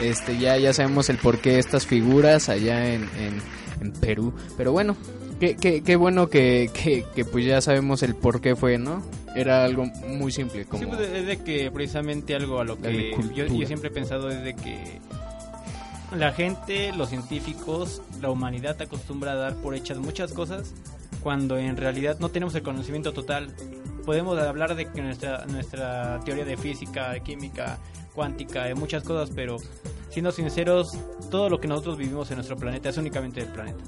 Este, 0.00 0.36
ya, 0.36 0.58
ya 0.58 0.72
sabemos 0.72 1.08
el 1.08 1.18
porqué 1.18 1.52
de 1.52 1.60
estas 1.60 1.86
figuras 1.86 2.48
allá 2.48 2.92
en, 2.92 3.02
en, 3.16 3.40
en 3.80 3.92
Perú. 3.92 4.34
Pero 4.56 4.72
bueno, 4.72 4.96
qué, 5.38 5.54
qué, 5.54 5.84
qué 5.84 5.94
bueno 5.94 6.28
que, 6.28 6.68
que, 6.74 7.04
que 7.14 7.24
pues 7.24 7.44
ya 7.44 7.60
sabemos 7.60 8.02
el 8.02 8.16
por 8.16 8.40
qué 8.40 8.56
fue, 8.56 8.76
¿no? 8.76 9.04
Era 9.34 9.64
algo 9.64 9.86
muy 10.08 10.30
simple, 10.30 10.64
como... 10.64 10.82
Sí, 10.82 10.88
pues, 10.88 11.00
es 11.00 11.26
de 11.26 11.38
que 11.38 11.70
precisamente 11.70 12.34
algo 12.34 12.60
a 12.60 12.64
lo 12.64 12.80
que 12.80 13.12
yo, 13.34 13.46
yo 13.46 13.66
siempre 13.66 13.88
he 13.88 13.92
pensado 13.92 14.30
es 14.30 14.42
de 14.42 14.54
que 14.54 15.00
la 16.16 16.32
gente, 16.32 16.92
los 16.92 17.08
científicos, 17.08 18.00
la 18.20 18.30
humanidad 18.30 18.80
acostumbra 18.80 19.32
a 19.32 19.34
dar 19.34 19.54
por 19.56 19.74
hechas 19.74 19.98
muchas 19.98 20.32
cosas 20.32 20.72
cuando 21.22 21.58
en 21.58 21.76
realidad 21.76 22.18
no 22.20 22.28
tenemos 22.28 22.54
el 22.54 22.62
conocimiento 22.62 23.12
total. 23.12 23.54
Podemos 24.04 24.38
hablar 24.38 24.76
de 24.76 24.86
que 24.86 25.02
nuestra, 25.02 25.46
nuestra 25.46 26.20
teoría 26.24 26.44
de 26.44 26.56
física, 26.56 27.10
de 27.12 27.22
química, 27.22 27.78
cuántica, 28.14 28.64
de 28.64 28.74
muchas 28.74 29.02
cosas, 29.02 29.30
pero 29.34 29.56
siendo 30.10 30.30
sinceros, 30.30 30.96
todo 31.30 31.48
lo 31.48 31.58
que 31.60 31.66
nosotros 31.66 31.96
vivimos 31.96 32.30
en 32.30 32.36
nuestro 32.36 32.56
planeta 32.56 32.90
es 32.90 32.96
únicamente 32.98 33.40
del 33.40 33.50
planeta. 33.50 33.82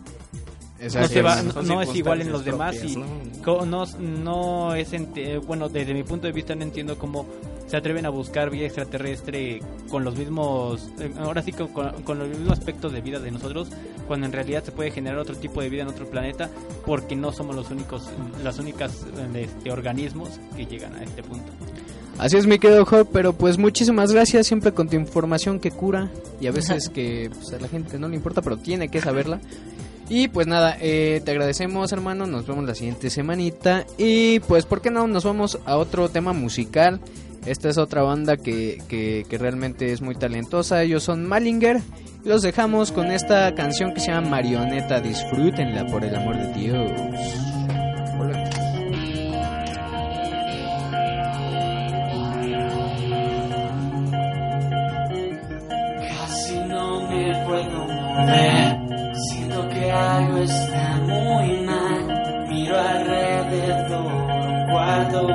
No, 0.78 0.84
Exacto. 0.84 1.08
se 1.08 1.22
va- 1.22 1.36
Son 1.36 1.66
no- 1.66 1.74
no 1.74 1.82
es 1.82 1.94
igual 1.94 2.20
en 2.20 2.30
los 2.30 2.44
demás 2.44 2.76
y 2.84 2.96
¿no? 2.96 3.64
no, 3.64 4.74
es 4.74 4.90
bueno 5.46 5.68
desde 5.68 5.94
mi 5.94 6.02
punto 6.02 6.26
de 6.26 6.32
vista 6.32 6.54
no 6.54 6.62
entiendo 6.62 6.98
cómo 6.98 7.26
se 7.66 7.76
atreven 7.76 8.06
a 8.06 8.10
buscar 8.10 8.50
vida 8.50 8.66
extraterrestre 8.66 9.60
con 9.88 10.04
los 10.04 10.16
mismos 10.16 10.90
eh, 11.00 11.10
ahora 11.18 11.42
sí 11.42 11.52
con, 11.52 12.18
los 12.18 12.28
mismos 12.28 12.52
aspectos 12.58 12.92
de 12.92 13.00
vida 13.00 13.18
de 13.18 13.30
nosotros 13.30 13.70
cuando 14.06 14.26
en 14.26 14.32
realidad 14.32 14.62
se 14.64 14.72
puede 14.72 14.90
generar 14.90 15.18
otro 15.18 15.34
tipo 15.36 15.62
de 15.62 15.68
vida 15.70 15.82
en 15.82 15.88
otro 15.88 16.08
planeta 16.08 16.50
porque 16.84 17.16
no 17.16 17.32
somos 17.32 17.56
los 17.56 17.70
únicos 17.70 18.08
las 18.44 18.58
únicas 18.58 19.04
eh, 19.34 19.48
este, 19.48 19.72
organismos 19.72 20.38
que 20.56 20.66
llegan 20.66 20.94
a 20.94 21.02
este 21.02 21.22
punto 21.22 21.52
Así 22.18 22.38
es, 22.38 22.46
mi 22.46 22.58
querido 22.58 22.86
Job, 22.86 23.08
pero 23.12 23.34
pues 23.34 23.58
muchísimas 23.58 24.10
gracias 24.10 24.46
siempre 24.46 24.72
con 24.72 24.88
tu 24.88 24.96
información 24.96 25.60
que 25.60 25.70
cura 25.70 26.10
y 26.40 26.46
a 26.46 26.50
veces 26.50 26.88
que 26.94 27.30
pues, 27.30 27.52
a 27.52 27.60
la 27.60 27.68
gente 27.68 27.98
no 27.98 28.08
le 28.08 28.16
importa, 28.16 28.40
pero 28.40 28.56
tiene 28.56 28.88
que 28.88 29.02
saberla. 29.02 29.38
Y 30.08 30.28
pues 30.28 30.46
nada, 30.46 30.76
eh, 30.80 31.20
te 31.24 31.32
agradecemos 31.32 31.90
hermano, 31.92 32.26
nos 32.26 32.46
vemos 32.46 32.64
la 32.64 32.74
siguiente 32.74 33.10
semanita. 33.10 33.84
Y 33.98 34.40
pues, 34.40 34.64
¿por 34.64 34.80
qué 34.80 34.90
no? 34.90 35.06
Nos 35.06 35.24
vamos 35.24 35.58
a 35.64 35.76
otro 35.76 36.08
tema 36.08 36.32
musical. 36.32 37.00
Esta 37.44 37.68
es 37.68 37.78
otra 37.78 38.02
banda 38.02 38.36
que, 38.36 38.82
que, 38.88 39.38
realmente 39.38 39.92
es 39.92 40.02
muy 40.02 40.14
talentosa. 40.16 40.82
Ellos 40.82 41.04
son 41.04 41.26
Malinger. 41.26 41.80
Los 42.24 42.42
dejamos 42.42 42.90
con 42.90 43.12
esta 43.12 43.54
canción 43.54 43.94
que 43.94 44.00
se 44.00 44.10
llama 44.10 44.30
Marioneta. 44.30 45.00
Disfrútenla, 45.00 45.86
por 45.86 46.04
el 46.04 46.14
amor 46.14 46.36
de 46.36 46.52
Dios 46.54 46.90
algo 59.96 60.38
está 60.38 60.96
muy 61.06 61.48
mal. 61.70 62.46
Miro 62.48 62.78
alrededor, 62.78 64.12
un 64.12 64.70
cuarto 64.70 65.26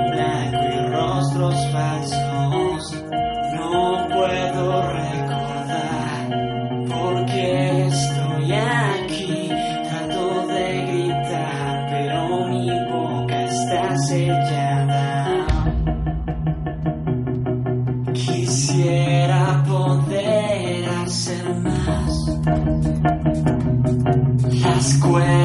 Las 25.19 25.40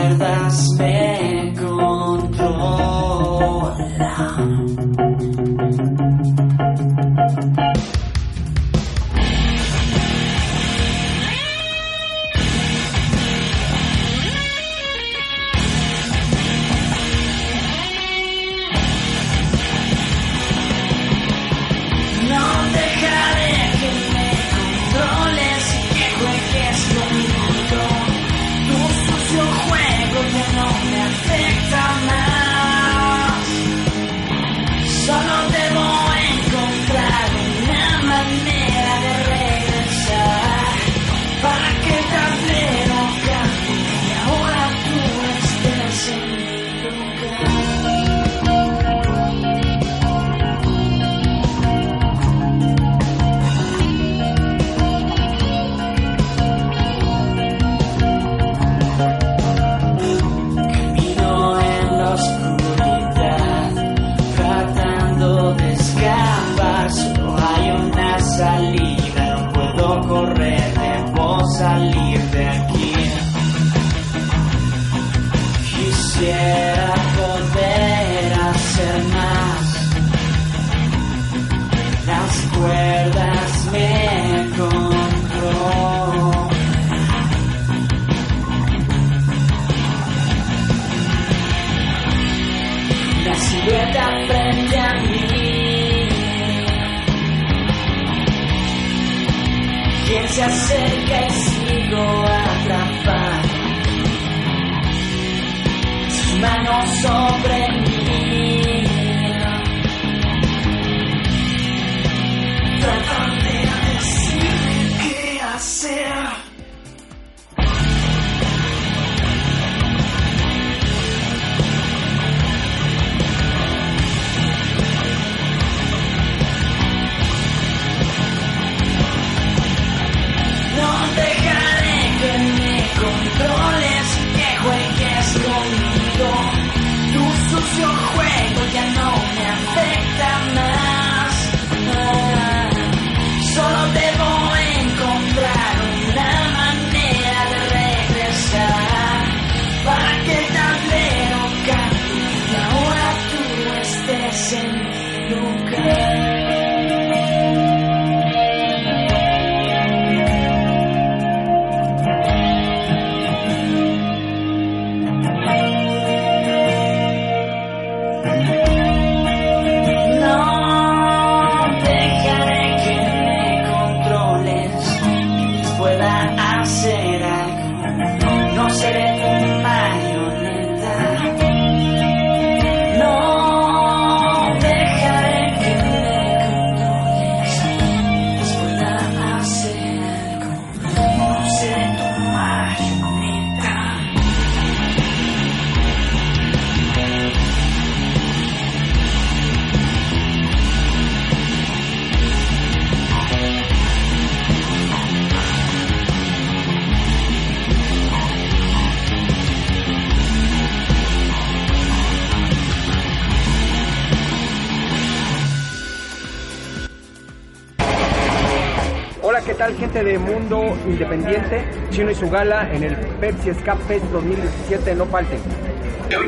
Independiente? 220.86 221.64
Chino 221.90 222.10
y 222.10 222.14
su 222.14 222.28
gala 222.30 222.68
en 222.72 222.84
el 222.84 222.96
Pepsi 222.96 223.50
Escape 223.50 223.82
Fest 223.88 224.04
2017, 224.12 224.94
no 224.94 225.06
falten. 225.06 225.40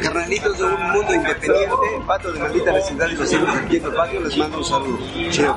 Carnalitos 0.02 0.58
de 0.58 0.64
un 0.64 0.90
mundo 0.90 1.14
independiente, 1.14 1.76
Pato 2.04 2.32
de 2.32 2.40
Maldita 2.40 2.72
Vecindad 2.72 3.06
y 3.10 3.14
los 3.14 3.32
hijos 3.32 3.54
del 3.54 3.64
Quinto 3.68 3.94
Patio, 3.94 4.20
les 4.20 4.36
mando 4.36 4.58
un 4.58 4.64
saludo. 4.64 4.98
Chido. 5.30 5.56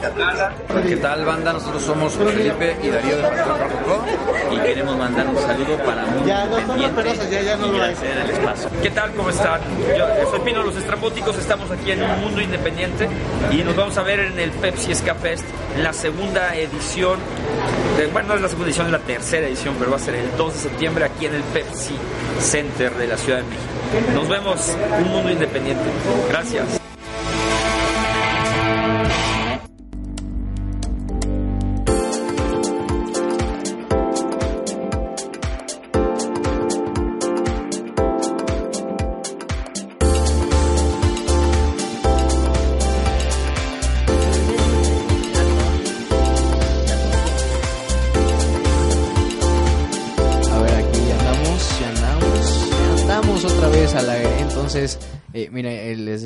¿Qué 0.88 0.96
tal, 0.98 1.26
banda? 1.26 1.54
Nosotros 1.54 1.82
somos 1.82 2.14
Felipe 2.14 2.76
y 2.84 2.90
Darío 2.90 3.18
de 3.18 3.24
Factor 3.24 3.58
Rococó 3.60 4.06
y 4.52 4.60
queremos 4.60 4.96
mandar 4.96 5.26
un 5.28 5.38
saludo 5.38 5.76
para 5.84 6.06
Mundo 6.06 6.28
Ya, 6.28 6.46
no 6.46 6.68
son 6.68 6.84
asperosas, 6.84 7.32
ya, 7.32 7.42
ya 7.42 7.56
no 7.58 7.68
lo 7.68 7.84
hay. 7.84 7.96
el 8.24 8.30
espacio. 8.30 8.70
¿Qué 8.84 8.92
tal? 8.92 9.12
¿Cómo 9.14 9.32
están? 9.32 9.60
Yo 9.98 10.06
soy 10.30 10.40
Pino 10.42 10.62
Los 10.62 10.76
Estrambóticos, 10.78 11.36
estamos 11.40 11.72
aquí 11.72 11.92
en 11.92 12.04
un 12.04 12.22
mundo 12.22 12.42
independiente 12.42 13.10
y 13.52 13.64
nos 13.64 13.76
vamos 13.76 13.98
a 13.98 14.04
ver 14.04 14.20
en 14.20 14.40
el 14.40 14.52
Pepsi 14.52 14.94
Ska 14.94 15.16
Fest, 15.16 15.46
la 15.82 15.94
segunda 15.94 16.54
edición, 16.56 17.18
de- 18.02 18.08
bueno, 18.08 18.30
no 18.30 18.36
es 18.36 18.42
la 18.42 18.48
segunda 18.48 18.68
edición, 18.70 18.86
es 18.88 18.92
la 18.92 19.00
tercera 19.00 19.48
edición, 19.48 19.76
pero 19.80 19.92
va 19.92 19.98
a 19.98 20.00
ser 20.00 20.16
el 20.16 20.36
2 20.38 20.54
de 20.54 20.60
septiembre 20.60 21.06
aquí 21.06 21.26
en 21.26 21.36
el 21.36 21.44
Pepsi 21.44 21.96
Center 22.40 22.94
de 22.96 23.08
la 23.08 23.18
Ciudad 23.18 23.40
de 23.40 23.44
México. 23.44 24.12
Nos 24.14 24.28
vemos, 24.28 24.76
un 25.00 25.10
mundo 25.12 25.32
independiente. 25.32 25.84
Gracias. 26.30 26.81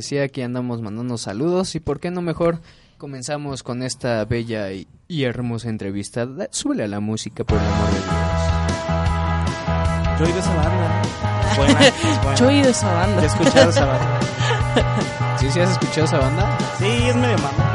Decía 0.05 0.27
que 0.29 0.43
andamos 0.43 0.81
mandando 0.83 1.17
saludos 1.17 1.73
y 1.73 1.79
por 1.79 1.99
qué 1.99 2.11
no 2.11 2.21
mejor 2.21 2.59
comenzamos 2.99 3.63
con 3.63 3.81
esta 3.81 4.23
bella 4.25 4.71
y, 4.71 4.87
y 5.07 5.23
hermosa 5.23 5.69
entrevista. 5.69 6.27
Da- 6.27 6.47
súbele 6.51 6.83
a 6.83 6.87
la 6.87 6.99
música, 6.99 7.43
por 7.43 7.57
el 7.57 7.65
amor 7.65 7.87
de 7.89 7.95
Dios. 7.95 8.05
Yo 10.19 10.25
he 10.25 10.27
oído 10.27 10.39
esa 10.39 10.53
banda. 10.55 11.01
Buena, 11.57 11.73
buena. 12.21 12.35
Yo 12.35 12.45
he 12.45 12.47
oído 12.49 12.69
esa 12.69 12.93
banda. 12.93 13.23
He 13.23 13.25
escuchado 13.25 13.69
esa 13.71 13.85
banda. 13.85 14.19
¿Sí, 15.39 15.49
sí 15.49 15.59
has 15.59 15.71
escuchado 15.71 16.05
esa 16.05 16.19
banda? 16.19 16.57
Sí, 16.77 16.85
es 16.85 17.15
medio 17.15 17.37
mamá. 17.39 17.71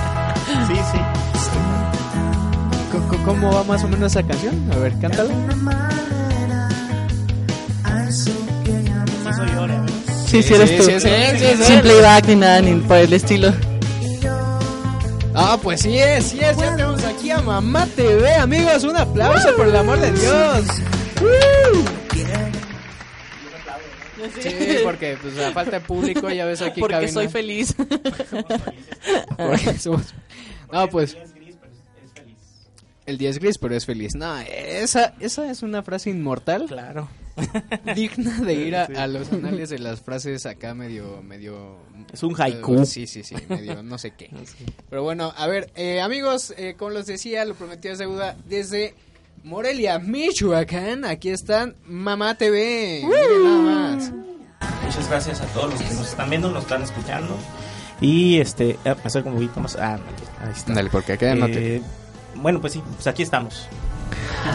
¿Cómo 3.30 3.52
va 3.52 3.62
más 3.62 3.84
o 3.84 3.88
menos 3.88 4.10
esa 4.10 4.26
canción? 4.26 4.68
A 4.72 4.76
ver, 4.78 4.92
cántala. 5.00 5.30
Sí 8.10 8.32
soy 9.36 9.48
yo, 9.54 9.66
¿eh? 9.66 9.80
Sí, 10.26 10.42
sí, 10.42 10.54
eres 10.54 10.70
Sí, 10.70 10.76
tú. 10.78 10.82
sí, 10.82 10.92
sí, 11.00 11.08
sí, 11.08 11.38
sí, 11.38 11.56
sí. 11.58 11.64
Sin 11.64 11.80
playback 11.80 12.26
ni 12.26 12.34
nada, 12.34 12.60
ni 12.60 12.74
por 12.80 12.96
el 12.96 13.12
estilo. 13.12 13.52
Ah, 15.32 15.56
pues 15.62 15.82
sí 15.82 15.96
es, 15.96 16.24
sí 16.24 16.40
es. 16.40 16.56
Ya 16.56 16.74
tenemos 16.74 17.04
aquí 17.04 17.30
a 17.30 17.40
Mamá 17.40 17.86
TV, 17.94 18.34
amigos. 18.34 18.82
Un 18.82 18.96
aplauso 18.96 19.54
por 19.56 19.68
el 19.68 19.76
amor 19.76 20.00
de 20.00 20.10
Dios. 20.10 20.64
Sí, 24.42 24.78
porque 24.84 25.16
pues 25.22 25.38
a 25.38 25.52
falta 25.52 25.72
de 25.78 25.80
público 25.80 26.28
ya 26.30 26.44
ves 26.46 26.62
aquí 26.62 26.80
Porque 26.80 26.94
cabina. 26.96 27.12
soy 27.12 27.28
feliz. 27.28 27.74
Porque 29.36 29.78
somos- 29.78 30.12
No, 30.72 30.88
pues 30.88 31.16
el 33.10 33.18
día 33.18 33.28
es 33.30 33.38
gris, 33.38 33.58
pero 33.58 33.74
es 33.76 33.84
feliz. 33.86 34.14
No, 34.14 34.38
esa, 34.38 35.14
esa 35.20 35.50
es 35.50 35.62
una 35.62 35.82
frase 35.82 36.10
inmortal. 36.10 36.66
Claro. 36.66 37.08
Digna 37.94 38.40
de 38.40 38.54
ir 38.54 38.76
a, 38.76 38.86
Sí. 38.86 38.94
a 38.96 39.06
los 39.06 39.32
anales 39.32 39.70
de 39.70 39.78
las 39.78 40.00
frases 40.00 40.46
acá 40.46 40.74
medio, 40.74 41.22
medio... 41.22 41.78
Es 42.12 42.22
un 42.22 42.34
haiku. 42.40 42.80
eh, 42.82 42.86
sí, 42.86 43.06
sí, 43.06 43.22
sí, 43.22 43.34
medio 43.48 43.82
no 43.82 43.98
sé 43.98 44.12
qué. 44.12 44.30
Pero 44.88 45.02
bueno, 45.02 45.32
a 45.36 45.46
ver, 45.46 45.70
eh, 45.76 46.00
amigos, 46.00 46.52
eh, 46.56 46.74
como 46.78 46.90
les 46.92 47.06
decía, 47.06 47.44
lo 47.44 47.54
prometido 47.54 47.92
es 47.92 47.98
deuda 47.98 48.36
desde 48.46 48.94
Morelia, 49.44 49.98
Michoacán. 49.98 51.04
Aquí 51.04 51.30
están 51.30 51.76
Mamá 51.86 52.34
TV. 52.36 53.02
Miren 53.04 53.44
nada 53.44 53.62
más. 53.96 54.12
Muchas 54.84 55.08
gracias 55.08 55.40
a 55.40 55.46
todos 55.46 55.70
los 55.72 55.80
que 55.82 55.94
nos 55.94 56.08
están 56.10 56.28
viendo, 56.28 56.50
nos 56.50 56.64
están 56.64 56.82
escuchando. 56.82 57.38
Y 58.02 58.38
este, 58.40 58.76
ah, 58.84 58.94
me 58.96 59.02
acerco 59.04 59.28
un 59.30 59.36
poquito 59.36 59.60
más. 59.60 59.76
Ah, 59.76 59.98
ahí 60.40 60.52
está. 60.54 60.72
Dale, 60.74 60.90
porque 60.90 61.12
acá 61.12 61.34
no 61.34 61.46
te- 61.46 61.76
Eh, 61.76 61.82
Bueno, 62.36 62.60
pues 62.60 62.72
sí, 62.74 62.82
pues 62.94 63.06
aquí 63.06 63.22
estamos. 63.22 63.66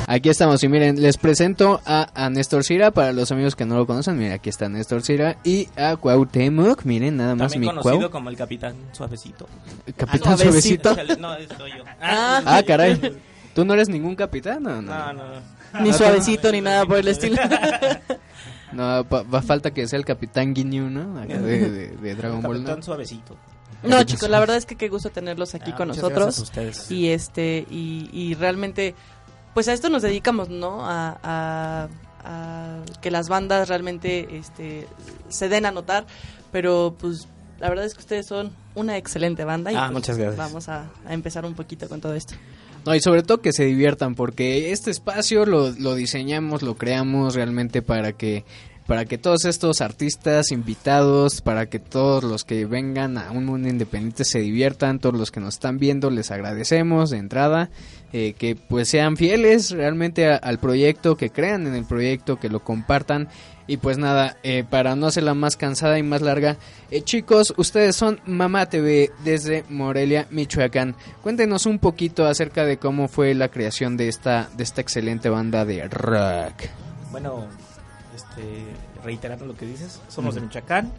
Aquí 0.07 0.29
estamos 0.29 0.63
y 0.63 0.67
miren, 0.67 1.01
les 1.01 1.17
presento 1.17 1.79
a, 1.85 2.09
a 2.15 2.29
Néstor 2.29 2.63
Cira, 2.63 2.91
para 2.91 3.13
los 3.13 3.31
amigos 3.31 3.55
que 3.55 3.65
no 3.65 3.75
lo 3.75 3.85
conocen, 3.85 4.17
miren, 4.17 4.33
aquí 4.33 4.49
está 4.49 4.67
Néstor 4.67 5.01
Cira 5.03 5.37
y 5.43 5.69
a 5.77 5.95
Cuauhtémoc, 5.95 6.83
miren, 6.83 7.17
nada 7.17 7.35
más 7.35 7.51
También 7.51 7.61
mi 7.61 7.67
conocido 7.67 7.99
Cuau. 7.99 8.11
como 8.11 8.29
el 8.29 8.35
Capitán 8.37 8.75
Suavecito. 8.91 9.47
¿Capitán 9.95 10.21
Ah, 10.25 10.29
no, 10.31 10.37
Suavecito? 10.37 10.95
No, 11.19 11.35
soy 11.57 11.71
yo. 11.77 11.83
Ah, 12.01 12.61
caray, 12.65 12.99
¿tú 13.55 13.63
no 13.63 13.73
eres 13.75 13.87
ningún 13.89 14.15
capitán? 14.15 14.63
No, 14.63 14.81
no. 14.81 14.91
No, 14.93 15.13
no. 15.13 15.23
Ni 15.81 15.89
Ah, 15.89 15.93
suavecito 15.93 16.51
ni 16.51 16.61
nada 16.61 16.85
por 16.85 16.97
el 16.97 17.07
estilo. 17.07 17.37
No, 18.71 19.05
pa- 19.05 19.21
va 19.23 19.41
falta 19.41 19.71
que 19.71 19.87
sea 19.87 19.97
el 19.97 20.03
Capitán 20.03 20.53
Ginyu, 20.53 20.89
¿no? 20.89 21.17
Acá 21.21 21.37
de, 21.37 21.69
de- 21.69 21.87
de 21.95 22.15
Dragon 22.15 22.41
Ball, 22.41 22.57
Capitán 22.57 22.77
¿no? 22.79 22.83
Suavecito. 22.83 23.37
No, 23.83 24.03
chicos, 24.03 24.29
la 24.29 24.39
verdad 24.39 24.57
es 24.57 24.65
que 24.65 24.75
qué 24.75 24.89
gusto 24.89 25.09
tenerlos 25.11 25.53
aquí 25.55 25.71
Ah, 25.73 25.75
con 25.77 25.87
nosotros. 25.89 26.11
gracias 26.13 26.39
a 26.39 26.43
ustedes. 26.43 26.91
Y 26.91 27.09
este, 27.09 27.65
y, 27.69 28.09
y 28.11 28.33
realmente, 28.33 28.95
pues 29.53 29.67
a 29.67 29.73
esto 29.73 29.89
nos 29.89 30.01
dedicamos, 30.01 30.49
¿no? 30.49 30.85
A, 30.89 31.19
a- 31.23 31.87
a 32.27 32.79
que 33.01 33.11
las 33.11 33.29
bandas 33.29 33.69
realmente 33.69 34.37
este, 34.37 34.87
se 35.29 35.47
den 35.49 35.65
a 35.67 35.71
notar. 35.71 36.07
Pero 36.51 36.95
pues 36.99 37.27
la 37.59 37.69
verdad 37.69 37.85
es 37.85 37.93
que 37.93 37.99
ustedes 37.99 38.25
son 38.25 38.51
una 38.73 38.97
excelente 38.97 39.43
banda. 39.43 39.71
Y 39.71 39.75
Ah, 39.75 39.81
pues, 39.87 39.93
muchas 39.93 40.17
gracias. 40.17 40.37
Vamos 40.37 40.67
a, 40.69 40.85
a 41.05 41.13
empezar 41.13 41.45
un 41.45 41.53
poquito 41.53 41.87
con 41.87 42.01
todo 42.01 42.15
esto. 42.15 42.33
No, 42.85 42.95
y 42.95 42.99
sobre 43.01 43.23
todo 43.23 43.41
que 43.41 43.51
se 43.51 43.65
diviertan, 43.65 44.15
porque 44.15 44.71
este 44.71 44.89
espacio 44.91 45.45
lo, 45.45 45.71
lo 45.71 45.95
diseñamos, 45.95 46.61
lo 46.63 46.75
creamos 46.75 47.33
realmente 47.35 47.81
para 47.81 48.13
que 48.13 48.45
para 48.87 49.05
que 49.05 49.17
todos 49.17 49.45
estos 49.45 49.81
artistas 49.81 50.51
invitados, 50.51 51.41
para 51.41 51.65
que 51.67 51.79
todos 51.79 52.23
los 52.23 52.43
que 52.43 52.65
vengan 52.65 53.17
a 53.17 53.31
un 53.31 53.45
mundo 53.45 53.67
independiente 53.67 54.25
se 54.25 54.39
diviertan, 54.39 54.99
todos 54.99 55.17
los 55.17 55.31
que 55.31 55.39
nos 55.39 55.55
están 55.55 55.77
viendo 55.79 56.09
les 56.11 56.29
agradecemos 56.31 57.09
de 57.09 57.17
entrada, 57.17 57.69
eh, 58.13 58.33
que 58.37 58.55
pues 58.55 58.87
sean 58.87 59.17
fieles 59.17 59.71
realmente 59.71 60.27
a- 60.31 60.35
al 60.35 60.59
proyecto, 60.59 61.17
que 61.17 61.31
crean 61.31 61.65
en 61.67 61.73
el 61.75 61.85
proyecto, 61.85 62.37
que 62.39 62.49
lo 62.49 62.63
compartan 62.63 63.27
y 63.67 63.77
pues 63.77 63.97
nada, 63.97 64.37
eh, 64.43 64.63
para 64.69 64.95
no 64.95 65.07
hacerla 65.07 65.33
más 65.33 65.57
cansada 65.57 65.97
y 65.97 66.03
más 66.03 66.21
larga, 66.21 66.57
eh, 66.91 67.01
chicos, 67.01 67.55
ustedes 67.57 67.95
son 67.95 68.21
Mamá 68.27 68.67
TV 68.67 69.09
desde 69.23 69.63
Morelia, 69.69 70.27
Michoacán. 70.29 70.95
Cuéntenos 71.23 71.65
un 71.65 71.79
poquito 71.79 72.27
acerca 72.27 72.63
de 72.63 72.77
cómo 72.77 73.07
fue 73.07 73.33
la 73.33 73.49
creación 73.49 73.97
de 73.97 74.07
esta, 74.09 74.47
de 74.55 74.63
esta 74.63 74.81
excelente 74.81 75.29
banda 75.29 75.65
de 75.65 75.87
rock. 75.87 76.65
Bueno, 77.11 77.47
este, 78.37 78.65
reiterando 79.03 79.45
lo 79.45 79.55
que 79.55 79.65
dices, 79.65 79.99
somos 80.09 80.35
de. 80.35 80.41
Michoacán. 80.41 80.91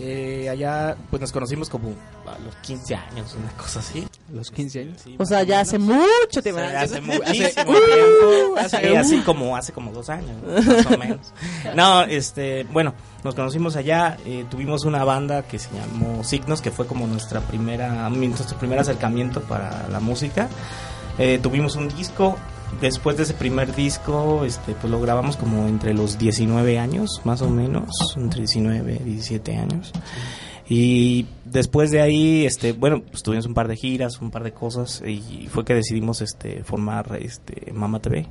Eh, 0.00 0.48
allá 0.50 0.96
pues 1.08 1.20
nos 1.20 1.30
conocimos 1.30 1.68
como 1.70 1.90
a 2.26 2.36
los 2.44 2.52
15 2.62 2.96
años, 2.96 3.36
una 3.38 3.52
cosa 3.52 3.78
así. 3.78 4.04
¿Los 4.32 4.50
15 4.50 4.80
años? 4.80 5.00
Sí, 5.04 5.14
O 5.20 5.24
sea, 5.24 5.44
ya 5.44 5.60
hace 5.60 5.78
mucho 5.78 6.42
tiempo. 6.42 6.60
Sí, 6.60 6.66
hace 6.76 7.00
muchísimo 7.00 7.22
Hace- 7.44 7.44
tiempo. 7.54 8.56
hace- 8.58 8.80
Sí, 8.88 8.96
así 8.96 9.18
como 9.20 9.56
hace 9.56 9.72
como 9.72 9.92
dos 9.92 10.10
años, 10.10 10.36
más 10.66 10.86
o 10.86 10.98
menos. 10.98 11.32
No, 11.76 12.02
este, 12.02 12.64
bueno, 12.72 12.92
nos 13.22 13.36
conocimos 13.36 13.76
allá, 13.76 14.16
eh, 14.26 14.44
tuvimos 14.50 14.84
una 14.84 15.04
banda 15.04 15.42
que 15.44 15.60
se 15.60 15.68
llamó 15.72 16.24
Signos, 16.24 16.60
que 16.60 16.72
fue 16.72 16.88
como 16.88 17.06
nuestra 17.06 17.40
primera, 17.42 18.08
nuestro 18.10 18.58
primer 18.58 18.80
acercamiento 18.80 19.42
para 19.42 19.86
la 19.90 20.00
música. 20.00 20.48
Eh, 21.18 21.38
tuvimos 21.40 21.76
un 21.76 21.88
disco, 21.88 22.36
después 22.80 23.16
de 23.16 23.24
ese 23.24 23.34
primer 23.34 23.74
disco, 23.74 24.44
este, 24.44 24.72
pues 24.74 24.90
lo 24.90 25.00
grabamos 25.00 25.36
como 25.36 25.66
entre 25.66 25.94
los 25.94 26.18
19 26.18 26.78
años, 26.78 27.20
más 27.24 27.42
o 27.42 27.50
menos, 27.50 27.90
entre 28.16 28.40
19 28.40 29.00
y 29.00 29.10
17 29.10 29.56
años. 29.56 29.92
Y 30.68 31.26
después 31.44 31.90
de 31.90 32.00
ahí, 32.00 32.46
este, 32.46 32.72
bueno, 32.72 33.02
pues 33.02 33.22
tuvimos 33.22 33.46
un 33.46 33.54
par 33.54 33.68
de 33.68 33.76
giras, 33.76 34.20
un 34.20 34.30
par 34.30 34.44
de 34.44 34.52
cosas 34.52 35.02
y 35.06 35.48
fue 35.48 35.64
que 35.64 35.74
decidimos 35.74 36.22
este 36.22 36.64
formar 36.64 37.18
este 37.20 37.72
Mama 37.72 38.00
TV. 38.00 38.26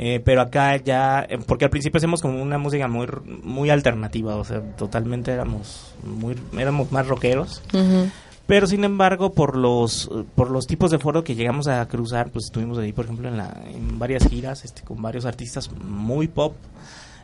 Eh, 0.00 0.20
pero 0.24 0.42
acá 0.42 0.76
ya, 0.76 1.26
eh, 1.28 1.38
porque 1.44 1.64
al 1.64 1.72
principio 1.72 1.98
hacemos 1.98 2.22
como 2.22 2.40
una 2.40 2.56
música 2.56 2.86
muy 2.86 3.08
muy 3.42 3.68
alternativa, 3.68 4.36
o 4.36 4.44
sea, 4.44 4.60
totalmente 4.76 5.32
éramos 5.32 5.92
muy 6.04 6.36
éramos 6.56 6.92
más 6.92 7.08
rockeros. 7.08 7.62
Ujú. 7.74 8.08
Pero 8.48 8.66
sin 8.66 8.82
embargo, 8.82 9.30
por 9.32 9.56
los 9.56 10.10
por 10.34 10.50
los 10.50 10.66
tipos 10.66 10.90
de 10.90 10.98
foro 10.98 11.22
que 11.22 11.34
llegamos 11.36 11.68
a 11.68 11.86
cruzar, 11.86 12.30
pues 12.30 12.46
estuvimos 12.46 12.78
ahí, 12.78 12.92
por 12.92 13.04
ejemplo, 13.04 13.28
en, 13.28 13.36
la, 13.36 13.54
en 13.66 13.98
varias 14.00 14.26
giras 14.26 14.64
este, 14.64 14.82
con 14.82 15.00
varios 15.00 15.24
artistas 15.26 15.70
muy 15.84 16.26
pop. 16.26 16.54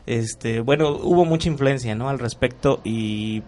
Este, 0.05 0.59
bueno, 0.61 0.91
hubo 1.01 1.25
mucha 1.25 1.49
influencia, 1.49 1.95
¿no? 1.95 2.09
Al 2.09 2.19
respecto 2.19 2.79
y 2.83 3.41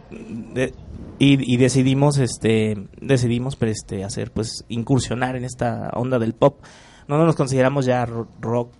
de- 0.56 0.74
y, 1.20 1.54
y 1.54 1.58
decidimos, 1.58 2.18
este, 2.18 2.88
decidimos, 3.00 3.56
pues, 3.56 3.78
este, 3.78 4.04
hacer, 4.04 4.32
pues, 4.32 4.66
incursionar 4.70 5.36
en 5.36 5.44
esta 5.46 5.92
onda 5.94 6.18
del 6.18 6.34
pop. 6.34 6.58
No 7.08 7.24
nos 7.24 7.36
consideramos 7.36 7.86
ya 7.86 8.06
ro- 8.08 8.28
rock, 8.42 8.72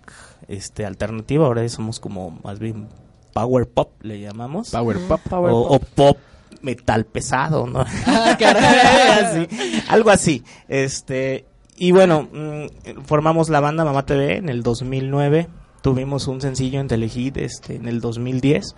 este, 0.48 0.84
alternativo. 0.84 1.44
Ahora 1.44 1.68
somos 1.68 2.00
como 2.00 2.32
más 2.42 2.58
bien 2.58 2.88
power 3.32 3.68
pop, 3.68 3.92
le 4.02 4.18
llamamos. 4.20 4.70
Power 4.70 4.98
pop. 5.06 5.20
Power 5.30 5.52
o, 5.54 5.68
pop. 5.68 5.82
o 5.82 5.86
pop 5.94 6.18
metal 6.62 7.06
pesado, 7.06 7.66
¿no? 7.66 7.84
Ah, 8.06 8.36
caray. 8.38 9.44
Así, 9.44 9.48
algo 9.88 10.10
así. 10.10 10.42
Este, 10.68 11.44
y 11.76 11.92
bueno, 11.92 12.28
mm, 12.32 13.02
formamos 13.04 13.48
la 13.48 13.60
banda 13.60 13.84
Mamá 13.84 14.04
TV 14.04 14.36
en 14.36 14.48
el 14.48 14.62
2009. 14.62 15.48
Tuvimos 15.82 16.26
un 16.26 16.40
sencillo 16.40 16.80
en 16.80 16.88
Telehit 16.88 17.36
este, 17.36 17.76
en 17.76 17.86
el 17.86 18.00
2010 18.00 18.74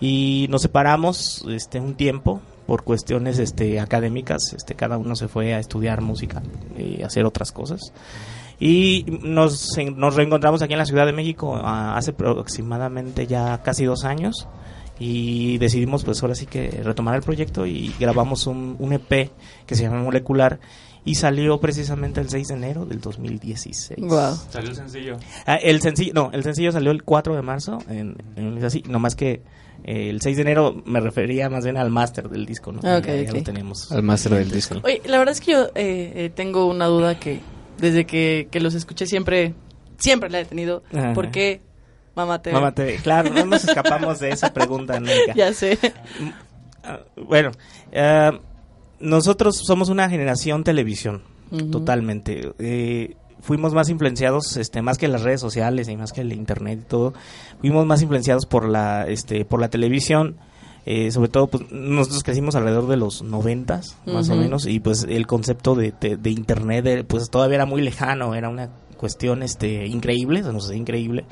y 0.00 0.46
nos 0.50 0.62
separamos 0.62 1.44
este 1.48 1.80
un 1.80 1.94
tiempo 1.94 2.42
por 2.66 2.84
cuestiones 2.84 3.38
este 3.38 3.80
académicas, 3.80 4.52
este 4.54 4.74
cada 4.74 4.98
uno 4.98 5.16
se 5.16 5.28
fue 5.28 5.54
a 5.54 5.58
estudiar 5.58 6.00
música 6.00 6.42
y 6.78 7.02
hacer 7.02 7.24
otras 7.24 7.52
cosas. 7.52 7.92
Y 8.60 9.04
nos, 9.22 9.70
nos 9.96 10.14
reencontramos 10.14 10.62
aquí 10.62 10.72
en 10.74 10.78
la 10.78 10.86
Ciudad 10.86 11.06
de 11.06 11.12
México 11.12 11.56
hace 11.56 12.12
aproximadamente 12.12 13.26
ya 13.26 13.62
casi 13.62 13.84
dos 13.84 14.04
años 14.04 14.46
y 14.98 15.58
decidimos 15.58 16.04
pues 16.04 16.22
ahora 16.22 16.34
sí 16.34 16.46
que 16.46 16.70
retomar 16.84 17.16
el 17.16 17.22
proyecto 17.22 17.66
y 17.66 17.92
grabamos 17.98 18.46
un, 18.46 18.76
un 18.78 18.92
EP 18.92 19.30
que 19.66 19.74
se 19.74 19.82
llama 19.82 20.02
Molecular 20.02 20.60
y 21.06 21.16
salió 21.16 21.60
precisamente 21.60 22.20
el 22.20 22.30
6 22.30 22.48
de 22.48 22.54
enero 22.54 22.86
del 22.86 23.00
2016. 23.00 23.94
Guau. 23.98 24.34
Salió 24.50 24.70
el 24.70 24.76
sencillo. 24.76 25.16
Ah, 25.46 25.56
el 25.56 25.80
sencillo, 25.82 26.12
no, 26.14 26.30
el 26.32 26.42
sencillo 26.42 26.72
salió 26.72 26.92
el 26.92 27.02
4 27.02 27.34
de 27.36 27.42
marzo, 27.42 27.78
en, 27.88 28.16
en- 28.36 28.64
así, 28.64 28.82
nomás 28.88 29.14
que 29.14 29.42
eh, 29.84 30.08
el 30.08 30.22
6 30.22 30.36
de 30.36 30.42
enero 30.42 30.82
me 30.86 31.00
refería 31.00 31.50
más 31.50 31.64
bien 31.64 31.76
al 31.76 31.90
máster 31.90 32.30
del 32.30 32.46
disco, 32.46 32.72
¿no? 32.72 32.80
Ah, 32.84 32.98
ok, 32.98 33.06
ya, 33.06 33.32
lo 33.32 33.42
tenemos. 33.42 33.92
Al 33.92 34.02
máster 34.02 34.32
del 34.34 34.50
disco. 34.50 34.80
Oye, 34.82 35.02
la 35.04 35.18
verdad 35.18 35.32
es 35.34 35.40
que 35.42 35.52
yo 35.52 35.64
eh, 35.74 36.12
eh, 36.14 36.32
tengo 36.34 36.64
una 36.66 36.86
duda 36.86 37.18
que, 37.18 37.40
desde 37.78 38.06
que, 38.06 38.48
que 38.50 38.60
los 38.60 38.72
escuché 38.74 39.06
siempre, 39.06 39.52
siempre 39.98 40.30
la 40.30 40.40
he 40.40 40.44
tenido. 40.46 40.82
Ajá. 40.94 41.12
¿Por 41.12 41.30
qué 41.30 41.60
Mamá 42.14 42.40
TV? 42.42 42.54
Mamá 42.54 42.72
TV, 42.72 42.96
claro, 43.02 43.30
no 43.30 43.44
nos 43.46 43.64
escapamos 43.64 44.20
de 44.20 44.30
esa 44.30 44.52
pregunta 44.52 44.98
nunca. 45.00 45.12
Ya 45.34 45.52
sé. 45.52 45.78
Ah, 46.82 47.00
Bueno, 47.16 47.50
eh, 47.92 48.30
nosotros 49.00 49.56
somos 49.66 49.88
una 49.88 50.08
generación 50.08 50.64
televisión, 50.64 51.22
totalmente. 51.70 52.52
Eh, 52.58 53.16
fuimos 53.40 53.74
más 53.74 53.88
influenciados, 53.88 54.56
este, 54.56 54.80
más 54.82 54.98
que 54.98 55.08
las 55.08 55.22
redes 55.22 55.40
sociales 55.40 55.88
y 55.88 55.96
más 55.96 56.12
que 56.12 56.20
el 56.22 56.32
internet 56.32 56.80
y 56.82 56.88
todo, 56.88 57.14
fuimos 57.60 57.84
más 57.86 58.02
influenciados 58.02 58.46
por 58.46 58.68
la, 58.68 59.06
este, 59.08 59.44
por 59.44 59.60
la 59.60 59.68
televisión. 59.68 60.36
eh, 60.86 61.10
sobre 61.10 61.30
todo, 61.30 61.46
pues, 61.46 61.70
nosotros 61.72 62.22
crecimos 62.22 62.54
alrededor 62.56 62.86
de 62.88 62.98
los 62.98 63.22
noventas, 63.22 63.96
más 64.04 64.28
o 64.28 64.36
menos, 64.36 64.66
y 64.66 64.80
pues 64.80 65.06
el 65.08 65.26
concepto 65.26 65.74
de, 65.74 65.94
de- 65.98 66.18
de 66.18 66.30
internet, 66.30 66.86
eh, 66.86 67.04
pues 67.04 67.30
todavía 67.30 67.54
era 67.56 67.64
muy 67.66 67.80
lejano, 67.80 68.34
era 68.34 68.50
una 68.50 68.68
cuestión, 68.98 69.42
este, 69.42 69.86
increíble, 69.86 70.42
se 70.42 70.52
nos 70.52 70.66
hacía 70.66 70.76
increíble, 70.76 71.24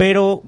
pero 0.00 0.42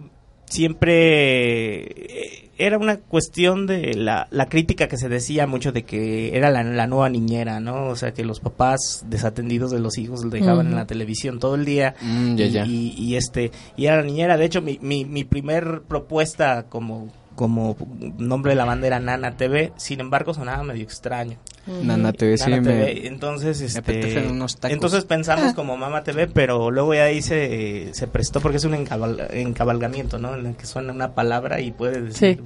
siempre 0.46 1.82
eh, 1.82 2.50
era 2.59 2.78
una 2.78 2.98
cuestión 2.98 3.66
de 3.66 3.94
la, 3.94 4.28
la 4.30 4.46
crítica 4.46 4.88
que 4.88 4.96
se 4.96 5.09
decía 5.09 5.46
mucho 5.46 5.72
de 5.72 5.82
que 5.84 6.36
era 6.36 6.50
la, 6.50 6.62
la 6.62 6.86
nueva 6.86 7.09
niñera, 7.09 7.61
¿no? 7.61 7.86
O 7.88 7.96
sea, 7.96 8.12
que 8.14 8.24
los 8.24 8.40
papás 8.40 9.05
desatendidos 9.09 9.70
de 9.70 9.80
los 9.80 9.98
hijos 9.98 10.22
los 10.22 10.32
dejaban 10.32 10.68
en 10.68 10.74
la 10.76 10.86
televisión 10.86 11.38
todo 11.38 11.55
el 11.55 11.64
día 11.64 11.94
Mm, 12.00 12.36
ya, 12.36 12.44
y, 12.46 12.50
ya. 12.50 12.66
y- 12.66 12.94
y, 12.96 13.16
este 13.16 13.50
y 13.76 13.86
era 13.86 13.96
la 13.96 14.03
niñera. 14.03 14.36
De 14.36 14.44
hecho, 14.44 14.62
mi, 14.62 14.78
mi, 14.80 15.05
mi 15.05 15.24
primer 15.24 15.82
propuesta 15.88 16.64
como 16.68 17.09
como 17.34 17.76
nombre 18.18 18.53
de 18.53 18.57
la 18.57 18.66
banda 18.66 18.86
era 18.86 19.00
Nana 19.00 19.36
TV, 19.38 19.72
sin 19.76 20.00
embargo 20.00 20.34
sonaba 20.34 20.62
medio 20.62 20.82
extraño. 20.82 21.38
Nana 21.66 22.12
TV, 22.12 22.36
sí, 22.38 22.50
Nana 22.50 22.62
me- 22.62 22.68
TV. 22.86 23.06
Entonces, 23.06 23.60
este, 23.60 23.78
apetecen 23.78 24.30
unos 24.30 24.56
tacos. 24.56 24.74
entonces 24.74 25.04
pensamos 25.04 25.54
como 25.54 25.76
Mama 25.76 26.02
TV, 26.02 26.26
pero 26.26 26.70
luego 26.70 26.94
ya 26.94 27.04
ahí 27.04 27.22
se, 27.22 27.90
se 27.94 28.06
prestó 28.08 28.40
porque 28.40 28.56
es 28.56 28.64
un 28.64 28.74
encabal- 28.74 29.28
encabalgamiento, 29.32 30.18
¿no? 30.18 30.34
En 30.34 30.46
el 30.46 30.56
que 30.56 30.66
suena 30.66 30.92
una 30.92 31.14
palabra 31.14 31.60
y 31.60 31.70
puede 31.70 32.00
decir 32.02 32.42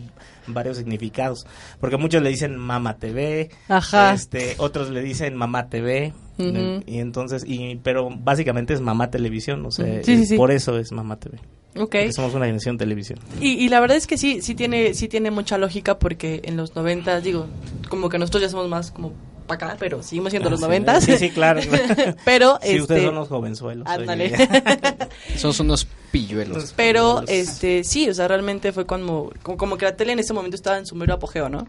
varios 0.47 0.77
significados. 0.77 1.47
Porque 1.81 1.97
muchos 1.97 2.23
le 2.23 2.29
dicen 2.29 2.57
Mama 2.57 2.99
TV, 2.99 3.51
Ajá. 3.69 4.13
este, 4.13 4.55
otros 4.59 4.91
le 4.91 5.01
dicen 5.01 5.35
Mamá 5.35 5.69
TV, 5.69 6.13
Y 6.39 6.99
entonces, 6.99 7.45
y 7.47 7.77
pero 7.77 8.11
básicamente 8.11 8.75
es 8.75 8.81
Mamá 8.81 9.11
Televisión, 9.11 9.65
o 9.67 9.71
sea, 9.71 9.85
Ujú. 9.87 9.95
Sí, 10.05 10.17
sí, 10.17 10.23
es- 10.23 10.29
sí. 10.29 10.37
por 10.37 10.51
eso 10.51 10.79
es 10.79 10.93
Mamá 10.93 11.17
TV. 11.19 11.39
Ok. 11.77 11.91
Porque 11.91 12.13
somos 12.13 12.35
una 12.35 12.47
generación 12.47 12.79
televisión. 12.79 13.19
Y, 13.41 13.53
y 13.53 13.69
la 13.69 13.81
verdad 13.81 13.97
es 13.97 14.07
que 14.07 14.17
sí, 14.19 14.41
sí 14.43 14.55
tiene, 14.55 14.95
sí 14.95 15.09
tiene 15.09 15.31
mucha 15.31 15.59
lógica 15.59 15.99
porque 15.99 16.41
en 16.45 16.57
los 16.57 16.75
90, 16.75 17.21
digo, 17.21 17.47
como 17.89 18.09
que 18.09 18.19
nosotros 18.19 18.43
ya 18.43 18.49
somos 18.49 18.69
más 18.69 18.91
como 18.91 19.13
para 19.47 19.67
acá, 19.69 19.77
pero 19.79 20.03
seguimos 20.03 20.31
siendo 20.31 20.49
Ah, 20.49 20.53
los 20.53 20.61
sí. 20.61 20.67
90. 20.67 21.01
Sí, 21.03 21.17
sí, 21.19 21.31
claro. 21.31 21.61
pero, 22.25 22.59
Sí, 22.63 22.81
ustedes 22.81 23.01
este, 23.01 23.05
son 23.07 23.15
los 23.15 23.29
jovenzuelos. 23.29 23.87
Ándale. 23.87 24.33
unos 25.61 25.87
pilluelos. 26.11 26.73
Pero, 26.77 27.23
este, 27.29 27.85
sí, 27.85 28.09
o 28.09 28.15
sea, 28.15 28.27
realmente 28.29 28.73
fue 28.73 28.87
cuando, 28.87 29.33
como, 29.43 29.57
como 29.59 29.77
que 29.77 29.85
la 29.85 29.97
tele 29.97 30.13
en 30.13 30.19
ese 30.19 30.33
momento 30.33 30.57
estaba 30.57 30.79
en 30.79 30.87
su 30.87 30.95
mero 30.97 31.15
apogeo, 31.15 31.49
¿no? 31.49 31.67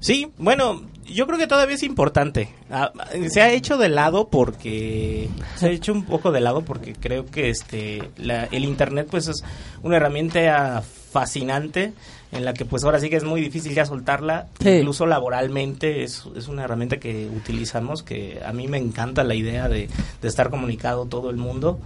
Sí, 0.00 0.30
bueno, 0.38 0.82
yo 1.06 1.26
creo 1.26 1.38
que 1.38 1.46
todavía 1.46 1.74
es 1.76 1.82
importante. 1.82 2.48
Ah, 2.70 2.92
se 3.28 3.42
ha 3.42 3.50
hecho 3.52 3.76
de 3.76 3.88
lado 3.88 4.28
porque 4.28 5.28
se 5.56 5.66
ha 5.66 5.70
hecho 5.70 5.92
un 5.92 6.04
poco 6.04 6.32
de 6.32 6.40
lado 6.40 6.62
porque 6.62 6.94
creo 6.94 7.26
que 7.26 7.50
este 7.50 8.10
la- 8.16 8.44
el 8.46 8.64
internet 8.64 9.08
pues 9.10 9.28
es 9.28 9.44
una 9.82 9.96
herramienta 9.96 10.82
fascinante 11.12 11.92
en 12.32 12.44
la 12.46 12.54
que 12.54 12.64
pues 12.64 12.82
ahora 12.84 12.98
sí 12.98 13.10
que 13.10 13.16
es 13.16 13.24
muy 13.24 13.40
difícil 13.42 13.74
ya 13.74 13.84
soltarla, 13.84 14.46
Sí. 14.58 14.70
incluso 14.70 15.04
laboralmente 15.04 16.02
es, 16.02 16.24
es 16.34 16.48
una 16.48 16.64
herramienta 16.64 16.98
que 16.98 17.26
utilizamos 17.26 18.02
que 18.02 18.40
a 18.44 18.52
mí 18.54 18.66
me 18.68 18.78
encanta 18.78 19.22
la 19.22 19.34
idea 19.34 19.68
de, 19.68 19.88
de 20.22 20.28
estar 20.28 20.48
comunicado 20.48 21.04
todo 21.04 21.28
el 21.28 21.36
mundo. 21.36 21.78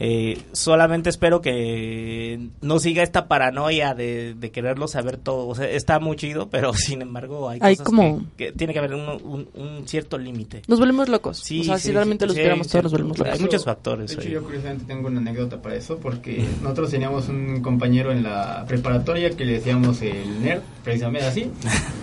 Eh, 0.00 0.42
solamente 0.52 1.08
espero 1.08 1.40
que 1.40 2.48
no 2.60 2.78
siga 2.80 3.02
esta 3.02 3.28
paranoia 3.28 3.94
de, 3.94 4.34
de 4.34 4.50
quererlo 4.50 4.88
saber 4.88 5.16
todo. 5.18 5.46
O 5.46 5.54
sea, 5.54 5.68
está 5.70 6.00
muy 6.00 6.16
chido, 6.16 6.48
pero 6.50 6.72
sin 6.74 7.02
embargo 7.02 7.48
hay, 7.48 7.58
Hay 7.62 7.76
cosas 7.76 7.86
como- 7.86 8.18
que, 8.36 8.46
que 8.46 8.52
tiene 8.52 8.72
que 8.72 8.78
haber 8.80 8.94
un, 8.94 9.08
un- 9.22 9.48
un 9.54 9.86
cierto 9.88 10.18
límite. 10.18 10.62
Nos 10.66 10.78
volvemos 10.80 11.08
locos. 11.08 11.38
Sí, 11.38 11.60
o 11.60 11.64
sea, 11.64 11.78
sí, 11.78 11.88
si 11.88 11.92
realmente 11.92 12.24
sí, 12.24 12.26
los 12.28 12.34
sí, 12.34 12.40
viéramos 12.40 12.66
sí, 12.66 12.72
todos, 12.72 12.82
nos 12.84 12.92
volvemos 12.92 13.20
Hay 13.20 13.26
locos. 13.26 13.40
muchos 13.40 13.64
factores. 13.64 14.08
De 14.08 14.14
hecho, 14.14 14.22
ahí. 14.28 14.30
yo 14.34 14.42
curiosamente 14.42 14.84
tengo 14.86 15.06
una 15.08 15.20
anécdota 15.20 15.62
para 15.62 15.76
eso, 15.76 15.98
porque 15.98 16.44
nosotros 16.62 16.90
teníamos 16.90 17.28
un 17.28 17.60
compañero 17.62 18.10
en 18.12 18.22
la 18.24 18.64
preparatoria 18.66 19.30
que 19.30 19.44
le 19.44 19.52
decíamos 19.54 20.02
el 20.02 20.42
nerd, 20.42 20.60
precisamente 20.82 21.26
así, 21.26 21.50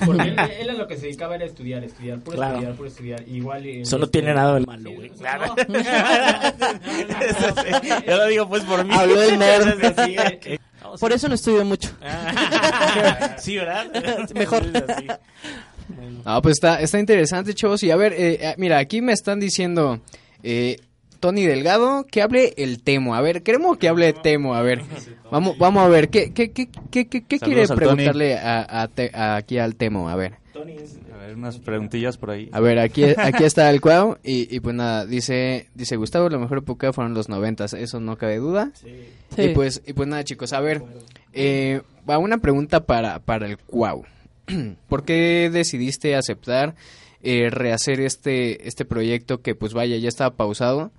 porque 0.06 0.30
él, 0.30 0.36
él 0.62 0.70
a 0.70 0.74
lo 0.74 0.88
que 0.88 0.96
se 0.96 1.08
dedicaba 1.08 1.36
era 1.36 1.46
estudiar, 1.46 1.84
estudiar, 1.84 2.20
Claro. 2.22 2.54
estudiar, 2.54 2.76
puro 2.76 2.88
estudiar. 2.88 3.28
Igual, 3.28 3.66
eh, 3.66 3.82
Eso 3.82 3.98
no 3.98 4.06
este, 4.06 4.20
tiene 4.20 4.34
nada 4.34 4.56
de 4.60 4.66
malo, 4.66 4.92
güey. 4.92 5.10
Claro. 5.10 5.56
Yo 8.08 8.18
lo 8.18 8.28
digo 8.28 8.48
pues 8.50 8.64
por 8.64 8.84
mí. 8.86 8.94
Habló 8.94 9.22
el 9.22 9.40
nerd. 9.40 10.60
Por 11.00 11.14
eso 11.14 11.30
no 11.30 11.36
estudio 11.36 11.64
mucho. 11.64 11.90
sí, 13.38 13.56
¿verdad? 13.56 14.30
Mejor. 14.36 14.64
Ah, 16.26 16.42
pues 16.42 16.54
está, 16.54 16.82
está 16.82 17.00
interesante, 17.00 17.54
chavos. 17.54 17.82
Y 17.84 17.92
a 17.92 17.96
ver, 17.96 18.14
eh, 18.14 18.40
eh, 18.42 18.56
mira, 18.58 18.78
aquí 18.78 19.02
me 19.02 19.14
están 19.14 19.40
diciendo 19.40 20.02
eh, 20.44 20.78
Tony 21.20 21.46
Delgado 21.46 22.06
que 22.10 22.22
hable 22.22 22.54
el 22.58 22.82
Temo. 22.84 23.16
A 23.16 23.22
ver, 23.22 23.44
queremos 23.44 23.78
que 23.78 23.88
hable 23.88 24.12
Temo. 24.14 24.54
A 24.56 24.62
ver, 24.64 24.82
vamos, 25.32 25.58
vamos 25.58 25.84
a 25.84 25.88
ver, 25.88 26.10
¿qué, 26.10 26.34
qué, 26.34 26.52
qué, 26.52 26.68
qué, 26.92 27.08
qué- 27.08 27.24
qué 27.24 27.40
quiere 27.40 27.68
Tony. 27.68 27.78
preguntarle 27.80 28.38
a, 28.38 28.82
a 28.82 28.88
Te- 28.88 29.12
a- 29.14 29.36
aquí 29.38 29.58
al 29.60 29.76
Temo? 29.76 30.10
A 30.10 30.16
ver. 30.16 30.34
A 31.11 31.11
ver, 31.22 31.36
unas 31.36 31.60
preguntillas 31.60 32.18
por 32.18 32.32
ahí. 32.32 32.50
A 32.52 32.60
ver, 32.60 32.80
aquí, 32.80 33.04
aquí 33.18 33.44
está 33.44 33.70
el 33.70 33.82
cuau 33.82 34.18
y, 34.24 34.54
y 34.54 34.60
pues 34.60 34.76
nada, 34.76 35.06
dice, 35.06 35.68
dice 35.76 35.96
Gustavo, 35.96 36.30
la 36.30 36.38
mejor 36.38 36.60
época 36.60 36.94
fueron 36.94 37.14
los 37.14 37.30
noventas, 37.30 37.74
eso 37.74 38.00
no 38.00 38.18
cabe 38.18 38.38
duda. 38.38 38.72
Sí. 38.74 38.90
Y 39.38 39.50
pues, 39.50 39.82
y 39.86 39.94
pues 39.94 40.08
nada 40.08 40.24
chicos, 40.24 40.54
a 40.54 40.60
ver, 40.60 40.84
eh, 41.34 41.82
va 42.10 42.18
una 42.18 42.40
pregunta 42.40 42.86
para, 42.86 43.20
para 43.20 43.48
el 43.48 43.58
cuau. 43.58 44.04
¿Por 44.88 45.04
qué 45.04 45.50
decidiste 45.52 46.16
aceptar 46.16 46.76
eh, 47.22 47.50
rehacer 47.50 48.00
este, 48.02 48.68
este 48.68 48.86
proyecto 48.86 49.42
que 49.42 49.56
pues 49.56 49.74
vaya, 49.74 49.98
ya 49.98 50.10
estaba 50.10 50.36
pausado, 50.36 50.92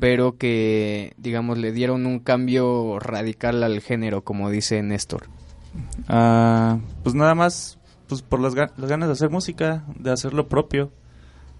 pero 0.00 0.36
que 0.36 1.12
digamos 1.18 1.56
le 1.56 1.70
dieron 1.70 2.04
un 2.04 2.18
cambio 2.18 2.98
radical 2.98 3.62
al 3.62 3.80
género, 3.80 4.22
como 4.22 4.50
dice 4.50 4.82
Néstor? 4.82 5.28
Ah, 6.08 6.78
pues 7.04 7.14
nada 7.14 7.34
más 7.34 7.77
pues 8.08 8.22
por 8.22 8.40
las, 8.40 8.54
ga- 8.54 8.72
las 8.76 8.88
ganas 8.90 9.08
de 9.08 9.12
hacer 9.12 9.30
música, 9.30 9.84
de 9.98 10.10
hacer 10.10 10.34
lo 10.34 10.48
propio. 10.48 10.90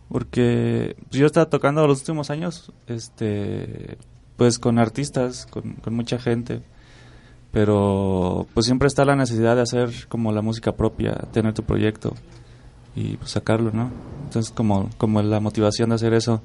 Porque 0.09 0.97
pues, 1.11 1.21
yo 1.21 1.27
estaba 1.27 1.51
tocando 1.51 1.87
los 1.87 2.01
últimos 2.01 2.31
años, 2.31 2.73
este, 2.87 3.99
pues 4.37 4.59
con 4.59 4.79
artistas, 4.79 5.47
con, 5.47 5.75
con 5.75 5.95
mucha 5.95 6.19
gente. 6.19 6.63
Pero 7.53 8.47
pues 8.55 8.67
siempre 8.67 8.89
está 8.89 9.05
la 9.05 9.17
necesidad 9.17 9.57
de 9.57 9.63
hacer 9.63 9.91
como 10.09 10.33
la 10.33 10.43
música 10.43 10.73
propia, 10.73 11.15
tener 11.33 11.55
tu 11.55 11.63
proyecto 11.63 12.15
y 12.95 13.17
pues 13.17 13.31
sacarlo, 13.31 13.71
¿no? 13.73 13.91
Entonces 14.25 14.53
como, 14.53 14.91
como 14.99 15.23
la 15.23 15.41
motivación 15.41 15.89
de 15.91 15.95
hacer 15.95 16.13
eso. 16.13 16.43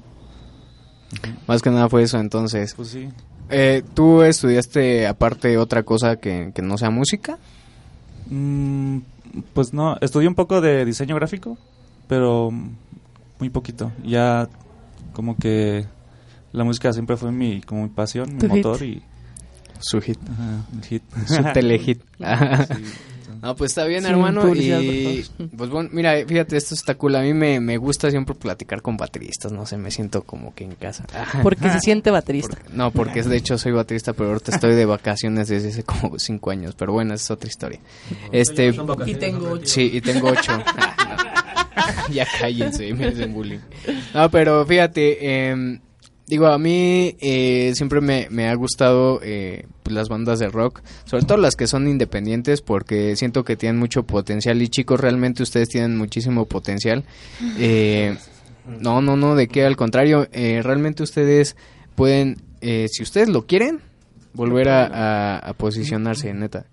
Más 1.46 1.60
que 1.62 1.70
nada 1.70 1.88
fue 1.88 2.02
eso 2.02 2.18
entonces. 2.18 2.74
Pues 2.74 2.88
sí. 2.88 3.08
Eh, 3.50 3.82
¿Tú 3.94 4.22
estudiaste 4.22 5.06
aparte 5.06 5.58
otra 5.58 5.82
cosa 5.82 6.16
que, 6.16 6.52
que 6.54 6.62
no 6.62 6.78
sea 6.78 6.88
música? 6.90 7.38
Mm, 8.30 8.98
pues 9.52 9.72
no, 9.72 9.96
estudié 10.00 10.28
un 10.28 10.34
poco 10.34 10.60
de 10.60 10.84
diseño 10.84 11.14
gráfico, 11.14 11.58
pero 12.08 12.50
muy 13.38 13.50
poquito. 13.50 13.92
Ya 14.04 14.48
como 15.12 15.36
que 15.36 15.86
la 16.52 16.64
música 16.64 16.92
siempre 16.92 17.16
fue 17.16 17.32
mi 17.32 17.60
como 17.62 17.82
mi 17.82 17.88
pasión, 17.88 18.34
mi 18.34 18.40
hit. 18.40 18.50
motor 18.50 18.82
y 18.82 19.02
su 19.80 20.00
hit. 20.00 20.18
Ajá, 20.30 20.64
el 20.72 20.84
hit. 20.84 21.02
Su 21.26 21.42
telehit. 21.52 22.02
Sí, 22.02 22.84
no, 23.44 23.54
pues 23.56 23.72
está 23.72 23.84
bien, 23.84 24.02
Sí, 24.02 24.08
hermano. 24.08 24.40
publicidad, 24.40 24.80
Y 24.80 25.24
pues 25.56 25.68
bueno, 25.70 25.90
mira, 25.92 26.14
fíjate, 26.26 26.56
esto 26.56 26.74
está 26.74 26.94
cool. 26.94 27.14
A 27.16 27.20
mí 27.20 27.34
me, 27.34 27.60
me 27.60 27.76
gusta 27.76 28.10
siempre 28.10 28.34
platicar 28.34 28.80
con 28.82 28.96
bateristas. 28.96 29.52
No 29.52 29.66
sé, 29.66 29.76
me 29.76 29.90
siento 29.90 30.22
como 30.22 30.54
que 30.54 30.64
en 30.64 30.74
casa. 30.74 31.04
Porque 31.42 31.68
se 31.70 31.80
siente 31.80 32.10
baterista. 32.10 32.56
Porque- 32.56 32.74
no, 32.74 32.90
porque 32.90 33.22
de 33.22 33.36
hecho 33.36 33.58
soy 33.58 33.72
baterista, 33.72 34.12
pero 34.14 34.30
ahorita 34.30 34.52
estoy 34.54 34.74
de 34.74 34.86
vacaciones 34.86 35.48
desde 35.48 35.68
hace 35.68 35.82
como 35.84 36.18
cinco 36.18 36.50
años. 36.50 36.74
Pero 36.76 36.92
bueno, 36.92 37.14
esa 37.14 37.24
es 37.24 37.30
otra 37.32 37.48
historia. 37.48 37.80
Este, 38.32 38.74
Y 39.06 39.14
tengo 39.16 39.50
ocho. 39.52 39.66
Sí, 39.66 39.90
y 39.92 40.00
tengo 40.00 40.28
ocho. 40.28 40.52
ya 42.12 42.26
cállense, 42.38 42.92
me 42.94 43.06
hacen 43.08 43.32
bullying. 43.32 43.58
No, 44.14 44.30
pero 44.30 44.64
fíjate, 44.66 45.48
em, 45.50 45.80
digo, 46.26 46.46
a 46.46 46.58
mí 46.58 47.16
eh, 47.20 47.72
siempre 47.74 48.00
me, 48.00 48.28
me 48.30 48.48
ha 48.48 48.54
gustado 48.54 49.20
eh, 49.22 49.66
las 49.90 50.08
bandas 50.08 50.38
de 50.38 50.48
rock, 50.48 50.80
sobre 51.04 51.24
todo 51.24 51.38
las 51.38 51.56
que 51.56 51.66
son 51.66 51.86
independientes, 51.88 52.60
porque 52.62 53.16
siento 53.16 53.44
que 53.44 53.56
tienen 53.56 53.78
mucho 53.78 54.04
potencial. 54.04 54.60
Y 54.62 54.68
chicos, 54.68 55.00
realmente 55.00 55.42
ustedes 55.42 55.68
tienen 55.68 55.96
muchísimo 55.96 56.46
potencial. 56.46 57.04
Eh, 57.58 58.16
no, 58.80 59.02
no, 59.02 59.16
no, 59.16 59.34
de 59.34 59.46
qué, 59.48 59.64
al 59.66 59.76
contrario, 59.76 60.26
eh, 60.32 60.60
realmente 60.62 61.02
ustedes 61.02 61.54
pueden, 61.94 62.38
eh, 62.62 62.86
si 62.90 63.02
ustedes 63.02 63.28
lo 63.28 63.46
quieren, 63.46 63.80
volver 64.32 64.70
a, 64.70 64.86
a- 64.86 65.38
a 65.38 65.52
posicionarse, 65.52 66.32
neta. 66.32 66.64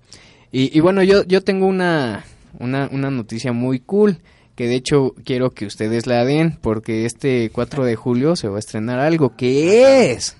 Y, 0.54 0.76
y 0.76 0.80
bueno, 0.80 1.04
yo, 1.04 1.24
yo 1.26 1.42
tengo 1.44 1.66
una, 1.66 2.24
una, 2.60 2.88
una 2.94 3.12
noticia 3.12 3.52
muy 3.52 3.80
cool, 3.80 4.20
que 4.56 4.68
de 4.68 4.76
hecho 4.76 5.14
quiero 5.24 5.52
que 5.52 5.66
ustedes 5.66 6.08
la 6.08 6.26
den 6.26 6.58
porque 6.62 7.06
este 7.06 7.50
4 7.52 7.86
de 7.86 7.96
julio 7.96 8.36
se 8.36 8.48
va 8.48 8.58
a 8.58 8.60
estrenar 8.60 9.00
algo. 9.00 9.36
¿Qué 9.36 10.12
es? 10.12 10.38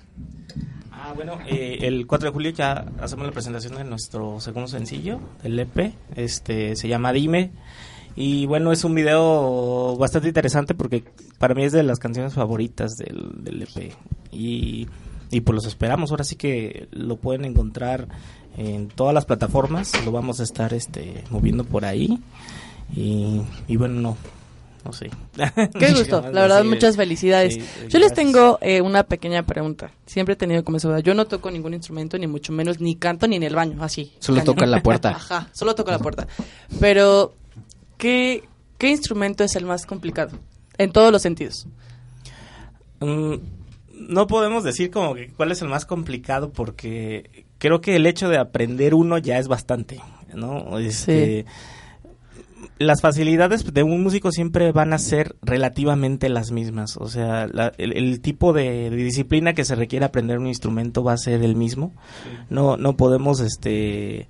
Ah, 0.90 1.12
bueno, 1.14 1.38
eh, 1.48 1.78
el 1.82 2.06
4 2.06 2.28
de 2.28 2.32
julio 2.32 2.50
ya 2.50 2.86
hacemos 3.00 3.26
la 3.26 3.32
presentación 3.32 3.76
de 3.76 3.84
nuestro 3.84 4.40
segundo 4.40 4.68
sencillo, 4.68 5.20
el 5.42 5.58
EP, 5.58 5.94
este, 6.16 6.76
se 6.76 6.88
llama 6.88 7.12
Dime. 7.12 7.50
Y 8.14 8.44
bueno, 8.46 8.72
es 8.72 8.84
un 8.84 8.94
video 8.94 9.96
bastante 9.96 10.28
interesante 10.28 10.74
porque 10.74 11.02
para 11.38 11.54
mí 11.54 11.64
es 11.64 11.72
de 11.72 11.82
las 11.82 11.98
canciones 11.98 12.34
favoritas 12.34 12.96
del, 12.96 13.42
del 13.42 13.62
EP. 13.62 13.92
Y, 14.30 14.86
y 15.30 15.40
pues 15.40 15.54
los 15.54 15.66
esperamos, 15.66 16.10
ahora 16.10 16.24
sí 16.24 16.36
que 16.36 16.88
lo 16.92 17.16
pueden 17.16 17.46
encontrar 17.46 18.08
en 18.56 18.88
todas 18.88 19.14
las 19.14 19.24
plataformas, 19.24 19.92
lo 20.04 20.12
vamos 20.12 20.40
a 20.40 20.42
estar 20.42 20.74
este, 20.74 21.24
moviendo 21.30 21.64
por 21.64 21.84
ahí. 21.84 22.18
Y, 22.94 23.40
y 23.68 23.76
bueno, 23.76 24.00
no, 24.00 24.16
no 24.84 24.92
sé. 24.92 25.10
Qué 25.78 25.92
gusto, 25.92 26.22
la 26.32 26.42
verdad, 26.42 26.64
muchas 26.64 26.96
felicidades. 26.96 27.54
Sí, 27.54 27.62
Yo 27.88 27.98
les 27.98 28.12
tengo 28.12 28.58
eh, 28.60 28.80
una 28.80 29.04
pequeña 29.04 29.44
pregunta. 29.44 29.92
Siempre 30.06 30.34
he 30.34 30.36
tenido 30.36 30.64
como 30.64 30.76
esa 30.76 30.88
duda. 30.88 31.00
Yo 31.00 31.14
no 31.14 31.26
toco 31.26 31.50
ningún 31.50 31.74
instrumento, 31.74 32.18
ni 32.18 32.26
mucho 32.26 32.52
menos, 32.52 32.80
ni 32.80 32.96
canto, 32.96 33.28
ni 33.28 33.36
en 33.36 33.44
el 33.44 33.54
baño, 33.54 33.82
así. 33.82 34.12
Solo 34.18 34.40
cañón. 34.40 34.54
toca 34.54 34.66
la 34.66 34.82
puerta. 34.82 35.10
Ajá, 35.16 35.48
solo 35.52 35.74
toco 35.74 35.90
la 35.90 35.98
puerta. 35.98 36.26
Pero, 36.80 37.34
¿qué, 37.96 38.44
¿qué 38.78 38.90
instrumento 38.90 39.44
es 39.44 39.56
el 39.56 39.64
más 39.64 39.86
complicado? 39.86 40.38
En 40.78 40.90
todos 40.90 41.12
los 41.12 41.22
sentidos. 41.22 41.66
Mm, 43.00 43.34
no 44.08 44.26
podemos 44.26 44.64
decir 44.64 44.90
como 44.90 45.14
que 45.14 45.28
cuál 45.28 45.52
es 45.52 45.62
el 45.62 45.68
más 45.68 45.86
complicado 45.86 46.50
porque 46.50 47.46
creo 47.58 47.80
que 47.80 47.96
el 47.96 48.06
hecho 48.06 48.28
de 48.28 48.38
aprender 48.38 48.94
uno 48.94 49.18
ya 49.18 49.38
es 49.38 49.48
bastante, 49.48 50.00
¿no? 50.34 50.78
Este, 50.78 51.46
Las 52.78 53.00
facilidades 53.00 53.72
de 53.72 53.82
un 53.82 54.02
músico 54.02 54.30
siempre 54.32 54.72
van 54.72 54.92
a 54.92 54.98
ser 54.98 55.36
relativamente 55.42 56.28
las 56.28 56.50
mismas, 56.52 56.96
o 56.96 57.08
sea, 57.08 57.46
la- 57.46 57.72
el, 57.78 57.96
el 57.96 58.20
tipo 58.20 58.52
de, 58.52 58.90
de 58.90 58.96
disciplina 58.96 59.52
que 59.54 59.64
se 59.64 59.74
requiere 59.74 60.04
aprender 60.04 60.38
un 60.38 60.46
instrumento 60.46 61.02
va 61.04 61.12
a 61.12 61.18
ser 61.18 61.42
el 61.42 61.56
mismo. 61.56 61.92
No, 62.50 62.76
no 62.76 62.96
podemos, 62.96 63.40
este, 63.40 64.28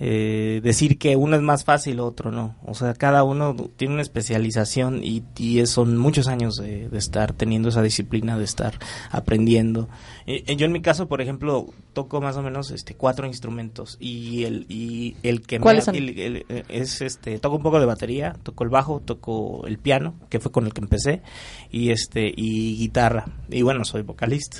eh, 0.00 0.60
decir 0.62 0.98
que 0.98 1.16
uno 1.16 1.36
es 1.36 1.42
más 1.42 1.64
fácil, 1.64 2.00
otro 2.00 2.30
no. 2.30 2.56
O 2.64 2.74
sea, 2.74 2.94
cada 2.94 3.24
uno 3.24 3.54
tiene 3.76 3.94
una 3.94 4.02
especialización 4.02 5.02
y, 5.02 5.24
y 5.38 5.64
son 5.66 5.96
muchos 5.96 6.28
años 6.28 6.56
de, 6.56 6.88
de 6.88 6.98
estar 6.98 7.32
teniendo 7.32 7.68
esa 7.68 7.82
disciplina, 7.82 8.38
de 8.38 8.44
estar 8.44 8.78
aprendiendo. 9.10 9.88
Eh, 10.26 10.44
eh, 10.46 10.56
yo 10.56 10.66
en 10.66 10.72
mi 10.72 10.80
caso, 10.82 11.08
por 11.08 11.20
ejemplo, 11.20 11.66
toco 11.92 12.20
más 12.20 12.36
o 12.36 12.42
menos 12.42 12.70
este 12.70 12.94
cuatro 12.94 13.26
instrumentos 13.26 13.96
y 14.00 14.44
el 14.44 14.66
y 14.68 15.16
el 15.22 15.42
que 15.42 15.58
me- 15.58 15.64
eh, 16.48 16.64
es 16.68 17.00
este 17.00 17.38
toco 17.38 17.56
un 17.56 17.62
poco 17.62 17.80
de 17.80 17.86
batería, 17.86 18.36
toco 18.42 18.64
el 18.64 18.70
bajo, 18.70 19.00
toco 19.00 19.66
el 19.66 19.78
piano, 19.78 20.14
que 20.28 20.38
fue 20.40 20.52
con 20.52 20.66
el 20.66 20.72
que 20.72 20.80
empecé 20.80 21.22
y 21.70 21.90
este 21.90 22.32
y 22.36 22.76
guitarra. 22.76 23.26
Y 23.50 23.62
bueno, 23.62 23.84
soy 23.84 24.02
vocalista. 24.02 24.58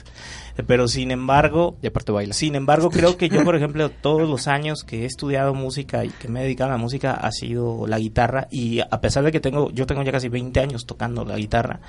Pero 0.66 0.88
sin 0.88 1.10
embargo, 1.10 1.76
Y 1.82 1.86
aparte 1.86 2.12
baila. 2.12 2.34
sin 2.34 2.54
embargo, 2.54 2.90
creo 2.90 3.16
que 3.16 3.28
yo, 3.28 3.44
por 3.44 3.54
ejemplo, 3.54 3.90
todos 3.90 4.28
los 4.28 4.48
años 4.48 4.82
que 4.82 5.02
he 5.02 5.04
estudiado 5.04 5.54
música 5.54 6.04
y 6.04 6.08
que 6.08 6.28
me 6.28 6.40
he 6.40 6.42
dedicado 6.44 6.70
a 6.70 6.74
la 6.74 6.78
música 6.78 7.14
ha 7.14 7.30
sido 7.30 7.86
la 7.86 7.98
guitarra 7.98 8.48
y 8.50 8.80
a 8.80 9.00
pesar 9.00 9.24
de 9.24 9.32
que 9.32 9.40
tengo, 9.40 9.70
yo 9.70 9.86
tengo 9.86 10.02
ya 10.02 10.12
casi 10.12 10.28
20 10.28 10.58
años 10.60 10.84
tocando 10.86 11.24
la 11.24 11.36
guitarra 11.36 11.80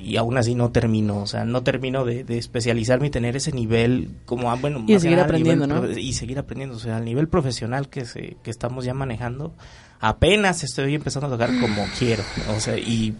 y 0.00 0.16
aún 0.16 0.36
así 0.36 0.54
no 0.54 0.70
termino, 0.70 1.18
o 1.18 1.26
sea, 1.26 1.44
no 1.44 1.62
termino 1.62 2.04
de, 2.04 2.24
de 2.24 2.38
especializarme 2.38 3.06
y 3.06 3.10
tener 3.10 3.36
ese 3.36 3.52
nivel 3.52 4.10
como, 4.24 4.50
ah, 4.50 4.56
bueno, 4.60 4.78
Y 4.86 4.92
más 4.92 5.02
seguir 5.02 5.18
nivel 5.18 5.24
aprendiendo, 5.24 5.66
¿no? 5.66 5.90
Y 5.90 6.12
seguir 6.12 6.38
aprendiendo, 6.38 6.76
o 6.76 6.80
sea, 6.80 6.96
al 6.96 7.04
nivel 7.04 7.28
profesional 7.28 7.88
que, 7.88 8.04
se, 8.04 8.36
que 8.42 8.50
estamos 8.50 8.84
ya 8.84 8.94
manejando, 8.94 9.54
apenas 10.00 10.64
estoy 10.64 10.94
empezando 10.94 11.28
a 11.28 11.30
tocar 11.30 11.50
como 11.60 11.84
quiero, 11.98 12.24
o 12.56 12.60
sea, 12.60 12.76
y 12.78 13.14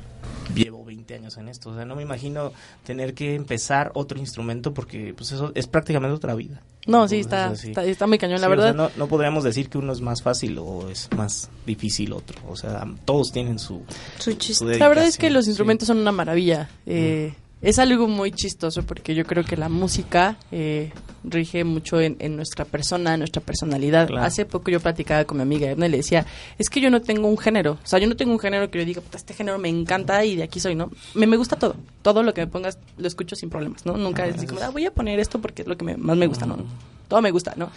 llevo 0.55 0.82
20 1.03 1.15
años 1.15 1.37
en 1.37 1.49
esto, 1.49 1.71
o 1.71 1.75
sea, 1.75 1.85
no 1.85 1.97
me 1.97 2.03
imagino 2.03 2.53
tener 2.85 3.15
que 3.15 3.35
empezar 3.35 3.91
otro 3.95 4.19
instrumento 4.19 4.73
porque 4.73 5.13
pues 5.15 5.33
eso 5.33 5.53
es 5.55 5.67
prácticamente 5.67 6.15
otra 6.15 6.35
vida. 6.35 6.63
No, 6.87 7.07
sí, 7.07 7.21
está, 7.21 7.53
está, 7.53 7.85
está 7.85 8.07
muy 8.07 8.19
cañón, 8.19 8.41
la 8.41 8.47
Sí, 8.49 8.53
o 8.53 8.57
sea, 8.57 8.65
verdad. 8.73 8.75
no, 8.75 8.91
no 8.97 9.07
podríamos 9.09 9.45
decir 9.45 9.69
que 9.69 9.79
uno 9.79 9.93
es 9.93 10.01
más 10.01 10.23
fácil 10.23 10.59
o 10.59 10.89
es 10.89 11.09
más 11.17 11.49
difícil 11.67 12.13
otro, 12.13 12.41
o 12.49 12.57
sea, 12.57 12.85
todos 13.05 13.33
tienen 13.33 13.59
su, 13.59 13.83
Su 14.19 14.33
chiste. 14.35 14.79
La 14.79 14.89
verdad 14.89 15.07
es 15.07 15.17
que 15.19 15.31
los 15.31 15.45
sí. 15.45 15.51
instrumentos 15.51 15.87
son 15.89 15.99
una 15.99 16.13
maravilla. 16.13 16.71
Eh, 16.87 17.35
Es 17.63 17.79
algo 17.79 18.09
muy 18.09 18.33
chistoso 18.33 18.83
porque 18.83 19.15
yo 19.15 19.25
creo 19.25 19.45
que 19.45 19.57
la 19.57 19.69
música 19.69 20.37
eh, 20.51 20.91
rige 21.23 21.63
mucho 21.63 22.01
en, 22.01 22.17
en 22.19 22.35
nuestra 22.35 22.65
persona, 22.65 23.15
en 23.15 23.21
nuestra 23.21 23.41
personalidad. 23.41 24.09
Claro. 24.09 24.27
Hace 24.27 24.45
poco 24.45 24.71
yo 24.73 24.81
platicaba 24.81 25.25
con 25.25 25.37
mi 25.37 25.43
amiga 25.45 25.71
Edna 25.71 25.87
y 25.87 25.91
le 25.91 25.99
decía, 25.99 26.27
es 26.59 26.69
que 26.69 26.81
yo 26.81 26.91
no 26.91 27.01
tengo 27.03 27.29
un 27.29 27.39
género. 27.39 27.75
O 27.75 27.87
sea, 27.87 28.01
yo 28.01 28.09
no 28.09 28.17
tengo 28.17 28.33
un 28.33 28.41
género 28.41 28.69
que 28.69 28.81
yo 28.81 28.85
diga, 28.85 29.01
"Puta, 29.01 29.17
este 29.17 29.33
género 29.33 29.61
me 29.61 29.69
encanta 29.69 30.25
y 30.25 30.35
de 30.35 30.43
aquí 30.43 30.59
soy, 30.59 30.75
¿no? 30.75 30.91
Me, 31.15 31.29
me 31.29 31.37
gusta 31.37 31.55
todo. 31.55 31.77
Todo 32.03 32.25
lo 32.25 32.35
que 32.35 32.41
me 32.41 32.47
pongas 32.49 32.79
lo 32.99 33.07
escucho 33.07 33.37
sin 33.37 33.49
problemas, 33.49 33.87
¿no? 33.87 33.97
Nunca 33.97 34.27
es 34.27 34.35
así 34.35 34.47
como, 34.49 34.61
ah, 34.61 34.71
voy 34.71 34.85
a 34.87 34.91
poner 34.93 35.21
esto 35.21 35.41
porque 35.41 35.63
es 35.63 35.69
lo 35.69 35.77
que 35.77 35.85
me- 35.85 35.97
más 35.97 36.17
me 36.17 36.27
gusta, 36.27 36.47
¿no? 36.47 36.57
Todo 37.07 37.23
me 37.23 37.31
gusta, 37.31 37.55
¿no? 37.57 37.71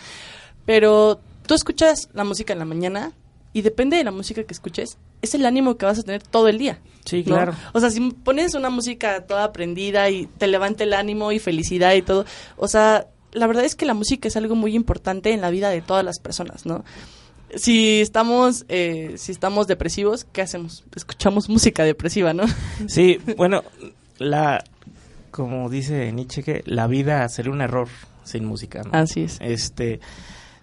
Pero 0.65 1.19
tú 1.45 1.53
escuchas 1.53 2.09
la 2.13 2.23
música 2.23 2.53
en 2.53 2.59
la 2.59 2.65
mañana 2.65 3.11
y 3.55 3.61
depende 3.61 3.95
de 3.95 4.03
la 4.03 4.11
música 4.11 4.43
que 4.43 4.53
escuches, 4.53 4.97
es 5.21 5.33
el 5.33 5.45
ánimo 5.45 5.77
que 5.77 5.85
vas 5.85 5.97
a 5.97 6.03
tener 6.03 6.21
todo 6.21 6.49
el 6.49 6.57
día. 6.57 6.79
Sí, 7.05 7.19
¿no? 7.19 7.35
claro. 7.35 7.53
O 7.71 7.79
sea, 7.79 7.89
si 7.89 8.01
pones 8.11 8.53
una 8.53 8.69
música 8.69 9.25
toda 9.25 9.45
aprendida 9.45 10.09
y 10.09 10.25
te 10.25 10.47
levanta 10.47 10.83
el 10.83 10.91
ánimo 10.91 11.31
y 11.31 11.39
felicidad 11.39 11.93
y 11.93 12.01
todo, 12.01 12.25
o 12.57 12.67
sea, 12.67 13.07
la 13.31 13.47
verdad 13.47 13.63
es 13.63 13.77
que 13.77 13.85
la 13.85 13.93
música 13.93 14.27
es 14.27 14.35
algo 14.35 14.55
muy 14.55 14.75
importante 14.75 15.31
en 15.31 15.39
la 15.39 15.51
vida 15.51 15.69
de 15.69 15.81
todas 15.81 16.03
las 16.03 16.19
personas, 16.19 16.65
¿no? 16.65 16.83
Si 17.55 18.01
estamos, 18.01 18.65
eh, 18.67 19.13
si 19.15 19.31
estamos 19.31 19.67
depresivos, 19.67 20.25
¿qué 20.33 20.41
hacemos? 20.41 20.83
Escuchamos 20.93 21.47
música 21.47 21.85
depresiva, 21.85 22.33
¿no? 22.33 22.43
Sí, 22.87 23.19
bueno, 23.37 23.63
la 24.17 24.65
como 25.31 25.69
dice 25.69 26.11
Nietzsche 26.11 26.43
que 26.43 26.61
la 26.65 26.87
vida 26.87 27.27
sería 27.29 27.53
un 27.53 27.61
error 27.61 27.87
sin 28.25 28.43
música. 28.43 28.81
¿no? 28.83 28.89
Así 28.91 29.21
es. 29.21 29.37
Este, 29.39 30.01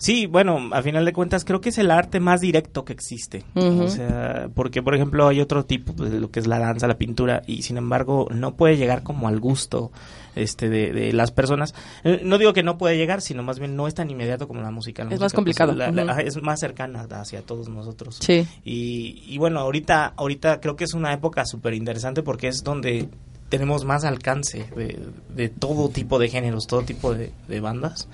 sí, 0.03 0.27
bueno, 0.27 0.59
a 0.73 0.83
final 0.83 1.05
de 1.05 1.13
cuentas 1.13 1.45
creo 1.45 1.61
que 1.61 1.69
es 1.69 1.79
el 1.79 1.91
arte 1.91 2.19
más 2.21 2.41
directo 2.41 2.85
que 2.85 2.93
existe. 2.93 3.45
O 3.55 3.89
sea, 3.89 4.49
porque 4.55 4.83
por 4.83 4.95
ejemplo 4.95 5.29
hay 5.29 5.41
otro 5.41 5.65
tipo 5.65 5.93
de 6.05 6.19
lo 6.21 6.31
que 6.31 6.41
es 6.41 6.47
la 6.47 6.59
danza, 6.59 6.87
la 6.89 6.99
pintura 6.99 7.43
y 7.47 7.63
sin 7.63 7.77
embargo 7.77 8.27
no 8.31 8.55
puede 8.57 8.77
llegar 8.77 9.03
como 9.03 9.29
al 9.29 9.39
gusto 9.41 9.93
este 10.35 10.69
de, 10.69 10.93
de 10.93 11.13
las 11.13 11.31
personas. 11.31 11.75
Eh, 12.05 12.23
No 12.25 12.39
digo 12.39 12.53
que 12.53 12.63
no 12.63 12.79
puede 12.79 12.97
llegar, 12.97 13.21
sino 13.21 13.43
más 13.43 13.59
bien 13.59 13.77
no 13.77 13.87
es 13.87 13.95
tan 13.95 14.11
inmediato 14.11 14.49
como 14.49 14.61
la 14.63 14.71
música. 14.71 15.05
La 15.05 15.11
Es 15.11 15.21
música, 15.21 15.25
más 15.25 15.33
complicado. 15.35 15.73
la- 15.75 16.21
es 16.21 16.43
más 16.43 16.59
cercana 16.59 17.07
hacia 17.11 17.43
todos 17.43 17.69
nosotros. 17.69 18.19
Sí. 18.21 18.47
Y, 18.65 19.23
y 19.27 19.39
bueno, 19.39 19.61
ahorita, 19.61 20.15
ahorita 20.17 20.61
creo 20.61 20.75
que 20.75 20.85
es 20.85 20.95
una 20.95 21.13
época 21.13 21.45
súper 21.45 21.75
interesante 21.75 22.23
porque 22.23 22.49
es 22.49 22.65
donde 22.65 23.09
tenemos 23.51 23.85
más 23.85 24.05
alcance 24.05 24.65
de, 24.75 24.99
de 25.35 25.49
todo 25.51 25.91
tipo 25.91 26.19
de 26.19 26.29
géneros, 26.31 26.67
todo 26.67 26.83
tipo 26.83 27.15
de, 27.15 27.33
de 27.49 27.61
bandas. 27.61 28.09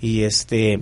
Y 0.00 0.22
este... 0.22 0.80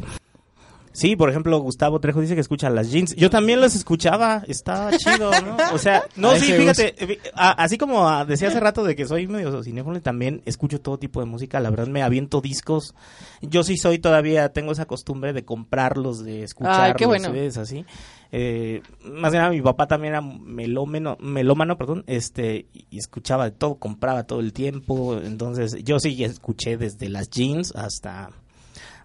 Sí, 0.96 1.14
por 1.14 1.28
ejemplo, 1.28 1.58
Gustavo 1.58 2.00
Trejo 2.00 2.22
dice 2.22 2.34
que 2.34 2.40
escucha 2.40 2.70
las 2.70 2.90
jeans. 2.90 3.14
Yo 3.16 3.28
también 3.28 3.60
las 3.60 3.76
escuchaba, 3.76 4.42
estaba 4.48 4.96
chido, 4.96 5.30
¿no? 5.42 5.54
O 5.74 5.78
sea, 5.78 6.02
no, 6.16 6.34
sí, 6.36 6.50
fíjate, 6.54 6.94
eh, 7.04 7.18
a- 7.34 7.50
así 7.62 7.76
como 7.76 8.08
ah, 8.08 8.24
decía 8.24 8.48
hace 8.48 8.60
rato 8.60 8.82
de 8.82 8.96
que 8.96 9.04
soy 9.06 9.26
medio 9.26 9.62
cinéfilo, 9.62 10.00
también 10.00 10.40
escucho 10.46 10.80
todo 10.80 10.98
tipo 10.98 11.20
de 11.20 11.26
música, 11.26 11.60
la 11.60 11.68
verdad 11.68 11.86
me 11.88 12.02
aviento 12.02 12.40
discos. 12.40 12.94
Yo 13.42 13.62
sí 13.62 13.76
soy 13.76 13.98
todavía, 13.98 14.48
tengo 14.54 14.72
esa 14.72 14.86
costumbre 14.86 15.34
de 15.34 15.44
comprarlos, 15.44 16.24
de 16.24 16.44
escucharlos, 16.44 16.80
Ay, 16.86 16.92
qué 16.96 17.04
bueno. 17.04 17.30
¿ves? 17.30 17.58
Así. 17.58 17.84
Eh, 18.32 18.80
más 19.04 19.32
que 19.32 19.36
nada 19.38 19.50
mi 19.50 19.60
papá 19.60 19.86
también 19.86 20.14
era 20.14 20.22
melómeno, 20.22 21.18
melómano, 21.20 21.76
perdón, 21.76 22.04
este, 22.06 22.68
y 22.72 22.96
escuchaba 22.98 23.44
de 23.44 23.50
todo, 23.50 23.74
compraba 23.74 24.24
todo 24.24 24.40
el 24.40 24.54
tiempo, 24.54 25.18
entonces 25.22 25.76
yo 25.84 26.00
sí 26.00 26.24
escuché 26.24 26.78
desde 26.78 27.10
las 27.10 27.28
jeans 27.28 27.74
hasta 27.76 28.30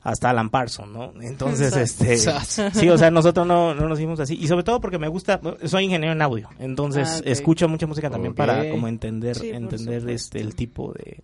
hasta 0.03 0.29
Alan 0.29 0.49
¿no? 0.87 1.13
Entonces, 1.21 1.75
este, 1.75 2.17
sí, 2.17 2.89
o 2.89 2.97
sea, 2.97 3.11
nosotros 3.11 3.45
no, 3.45 3.73
no 3.75 3.87
nos 3.87 3.99
hicimos 3.99 4.19
así, 4.19 4.35
y 4.39 4.47
sobre 4.47 4.63
todo 4.63 4.81
porque 4.81 4.97
me 4.97 5.07
gusta, 5.07 5.39
soy 5.65 5.85
ingeniero 5.85 6.13
en 6.13 6.21
audio, 6.21 6.49
entonces 6.59 7.07
Ah, 7.19 7.21
escucho 7.25 7.67
mucha 7.67 7.85
música 7.87 8.09
también 8.09 8.33
para 8.33 8.69
como 8.71 8.87
entender, 8.87 9.35
Sí, 9.37 9.49
entender 9.49 10.09
este, 10.09 10.39
el 10.41 10.55
tipo 10.55 10.93
de, 10.93 11.19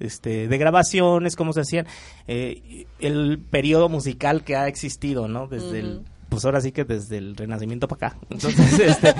este, 0.00 0.48
de 0.48 0.58
grabaciones, 0.58 1.36
cómo 1.36 1.52
se 1.52 1.60
hacían, 1.60 1.86
eh, 2.26 2.86
el 2.98 3.38
periodo 3.38 3.88
musical 3.88 4.42
que 4.44 4.56
ha 4.56 4.66
existido, 4.68 5.28
¿no? 5.28 5.46
Desde 5.46 5.80
el 5.80 6.00
pues 6.28 6.44
ahora 6.44 6.60
sí 6.60 6.72
que 6.72 6.84
desde 6.84 7.18
el 7.18 7.36
renacimiento 7.36 7.86
para 7.86 8.08
acá. 8.08 8.18
Entonces, 8.30 8.80
este, 8.80 9.14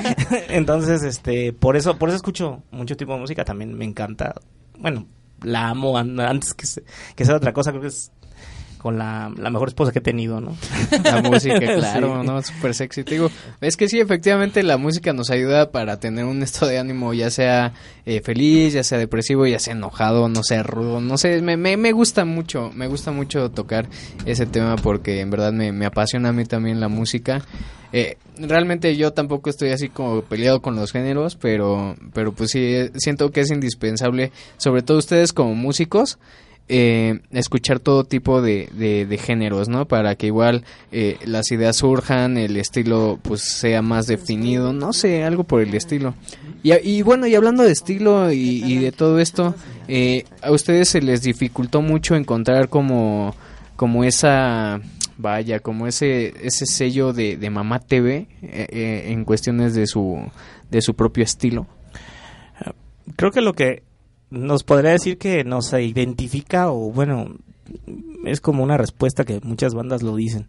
entonces, 0.48 1.04
este, 1.04 1.52
por 1.52 1.76
eso, 1.76 1.96
por 1.98 2.08
eso 2.08 2.16
escucho 2.16 2.64
mucho 2.72 2.96
tipo 2.96 3.12
de 3.14 3.20
música, 3.20 3.44
también 3.44 3.74
me 3.74 3.84
encanta, 3.84 4.34
bueno, 4.80 5.06
la 5.42 5.68
amo 5.68 5.96
an- 5.96 6.18
antes 6.18 6.52
que, 6.52 6.66
se- 6.66 6.82
que 7.14 7.24
sea 7.24 7.36
otra 7.36 7.52
cosa, 7.52 7.70
creo 7.70 7.82
que 7.82 7.88
es 7.88 8.10
con 8.86 8.98
la, 8.98 9.32
la 9.36 9.50
mejor 9.50 9.66
esposa 9.66 9.90
que 9.90 9.98
he 9.98 10.00
tenido, 10.00 10.40
¿no? 10.40 10.56
La 11.02 11.20
música, 11.20 11.58
claro, 11.58 12.20
Sí. 12.20 12.26
¿no? 12.28 12.40
Súper 12.40 12.72
sexy. 12.72 13.02
Te 13.02 13.14
digo, 13.14 13.32
es 13.60 13.76
que 13.76 13.88
sí, 13.88 13.98
efectivamente 13.98 14.62
la 14.62 14.76
música 14.76 15.12
nos 15.12 15.30
ayuda 15.30 15.72
para 15.72 15.98
tener 15.98 16.24
un 16.24 16.40
estado 16.44 16.70
de 16.70 16.78
ánimo, 16.78 17.12
ya 17.12 17.28
sea 17.32 17.72
eh, 18.04 18.20
feliz, 18.20 18.74
ya 18.74 18.84
sea 18.84 18.98
depresivo, 18.98 19.44
ya 19.44 19.58
sea 19.58 19.72
enojado, 19.72 20.28
no 20.28 20.44
sea 20.44 20.62
rudo, 20.62 21.00
no 21.00 21.18
sé, 21.18 21.42
me, 21.42 21.56
me, 21.56 21.76
me 21.76 21.90
gusta 21.90 22.24
mucho, 22.24 22.70
me 22.76 22.86
gusta 22.86 23.10
mucho 23.10 23.50
tocar 23.50 23.88
ese 24.24 24.46
tema 24.46 24.76
porque 24.76 25.20
en 25.20 25.30
verdad 25.30 25.52
me, 25.52 25.72
me 25.72 25.84
apasiona 25.86 26.28
a 26.28 26.32
mí 26.32 26.44
también 26.44 26.78
la 26.78 26.86
música. 26.86 27.42
Eh, 27.92 28.18
realmente 28.38 28.96
yo 28.96 29.12
tampoco 29.14 29.50
estoy 29.50 29.70
así 29.70 29.88
como 29.88 30.22
peleado 30.22 30.62
con 30.62 30.76
los 30.76 30.92
géneros, 30.92 31.34
pero, 31.34 31.96
pero 32.14 32.30
pues 32.30 32.52
sí, 32.52 32.88
siento 32.94 33.32
que 33.32 33.40
es 33.40 33.50
indispensable, 33.50 34.30
sobre 34.58 34.82
todo 34.82 34.98
ustedes 34.98 35.32
como 35.32 35.56
músicos, 35.56 36.20
eh, 36.68 37.20
escuchar 37.30 37.80
todo 37.80 38.04
tipo 38.04 38.42
de, 38.42 38.68
de, 38.74 39.18
géneros, 39.18 39.68
¿no? 39.68 39.86
Para 39.86 40.14
que 40.16 40.26
igual 40.26 40.64
eh, 40.92 41.18
las 41.24 41.50
ideas 41.52 41.76
surjan, 41.76 42.36
el 42.36 42.56
estilo 42.56 43.18
pues 43.22 43.42
sea 43.42 43.82
más 43.82 44.06
definido, 44.06 44.72
no 44.72 44.92
sé, 44.92 45.24
algo 45.24 45.44
por 45.44 45.60
el 45.62 45.74
estilo. 45.74 46.14
Y, 46.62 46.72
y 46.74 47.02
bueno, 47.02 47.26
y 47.26 47.34
hablando 47.34 47.62
de 47.62 47.72
estilo 47.72 48.32
y, 48.32 48.64
y 48.64 48.78
de 48.78 48.92
todo 48.92 49.20
esto, 49.20 49.54
eh, 49.88 50.24
a 50.42 50.50
ustedes 50.50 50.88
se 50.88 51.00
les 51.00 51.22
dificultó 51.22 51.80
mucho 51.80 52.16
encontrar 52.16 52.68
como, 52.68 53.34
como 53.76 54.04
esa, 54.04 54.80
vaya, 55.16 55.60
como 55.60 55.86
ese, 55.86 56.34
ese 56.42 56.66
sello 56.66 57.12
de, 57.12 57.36
de 57.36 57.50
Mamá 57.50 57.78
TV 57.80 58.26
eh, 58.42 58.66
eh, 58.70 59.04
en 59.08 59.24
cuestiones 59.24 59.74
de 59.74 59.86
su, 59.86 60.20
de 60.70 60.82
su 60.82 60.94
propio 60.94 61.24
estilo. 61.24 61.66
Creo 63.14 63.30
que 63.30 63.40
lo 63.40 63.52
que 63.52 63.84
nos 64.30 64.64
podría 64.64 64.92
decir 64.92 65.18
que 65.18 65.44
nos 65.44 65.72
identifica 65.72 66.70
o 66.70 66.90
bueno, 66.90 67.36
es 68.24 68.40
como 68.40 68.62
una 68.62 68.76
respuesta 68.76 69.24
que 69.24 69.40
muchas 69.42 69.74
bandas 69.74 70.02
lo 70.02 70.16
dicen, 70.16 70.48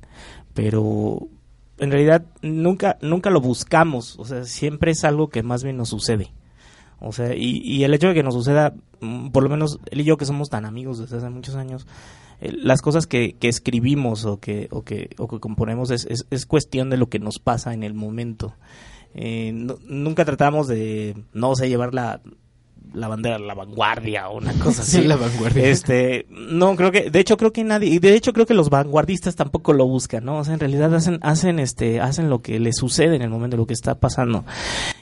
pero 0.53 1.27
en 1.77 1.91
realidad 1.91 2.25
nunca 2.41 2.97
nunca 3.01 3.29
lo 3.29 3.41
buscamos, 3.41 4.17
o 4.19 4.25
sea, 4.25 4.43
siempre 4.45 4.91
es 4.91 5.03
algo 5.03 5.29
que 5.29 5.43
más 5.43 5.63
bien 5.63 5.77
nos 5.77 5.89
sucede. 5.89 6.31
O 6.99 7.11
sea, 7.11 7.35
y, 7.35 7.61
y 7.63 7.83
el 7.83 7.93
hecho 7.93 8.07
de 8.07 8.15
que 8.15 8.23
nos 8.23 8.33
suceda, 8.33 8.73
mm, 9.01 9.29
por 9.29 9.43
lo 9.43 9.49
menos 9.49 9.79
él 9.91 10.01
y 10.01 10.03
yo 10.03 10.17
que 10.17 10.25
somos 10.25 10.49
tan 10.49 10.65
amigos 10.65 10.97
desde 10.97 11.17
hace 11.17 11.29
muchos 11.29 11.55
años, 11.55 11.85
eh, 12.41 12.51
las 12.51 12.81
cosas 12.81 13.05
que, 13.05 13.33
que 13.33 13.47
escribimos 13.47 14.25
o 14.25 14.39
que, 14.39 14.67
o 14.71 14.83
que, 14.83 15.09
o 15.17 15.27
que 15.27 15.39
componemos 15.39 15.91
es, 15.91 16.05
es, 16.09 16.25
es 16.31 16.45
cuestión 16.45 16.89
de 16.89 16.97
lo 16.97 17.07
que 17.07 17.19
nos 17.19 17.39
pasa 17.39 17.73
en 17.73 17.83
el 17.83 17.93
momento. 17.93 18.55
Eh, 19.13 19.51
nunca 19.87 20.25
tratamos 20.25 20.67
de, 20.67 21.15
no 21.33 21.55
sé, 21.55 21.69
llevar 21.69 21.93
la, 21.93 22.21
la 22.93 23.07
bandera, 23.07 23.39
la 23.39 23.53
vanguardia 23.53 24.29
o 24.29 24.37
una 24.37 24.53
cosa 24.53 24.81
así. 24.83 25.03
La 25.03 25.15
vanguardia. 25.15 25.67
Este, 25.67 26.25
no, 26.29 26.75
creo 26.75 26.91
que, 26.91 27.09
de 27.09 27.19
hecho 27.19 27.37
creo 27.37 27.51
que 27.51 27.63
nadie, 27.63 27.89
y 27.89 27.99
de 27.99 28.13
hecho 28.15 28.33
creo 28.33 28.45
que 28.45 28.53
los 28.53 28.69
vanguardistas 28.69 29.35
tampoco 29.35 29.73
lo 29.73 29.87
buscan, 29.87 30.25
¿no? 30.25 30.39
O 30.39 30.43
sea, 30.43 30.53
en 30.53 30.59
realidad 30.59 30.93
hacen, 30.93 31.19
hacen 31.21 31.59
este, 31.59 31.99
hacen 31.99 32.29
lo 32.29 32.41
que 32.41 32.59
les 32.59 32.75
sucede 32.77 33.15
en 33.15 33.21
el 33.21 33.29
momento, 33.29 33.57
lo 33.57 33.67
que 33.67 33.73
está 33.73 33.99
pasando. 33.99 34.45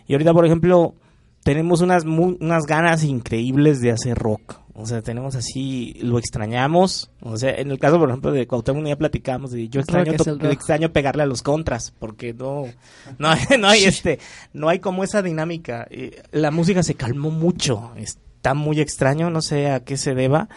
Y 0.08 0.14
ahorita, 0.14 0.34
por 0.34 0.46
ejemplo, 0.46 0.96
tenemos 1.44 1.82
unas, 1.82 2.06
unas 2.06 2.66
ganas 2.66 3.04
increíbles 3.04 3.82
de 3.82 3.92
hacer 3.92 4.18
rock. 4.18 4.65
O 4.78 4.86
sea, 4.86 5.02
tenemos 5.02 5.36
así, 5.36 5.94
lo 6.02 6.20
extrañamos. 6.20 7.10
O 7.22 7.38
sea, 7.38 7.52
en 7.56 7.72
el 7.72 7.80
caso, 7.80 7.98
por 7.98 8.10
ejemplo, 8.10 8.32
de 8.34 8.46
Cuauhtémoc 8.46 8.86
ya 8.86 8.98
platicamos 8.98 9.52
de 9.52 9.70
yo 9.70 9.80
extraño, 9.80 10.12
extraño 10.52 10.92
pegarle 10.92 11.24
a 11.24 11.26
los 11.26 11.42
contras, 11.42 11.94
porque 11.98 12.34
no, 12.34 12.66
no, 13.18 13.30
hay- 13.30 13.40
no 13.60 13.68
hay 13.70 13.86
este, 13.86 14.20
no 14.52 14.68
hay 14.68 14.80
como 14.80 15.04
esa 15.06 15.22
dinámica. 15.22 15.88
Eh, 15.90 16.22
la 16.32 16.52
música 16.52 16.84
se 16.84 16.96
calmó 16.96 17.32
mucho, 17.32 17.92
está 18.46 18.54
muy 18.54 18.80
extraño, 18.80 19.32
no 19.32 19.42
sé 19.42 19.72
a 19.72 19.80
qué 19.84 19.98
se 19.98 20.14
deba. 20.14 20.50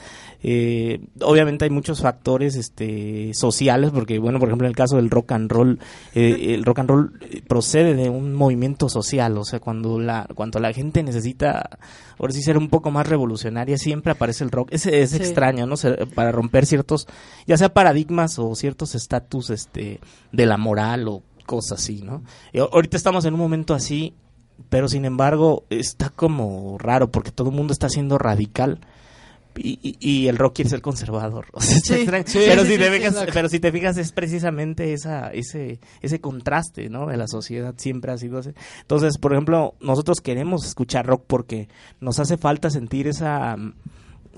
Eh, 0.42 1.00
obviamente 1.22 1.64
hay 1.64 1.70
muchos 1.70 2.00
factores 2.02 2.54
este 2.54 3.32
sociales 3.34 3.90
porque 3.92 4.20
bueno 4.20 4.38
por 4.38 4.48
ejemplo 4.48 4.66
en 4.68 4.70
el 4.70 4.76
caso 4.76 4.94
del 4.94 5.10
rock 5.10 5.32
and 5.32 5.50
roll 5.50 5.80
eh, 6.14 6.54
el 6.54 6.62
rock 6.64 6.78
and 6.78 6.90
roll 6.90 7.12
eh, 7.22 7.42
procede 7.44 7.94
de 7.94 8.08
un 8.08 8.34
movimiento 8.34 8.88
social 8.88 9.36
o 9.36 9.44
sea 9.44 9.58
cuando 9.58 9.98
la 9.98 10.28
cuando 10.36 10.60
la 10.60 10.72
gente 10.72 11.02
necesita 11.02 11.68
ahora 12.20 12.32
sí 12.32 12.40
ser 12.42 12.56
un 12.56 12.68
poco 12.68 12.92
más 12.92 13.08
revolucionaria 13.08 13.78
siempre 13.78 14.12
aparece 14.12 14.44
el 14.44 14.52
rock 14.52 14.68
es, 14.70 14.86
es 14.86 15.10
Sí. 15.10 15.16
extraño 15.16 15.66
no 15.66 15.76
Se- 15.76 16.06
para 16.06 16.30
romper 16.30 16.66
ciertos 16.66 17.08
ya 17.48 17.56
sea 17.56 17.74
paradigmas 17.74 18.38
o 18.38 18.54
ciertos 18.54 18.94
estatus 18.94 19.50
este 19.50 19.98
de 20.30 20.46
la 20.46 20.56
moral 20.56 21.08
o 21.08 21.24
cosas 21.46 21.80
así 21.80 22.02
no 22.04 22.22
a- 22.54 22.68
ahorita 22.74 22.96
estamos 22.96 23.24
en 23.24 23.34
un 23.34 23.40
momento 23.40 23.74
así 23.74 24.14
pero 24.68 24.88
sin 24.88 25.04
embargo 25.04 25.64
está 25.70 26.10
como 26.10 26.76
raro 26.78 27.10
porque 27.10 27.30
todo 27.30 27.50
el 27.50 27.56
mundo 27.56 27.72
está 27.72 27.88
siendo 27.88 28.18
radical 28.18 28.78
y, 29.56 29.78
y- 29.82 29.96
y 29.98 30.28
el 30.28 30.36
rock 30.38 30.54
quiere 30.56 30.70
ser 30.70 30.80
conservador. 30.82 31.46
O 31.52 31.60
sea, 31.60 31.76
está 31.78 31.94
Sí, 31.94 32.00
extraño. 32.02 32.24
sí, 32.28 32.38
pero, 32.46 32.62
sí, 32.62 32.68
si 32.68 32.72
sí, 32.74 32.78
te 32.78 32.84
sí, 32.86 32.92
fijas, 32.96 33.12
exacto. 33.12 33.32
pero 33.34 33.48
si 33.48 33.60
te 33.60 33.72
fijas 33.72 33.96
es 33.96 34.12
precisamente 34.12 34.92
esa, 34.92 35.30
ese, 35.32 35.80
ese 36.00 36.20
contraste 36.20 36.88
¿no? 36.88 37.06
de 37.06 37.16
la 37.16 37.26
sociedad, 37.26 37.74
siempre 37.76 38.12
ha 38.12 38.18
sido 38.18 38.38
así. 38.38 38.50
Entonces, 38.82 39.18
por 39.18 39.32
ejemplo, 39.32 39.74
nosotros 39.80 40.20
queremos 40.20 40.64
escuchar 40.64 41.06
rock 41.06 41.24
porque 41.26 41.68
nos 42.00 42.20
hace 42.20 42.36
falta 42.36 42.70
sentir 42.70 43.08
esa 43.08 43.56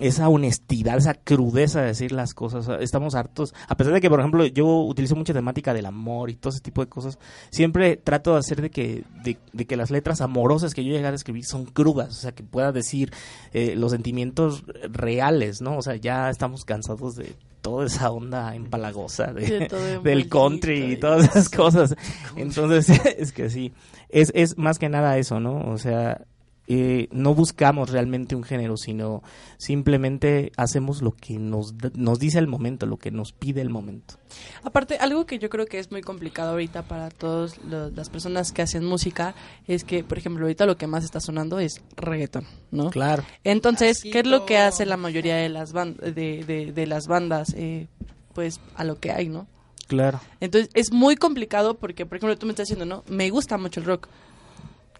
esa 0.01 0.28
honestidad, 0.28 0.96
esa 0.96 1.14
crudeza 1.14 1.80
de 1.80 1.88
decir 1.88 2.12
las 2.12 2.34
cosas. 2.34 2.68
Estamos 2.80 3.14
hartos, 3.14 3.55
a 3.68 3.76
pesar 3.76 3.92
de 3.92 4.01
que, 4.01 4.11
por 4.11 4.20
ejemplo, 4.20 4.46
yo 4.46 4.66
utilizo 4.66 5.14
mucha 5.14 5.32
temática 5.32 5.74
del 5.74 5.86
amor 5.86 6.30
y 6.30 6.34
todo 6.34 6.53
ese 6.53 6.61
tipo 6.61 6.82
de 6.82 6.88
cosas, 6.88 7.18
siempre 7.51 7.96
trato 7.96 8.32
de 8.32 8.38
hacer 8.38 8.62
de 8.62 8.70
que, 8.70 9.05
de, 9.22 9.38
de 9.53 9.66
que 9.66 9.76
las 9.76 9.90
letras 9.90 10.20
amorosas 10.20 10.74
que 10.74 10.84
yo 10.84 10.92
llegara 10.92 11.12
a 11.12 11.16
escribir 11.16 11.44
son 11.44 11.66
crudas, 11.66 12.11
o 12.11 12.20
sea, 12.20 12.32
que 12.32 12.42
pueda 12.42 12.72
decir 12.72 13.12
eh, 13.53 13.74
los 13.76 13.92
sentimientos 13.92 14.64
reales, 14.90 15.61
¿no? 15.61 15.76
O 15.76 15.82
sea, 15.82 15.96
ya 15.96 16.30
estamos 16.30 16.64
cansados 16.64 17.16
de 17.16 17.34
toda 17.61 17.86
esa 17.86 18.11
onda 18.11 18.55
empalagosa 18.55 19.32
de, 19.32 19.46
De 19.61 19.66
todo 19.66 20.01
del 20.03 20.28
country 20.28 20.92
y 20.92 20.96
todas 20.96 21.24
esas 21.24 21.48
cosas. 21.48 21.94
Entonces, 22.36 22.88
es 23.18 23.32
que 23.32 23.51
sí, 23.51 23.72
es, 24.09 24.32
es 24.34 24.57
más 24.59 24.78
que 24.78 24.88
nada 24.88 25.18
eso, 25.18 25.40
¿no? 25.40 25.61
O 25.70 25.78
sea, 25.78 26.24
eh, 26.66 27.08
no 27.11 27.34
buscamos 27.34 27.90
realmente 27.90 28.36
un 28.36 28.42
género, 28.44 28.76
sino 28.76 29.22
simplemente 29.58 30.52
hacemos 30.56 31.02
lo 31.02 31.12
que 31.12 31.38
nos, 31.38 31.74
nos 31.94 32.18
dice 32.18 32.38
el 32.38 32.46
momento, 32.46 32.86
lo 32.86 32.96
que 32.96 33.11
nos 33.11 33.32
pide 33.32 33.61
el 33.61 33.70
momento. 33.70 34.14
Aparte, 34.62 34.96
algo 34.98 35.26
que 35.26 35.38
yo 35.38 35.48
creo 35.50 35.66
que 35.66 35.78
es 35.78 35.90
muy 35.90 36.00
complicado 36.02 36.50
ahorita 36.50 36.82
para 36.82 37.11
todas 37.11 37.58
las 37.64 38.08
personas 38.08 38.52
que 38.52 38.62
hacen 38.62 38.84
música 38.84 39.34
es 39.66 39.84
que, 39.84 40.04
por 40.04 40.18
ejemplo, 40.18 40.44
ahorita 40.44 40.66
lo 40.66 40.76
que 40.76 40.86
más 40.86 41.04
está 41.04 41.20
sonando 41.20 41.58
es 41.58 41.80
reggaeton, 41.96 42.44
¿no? 42.70 42.90
Claro. 42.90 43.24
Entonces, 43.44 44.02
¿qué 44.02 44.20
es 44.20 44.26
lo 44.26 44.46
que 44.46 44.58
hace 44.58 44.86
la 44.86 44.96
mayoría 44.96 45.36
de 45.36 45.48
las, 45.48 45.72
de, 45.72 46.44
de- 46.46 46.72
de 46.74 46.86
las 46.86 47.06
bandas? 47.06 47.52
Eh, 47.56 47.88
pues 48.34 48.61
a 48.76 48.84
lo 48.84 48.98
que 49.00 49.11
hay, 49.11 49.28
¿no? 49.28 49.48
Claro. 49.88 50.20
Entonces, 50.40 50.70
es 50.74 50.92
muy 50.92 51.16
complicado 51.16 51.74
porque, 51.74 52.06
por 52.06 52.16
ejemplo, 52.18 52.38
tú 52.38 52.46
me 52.46 52.52
estás 52.52 52.68
diciendo, 52.68 52.86
¿no? 52.86 53.02
Me 53.12 53.28
gusta 53.30 53.58
mucho 53.58 53.80
el 53.80 53.86
rock. 53.86 54.06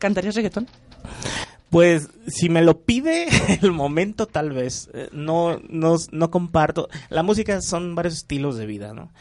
¿Cantarías 0.01 0.35
reggaetón? 0.35 0.67
Pues 1.71 2.09
si 2.27 2.49
me 2.49 2.63
lo 2.63 2.81
pide 2.83 3.29
el 3.63 3.73
momento, 3.73 4.27
tal 4.27 4.51
vez. 4.51 4.91
Eh, 4.93 5.09
No, 5.13 5.61
no, 5.69 5.97
no 6.11 6.31
comparto. 6.31 6.89
La 7.09 7.23
música 7.23 7.61
son 7.61 7.95
varios 7.95 8.15
estilos 8.15 8.57
de 8.57 8.67
vida, 8.67 8.93
¿no? 8.93 9.13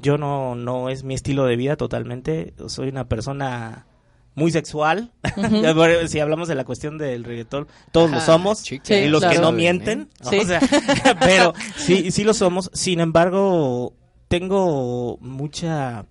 Yo 0.00 0.18
no, 0.18 0.54
no 0.54 0.88
es 0.88 1.04
mi 1.04 1.14
estilo 1.14 1.44
de 1.44 1.56
vida 1.56 1.76
totalmente. 1.76 2.54
Soy 2.68 2.88
una 2.88 3.08
persona 3.08 3.86
muy 4.34 4.50
sexual. 4.50 5.12
Si 6.08 6.20
hablamos 6.20 6.48
de 6.48 6.54
la 6.54 6.64
cuestión 6.64 6.98
del 6.98 7.24
reggaetón, 7.24 7.66
todos 7.92 8.10
lo 8.10 8.20
somos. 8.20 8.62
chica, 8.62 8.96
y 8.96 9.08
los 9.08 9.20
claro. 9.20 9.34
que 9.34 9.40
no 9.42 9.52
mienten. 9.52 10.08
Sí. 10.28 10.38
O 10.38 10.44
sea, 10.44 10.60
pero 11.20 11.54
sí, 11.76 12.10
sí 12.10 12.24
lo 12.24 12.34
somos. 12.34 12.70
Sin 12.72 13.00
embargo, 13.00 13.94
tengo 14.28 15.18
mucha 15.20 16.06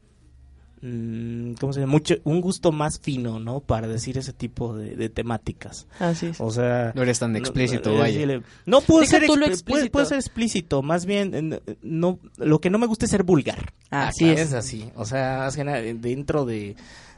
¿cómo 1.59 1.71
se 1.73 1.79
llama? 1.79 1.91
Mucho, 1.93 2.15
un 2.25 2.41
gusto 2.41 2.71
más 2.71 2.99
fino, 2.99 3.39
¿no? 3.39 3.61
Para 3.61 3.87
decir 3.87 4.17
ese 4.17 4.33
tipo 4.33 4.75
de, 4.75 4.95
de 4.95 5.09
temáticas. 5.09 5.87
Así 5.99 6.27
es. 6.27 6.41
O 6.41 6.51
sea, 6.51 6.91
No 6.95 7.03
eres 7.03 7.19
tan 7.19 7.35
explícito, 7.35 7.91
no, 7.91 7.99
vaya. 7.99 8.19
decirle- 8.19 8.43
No 8.65 8.81
puedo 8.81 9.05
ser 9.05 9.25
tú 9.25 9.35
lo 9.37 9.45
expl- 9.45 9.47
puede, 9.47 9.53
explícito. 9.53 9.91
puede 9.91 10.05
ser 10.07 10.17
explícito, 10.17 10.81
más 10.81 11.05
bien 11.05 11.53
eh, 11.53 11.61
no 11.81 12.19
lo 12.37 12.59
que 12.59 12.69
no 12.69 12.79
me 12.79 12.87
gusta 12.87 13.05
es 13.05 13.11
ser 13.11 13.23
vulgar. 13.23 13.73
Así 13.89 14.29
es. 14.29 14.39
Es 14.39 14.53
así, 14.53 14.89
o 14.95 15.05
sea, 15.05 15.37
más 15.39 15.55
que 15.55 15.63
nada, 15.63 15.79
dentro 15.81 16.45
de 16.45 16.75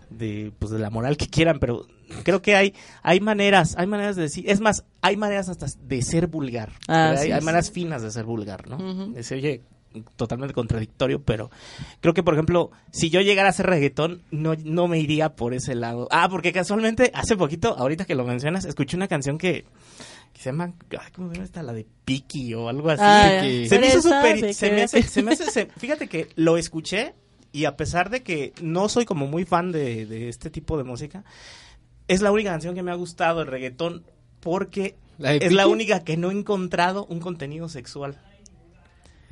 de 0.09 0.51
pues 0.59 0.71
de 0.71 0.77
la 0.77 0.91
moral 0.91 1.17
que 1.17 1.27
quieran, 1.27 1.57
pero 1.59 1.87
creo 2.23 2.39
que 2.41 2.55
hay 2.55 2.75
hay 3.01 3.19
maneras, 3.19 3.73
hay 3.77 3.87
maneras 3.87 4.15
de 4.15 4.21
decir, 4.21 4.45
es 4.47 4.59
más, 4.59 4.83
hay 5.01 5.17
maneras 5.17 5.49
hasta 5.49 5.65
de 5.81 6.01
ser 6.03 6.27
vulgar. 6.27 6.73
Así 6.87 7.25
hay, 7.25 7.31
hay 7.31 7.41
maneras 7.41 7.71
finas 7.71 8.03
de 8.03 8.11
ser 8.11 8.25
vulgar, 8.25 8.69
¿no? 8.69 8.75
Ujú. 8.77 9.23
Se 9.23 9.33
oye 9.35 9.63
totalmente 10.15 10.53
contradictorio, 10.53 11.21
pero 11.23 11.49
creo 12.01 12.13
que, 12.13 12.23
por 12.23 12.33
ejemplo, 12.33 12.71
si 12.91 13.09
yo 13.09 13.21
llegara 13.21 13.49
a 13.49 13.51
hacer 13.51 13.65
reggaetón, 13.65 14.21
no, 14.31 14.53
no 14.63 14.87
me 14.87 14.99
iría 14.99 15.35
por 15.35 15.53
ese 15.53 15.75
lado. 15.75 16.07
Ah, 16.11 16.27
porque 16.29 16.51
casualmente, 16.51 17.11
hace 17.13 17.35
poquito, 17.37 17.77
ahorita 17.77 18.05
que 18.05 18.15
lo 18.15 18.25
mencionas, 18.25 18.65
escuché 18.65 18.97
una 18.97 19.07
canción 19.07 19.37
que, 19.37 19.65
que 20.33 20.41
se 20.41 20.49
llama, 20.51 20.73
ay, 20.91 21.11
¿cómo 21.15 21.29
se 21.29 21.35
llama 21.35 21.45
esta? 21.45 21.63
La 21.63 21.73
de 21.73 21.85
Piki 22.05 22.53
o 22.53 22.69
algo 22.69 22.89
así. 22.89 23.01
Ah. 23.03 23.41
Se 23.67 23.79
me 23.79 23.87
hizo 23.87 24.01
súper, 24.01 24.53
se 24.53 24.71
me 24.71 24.83
hace, 24.83 25.03
se 25.03 25.23
me 25.23 25.31
hace, 25.33 25.49
se- 25.51 25.67
fíjate 25.77 26.07
que 26.07 26.29
lo 26.35 26.57
escuché 26.57 27.13
y 27.51 27.65
a 27.65 27.77
pesar 27.77 28.09
de 28.09 28.21
que 28.23 28.53
no 28.61 28.89
soy 28.89 29.05
como 29.05 29.27
muy 29.27 29.45
fan 29.45 29.71
de, 29.71 30.05
de 30.05 30.27
este 30.29 30.49
tipo 30.49 30.77
de 30.77 30.83
música, 30.83 31.23
es 32.07 32.21
la 32.21 32.31
única 32.31 32.51
canción 32.51 32.75
que 32.75 32.83
me 32.83 32.91
ha 32.91 32.95
gustado 32.95 33.41
el 33.41 33.47
reggaetón 33.47 34.03
porque 34.41 34.95
¿La 35.17 35.31
de 35.31 35.37
es 35.37 35.53
la 35.53 35.65
única 35.65 36.03
que 36.03 36.17
no 36.17 36.29
he 36.29 36.33
encontrado 36.33 37.05
un 37.05 37.19
contenido 37.19 37.69
sexual. 37.69 38.21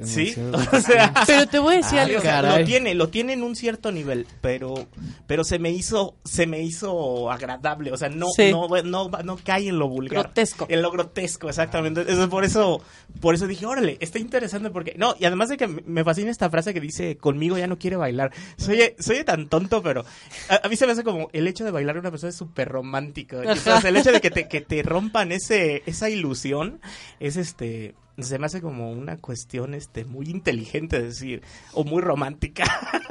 Sí, 0.04 0.34
o 0.72 0.80
sea, 0.82 1.14
Pero 1.28 1.46
te 1.48 1.60
voy 1.60 1.76
a 1.76 1.78
decir 1.78 2.00
Ah, 2.00 2.04
algo. 2.04 2.18
o 2.18 2.22
sea, 2.22 2.42
lo 2.60 2.66
tiene, 2.66 2.94
lo 2.96 3.10
tiene 3.10 3.34
en 3.34 3.44
un 3.44 3.56
cierto 3.56 3.92
nivel, 3.92 4.26
pero, 4.42 4.88
pero 5.28 5.44
se 5.44 5.60
me 5.60 5.70
hizo, 5.70 6.16
se 6.26 6.48
me 6.48 6.62
hizo 6.62 7.30
agradable, 7.32 7.92
o 7.92 7.98
sea, 7.98 8.10
no, 8.10 8.28
Sí. 8.36 8.52
no, 8.52 8.68
no, 8.84 9.10
no 9.24 9.38
cae 9.44 9.68
en 9.70 9.78
lo 9.78 9.88
vulgar, 9.88 10.24
Grotesco. 10.24 10.66
en 10.70 10.82
lo 10.82 10.92
grotesco, 10.92 11.48
exactamente. 11.50 12.06
Eso, 12.08 12.28
por 12.30 12.44
eso, 12.44 12.82
por 13.22 13.36
eso 13.36 13.46
dije, 13.48 13.66
órale, 13.66 13.98
está 14.00 14.18
interesante 14.20 14.70
porque, 14.72 14.96
no, 14.98 15.16
y 15.20 15.26
además 15.26 15.50
de 15.50 15.58
que 15.58 15.68
me 15.68 16.04
fascina 16.04 16.32
esta 16.32 16.50
frase 16.50 16.74
que 16.74 16.82
dice, 16.82 17.18
conmigo 17.18 17.58
ya 17.58 17.68
no 17.68 17.78
quiere 17.78 17.96
bailar. 17.96 18.32
Soy, 18.58 18.94
soy 19.00 19.24
tan 19.24 19.48
tonto, 19.48 19.84
pero 19.84 20.06
a, 20.50 20.62
a 20.66 20.70
mí 20.70 20.76
se 20.76 20.86
me 20.88 20.94
hace 20.94 21.04
como 21.04 21.30
el 21.34 21.48
hecho 21.48 21.64
de 21.66 21.72
bailar 21.72 21.96
con 21.96 22.02
una 22.02 22.12
persona 22.12 22.30
es 22.32 22.36
súper 22.36 22.68
romántico. 22.70 23.38
Entonces, 23.42 23.84
el 23.86 23.96
hecho 23.98 24.12
de 24.12 24.22
que 24.22 24.32
te, 24.32 24.48
que 24.48 24.62
te 24.62 24.82
rompan 24.82 25.32
ese, 25.32 25.84
esa 25.86 26.10
ilusión 26.10 26.82
es 27.20 27.38
este 27.38 27.94
se 28.20 28.38
me 28.38 28.46
hace 28.46 28.62
como 28.62 28.92
una 28.92 29.18
cuestión 29.18 29.74
este 29.74 30.06
muy 30.06 30.28
inteligente 30.30 31.02
decir 31.02 31.42
o 31.74 31.84
muy 31.84 32.02
romántica 32.02 32.64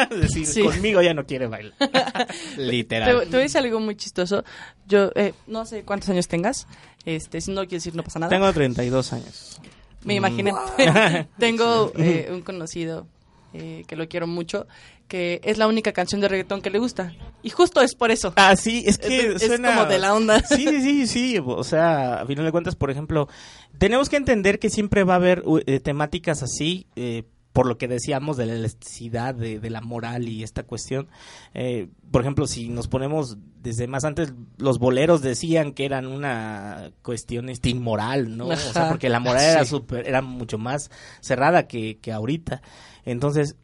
decir 0.10 0.46
Sí. 0.46 0.62
conmigo 0.62 1.02
ya 1.02 1.12
no 1.14 1.26
quiere 1.26 1.46
bailar 1.48 1.74
Te, 2.56 2.62
Literal. 2.62 3.20
te 3.22 3.26
voy 3.26 3.36
a 3.36 3.42
decir 3.42 3.58
algo 3.58 3.80
muy 3.80 3.96
chistoso. 3.96 4.44
Yo 4.86 5.10
eh, 5.16 5.34
no 5.46 5.64
sé 5.66 5.82
cuántos 5.82 6.08
años 6.10 6.28
tengas. 6.28 6.66
Este, 7.04 7.40
si 7.40 7.50
no 7.50 7.62
quieres 7.62 7.82
decir, 7.84 7.96
no 7.96 8.04
pasa 8.04 8.20
nada. 8.20 8.30
tengo 8.30 8.52
32 8.52 9.12
años 9.12 9.60
Me 10.04 10.14
imaginé. 10.14 10.52
Mm. 10.52 11.26
Tengo 11.38 11.92
eh, 11.96 12.28
un 12.30 12.42
conocido 12.42 13.08
eh, 13.54 13.84
que 13.88 13.96
lo 13.96 14.08
quiero 14.08 14.26
mucho, 14.26 14.66
que 15.12 15.42
es 15.44 15.58
la 15.58 15.66
única 15.66 15.92
canción 15.92 16.22
de 16.22 16.28
reggaetón 16.28 16.62
que 16.62 16.70
le 16.70 16.78
gusta. 16.78 17.12
Y 17.42 17.50
justo 17.50 17.82
es 17.82 17.94
por 17.94 18.10
eso. 18.10 18.32
Ah, 18.36 18.56
sí, 18.56 18.82
es 18.86 18.96
que 18.96 19.32
Es- 19.34 19.42
es 19.42 19.48
suena... 19.48 19.74
como 19.76 19.84
de 19.86 19.98
la 19.98 20.14
onda. 20.14 20.40
Sí, 20.48 20.64
sí, 20.66 20.80
sí, 20.80 21.06
sí, 21.06 21.38
o 21.44 21.62
sea, 21.64 22.22
a 22.22 22.26
final 22.26 22.46
de 22.46 22.50
cuentas, 22.50 22.76
por 22.76 22.90
ejemplo, 22.90 23.28
tenemos 23.76 24.08
que 24.08 24.16
entender 24.16 24.58
que 24.58 24.70
siempre 24.70 25.04
va 25.04 25.12
a 25.12 25.16
haber 25.16 25.44
eh, 25.66 25.80
temáticas 25.80 26.42
así, 26.42 26.86
eh, 26.96 27.24
por 27.52 27.66
lo 27.66 27.76
que 27.76 27.88
decíamos 27.88 28.38
de 28.38 28.46
la 28.46 28.54
elasticidad, 28.54 29.34
de, 29.34 29.60
de 29.60 29.68
la 29.68 29.82
moral 29.82 30.26
y 30.30 30.42
esta 30.42 30.62
cuestión. 30.62 31.08
Eh, 31.52 31.88
por 32.10 32.22
ejemplo, 32.22 32.46
si 32.46 32.70
nos 32.70 32.88
ponemos 32.88 33.36
desde 33.60 33.86
más 33.86 34.04
antes, 34.04 34.32
los 34.56 34.78
boleros 34.78 35.20
decían 35.20 35.72
que 35.72 35.84
eran 35.84 36.06
una 36.06 36.90
cuestión 37.02 37.50
este, 37.50 37.68
inmoral, 37.68 38.38
¿no? 38.38 38.46
O 38.46 38.56
sea, 38.56 38.88
porque 38.88 39.10
la 39.10 39.20
moral 39.20 39.42
era, 39.44 39.64
super, 39.66 40.08
era 40.08 40.22
mucho 40.22 40.56
más 40.56 40.90
cerrada 41.20 41.66
que, 41.68 41.98
que 41.98 42.10
ahorita. 42.12 42.62
Entonces, 43.04 43.56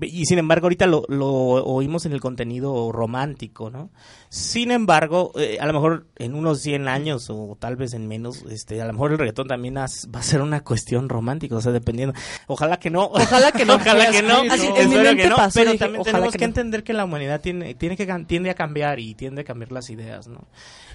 y 0.00 0.24
sin 0.26 0.38
embargo, 0.38 0.66
ahorita 0.66 0.86
lo, 0.86 1.04
lo 1.08 1.28
oímos 1.28 2.06
en 2.06 2.12
el 2.12 2.20
contenido 2.20 2.92
romántico, 2.92 3.70
¿no? 3.70 3.90
Sin 4.28 4.70
embargo, 4.70 5.32
eh, 5.36 5.58
a 5.60 5.66
lo 5.66 5.72
mejor 5.72 6.06
en 6.16 6.34
unos 6.34 6.60
100 6.60 6.86
años 6.86 7.28
o 7.28 7.56
tal 7.58 7.74
vez 7.74 7.92
en 7.94 8.06
menos, 8.06 8.44
este, 8.48 8.80
a 8.80 8.86
lo 8.86 8.92
mejor 8.92 9.10
el 9.10 9.18
reggaetón 9.18 9.48
también 9.48 9.74
va 9.76 9.84
a 9.84 10.22
ser 10.22 10.42
una 10.42 10.62
cuestión 10.62 11.08
romántica, 11.08 11.56
o 11.56 11.60
sea, 11.60 11.72
dependiendo. 11.72 12.14
Ojalá 12.46 12.78
que 12.78 12.88
no. 12.88 13.06
Ojalá 13.06 13.50
que 13.50 13.64
no. 13.64 13.74
ojalá 13.76 14.10
que 14.12 14.22
no. 14.22 14.42
Así, 14.48 14.68
en 14.76 14.90
mi 14.90 14.96
mente 14.96 15.24
que 15.24 15.28
no. 15.28 15.36
pasó, 15.36 15.58
pero 15.58 15.72
dije, 15.72 15.84
también 15.84 16.04
tenemos 16.04 16.32
que 16.32 16.38
que, 16.38 16.44
no. 16.44 16.48
entender 16.48 16.84
que 16.84 16.92
la 16.92 17.04
humanidad 17.04 17.40
tiene, 17.40 17.74
tiene 17.74 17.96
que, 17.96 18.06
tiende 18.26 18.50
a 18.50 18.54
cambiar 18.54 19.00
y 19.00 19.14
tiende 19.14 19.40
a 19.42 19.44
cambiar 19.44 19.72
las 19.72 19.90
ideas, 19.90 20.28
¿no? 20.28 20.46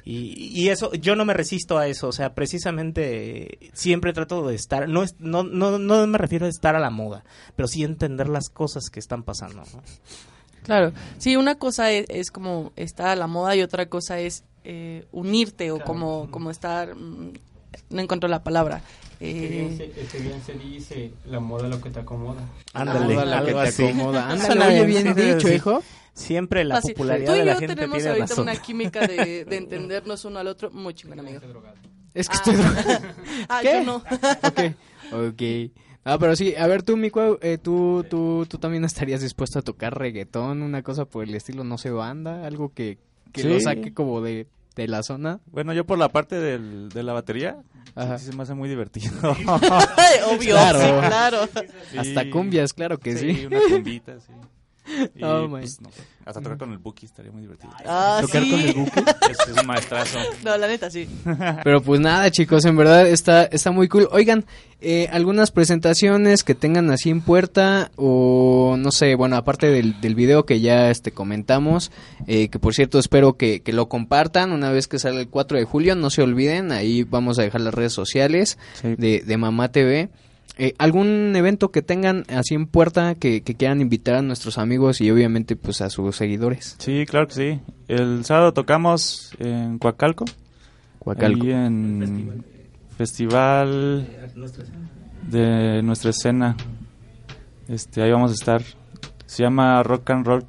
Y, 0.08 0.62
y 0.62 0.70
eso, 0.70 0.93
yo 0.93 1.16
no 1.16 1.26
me 1.26 1.34
resisto 1.34 1.80
a 1.80 1.88
eso, 1.88 2.08
o 2.08 2.12
sea, 2.12 2.36
precisamente 2.36 3.72
siempre 3.74 4.14
trato 4.14 4.47
de 4.47 4.53
estar, 4.53 4.88
no, 4.88 5.01
es, 5.01 5.16
no, 5.18 5.41
no, 5.41 5.80
no 5.80 6.06
me 6.06 6.18
refiero 6.20 6.45
a 6.45 6.49
estar 6.49 6.76
a 6.76 6.80
la 6.80 6.91
moda, 6.91 7.26
pero 7.56 7.68
sí 7.68 7.84
entender 7.84 8.30
las 8.30 8.49
cosas 8.49 8.91
que 8.91 8.99
están 8.99 9.24
pasando, 9.24 9.64
¿no? 9.74 9.82
Claro. 10.64 10.93
Sí, 11.18 11.36
una 11.36 11.56
cosa 11.56 11.91
es, 11.91 12.06
es 12.10 12.30
como 12.30 12.72
estar 12.76 13.08
a 13.08 13.16
la 13.16 13.26
moda 13.26 13.56
y 13.56 13.64
otra 13.64 13.88
cosa 13.88 14.20
es 14.20 14.43
eh, 14.64 15.06
unirte 15.12 15.72
o 15.72 15.80
como, 15.80 16.30
como 16.30 16.51
estar... 16.51 16.95
mm, 16.95 17.34
no 17.89 18.01
encuentro 18.01 18.28
la 18.30 18.43
palabra. 18.43 18.82
Este 19.19 19.47
bien, 19.47 19.67
Eh, 19.71 19.78
se, 19.95 20.01
este 20.01 20.19
bien 20.19 20.41
se 20.45 20.53
dice, 20.53 21.11
la 21.26 21.39
moda 21.39 21.67
lo 21.67 21.80
que 21.82 21.89
te 21.89 21.99
acomoda. 22.01 22.41
Ándale, 22.73 23.13
Moda 23.15 23.26
la 23.26 23.41
que 23.43 23.47
algo 23.49 23.61
te 23.61 23.67
así. 23.69 23.84
acomoda. 23.86 24.30
Ándale, 24.32 24.65
oye, 24.67 24.86
bien, 24.86 25.03
bien 25.03 25.15
sí, 25.15 25.21
dicho, 25.36 25.47
sí. 25.47 25.53
hijo. 25.55 25.84
Siempre 26.13 26.63
la 26.63 26.76
fácil. 26.76 26.93
popularidad 26.93 27.28
Tú 27.28 27.36
y 27.36 27.39
de 27.39 27.45
la 27.45 27.53
yo 27.53 27.59
gente 27.59 27.76
tenemos 27.76 28.05
ahorita 28.05 28.26
razón. 28.28 28.43
una 28.43 28.55
química 28.55 29.05
de, 29.07 29.45
de 29.49 29.57
entendernos 29.57 30.23
uno 30.26 30.39
al 30.39 30.47
otro 30.47 30.71
muy 30.71 30.93
chingón, 30.93 31.19
amigo. 31.19 31.39
Es 32.13 32.30
que 32.30 32.36
Ah. 32.38 32.41
estoy 32.45 32.55
drogado. 32.55 32.99
Ah, 33.49 33.59
¿Qué? 33.61 33.73
yo 33.73 33.84
no. 33.84 33.95
ok, 33.97 35.32
ok. 35.32 35.71
Ah, 36.05 36.17
pero 36.19 36.36
sí, 36.38 36.55
a 36.55 36.67
ver 36.67 36.84
tú, 36.84 36.95
Mico, 36.95 37.39
eh, 37.41 37.57
tú, 37.57 38.05
tú, 38.09 38.45
tú 38.47 38.57
también 38.57 38.86
estarías 38.86 39.21
dispuesto 39.21 39.59
a 39.59 39.61
tocar 39.63 39.97
reggaetón, 39.97 40.61
una 40.61 40.82
cosa 40.84 41.03
por 41.05 41.23
el 41.26 41.36
estilo, 41.36 41.63
no 41.65 41.78
sé, 41.78 41.89
banda, 41.89 42.45
algo 42.45 42.71
que, 42.73 42.99
que 43.34 43.41
Sí. 43.41 43.47
lo 43.49 43.59
saque 43.59 43.93
como 43.93 44.21
de, 44.21 44.47
de 44.76 44.88
la 44.88 45.03
zona. 45.03 45.39
Bueno, 45.47 45.73
yo 45.73 45.86
por 45.86 45.97
la 45.97 46.09
parte 46.09 46.36
del, 46.39 46.89
de 46.89 47.03
la 47.03 47.13
batería, 47.13 47.57
Ajá. 47.95 48.17
sí 48.19 48.26
se 48.28 48.36
me 48.36 48.43
hace 48.43 48.53
muy 48.53 48.67
divertido. 48.69 49.13
Obvio, 50.30 50.55
Claro. 50.55 50.80
sí, 50.80 51.07
claro. 51.07 51.38
Sí. 51.91 51.97
Hasta 51.97 52.30
cumbias, 52.30 52.73
claro 52.73 52.97
que 52.99 53.15
sí. 53.17 53.45
una 53.45 53.59
cumbita, 53.69 54.19
sí. 54.19 54.32
Y, 55.16 55.24
Oh, 55.24 55.48
pues, 55.50 55.82
no 55.82 55.90
hasta 56.26 56.42
tocar 56.42 56.58
con 56.58 56.72
el 56.72 56.80
Buki 56.80 57.06
estaría 57.06 57.32
muy 57.32 57.44
divertido. 57.44 57.72
Ah, 57.86 58.18
Tocar 58.20 58.42
sí. 58.44 58.50
con 58.50 58.60
el 58.60 58.74
buque. 58.74 59.00
Es, 59.30 59.38
es 59.48 59.58
un 59.62 59.68
maestrazo. 59.68 60.18
No, 60.44 60.58
la 60.58 60.68
neta, 60.68 60.90
sí. 60.90 61.08
Pero 61.64 61.82
pues 61.84 62.00
nada, 62.00 62.32
chicos, 62.32 62.66
en 62.66 62.76
verdad 62.76 63.08
está, 63.08 63.44
está 63.44 63.70
muy 63.70 63.88
cool. 63.88 64.08
Oigan, 64.12 64.44
eh, 64.82 65.08
algunas 65.12 65.52
presentaciones 65.52 66.44
que 66.44 66.56
tengan 66.56 66.90
así 66.90 67.12
en 67.12 67.22
puerta 67.22 67.92
o 67.96 68.76
no 68.80 68.92
sé, 68.92 69.14
bueno, 69.14 69.36
aparte 69.36 69.68
del, 69.70 70.02
del 70.02 70.16
video 70.16 70.48
que 70.48 70.60
ya 70.62 70.90
este 70.90 71.12
comentamos, 71.12 71.92
eh, 72.26 72.50
que 72.50 72.58
por 72.58 72.74
cierto 72.74 72.98
espero 72.98 73.38
que, 73.38 73.62
que 73.62 73.72
lo 73.72 73.88
compartan 73.88 74.52
una 74.52 74.72
vez 74.72 74.88
que 74.88 74.98
salga 74.98 75.20
el 75.20 75.30
4 75.30 75.60
de 75.60 75.66
julio, 75.66 75.95
no 75.95 76.10
se 76.10 76.24
olviden, 76.24 76.72
ahí 76.72 77.03
vamos 77.03 77.38
a 77.38 77.44
dejar 77.44 77.62
las 77.62 77.74
redes 77.76 77.94
sociales 77.94 78.57
Sí. 78.82 78.95
de, 78.98 79.20
de 79.22 79.38
Mamá 79.38 79.72
TV. 79.72 80.10
Eh, 80.57 80.73
¿Algún 80.77 81.34
evento 81.36 81.69
que 81.69 81.82
tengan 81.82 82.23
así 82.30 82.56
en 82.56 82.65
puerta 82.68 83.15
que, 83.15 83.41
que 83.41 83.56
quieran 83.56 83.82
invitar 83.82 84.15
a 84.15 84.22
nuestros 84.22 84.57
amigos 84.57 85.02
y 85.02 85.11
obviamente 85.11 85.56
pues 85.56 85.82
a 85.82 85.90
sus 85.90 86.15
seguidores? 86.15 86.76
Sí, 86.80 87.06
claro 87.06 87.27
que 87.27 87.34
sí. 87.34 87.60
El 87.88 88.23
sábado 88.23 88.53
tocamos 88.53 89.32
en 89.40 89.80
Coacalco. 89.80 90.26
Coacalco. 90.99 91.44
Ahí 91.44 91.52
en 91.52 92.44
festival 92.98 94.07
de 95.30 95.82
nuestra 95.84 96.11
escena. 96.11 96.56
Este, 97.68 98.02
ahí 98.02 98.11
vamos 98.11 98.32
a 98.32 98.36
estar. 98.36 98.61
Se 99.26 99.44
llama 99.44 99.84
Rock 99.84 100.10
and 100.11 100.26
Roll 100.26 100.45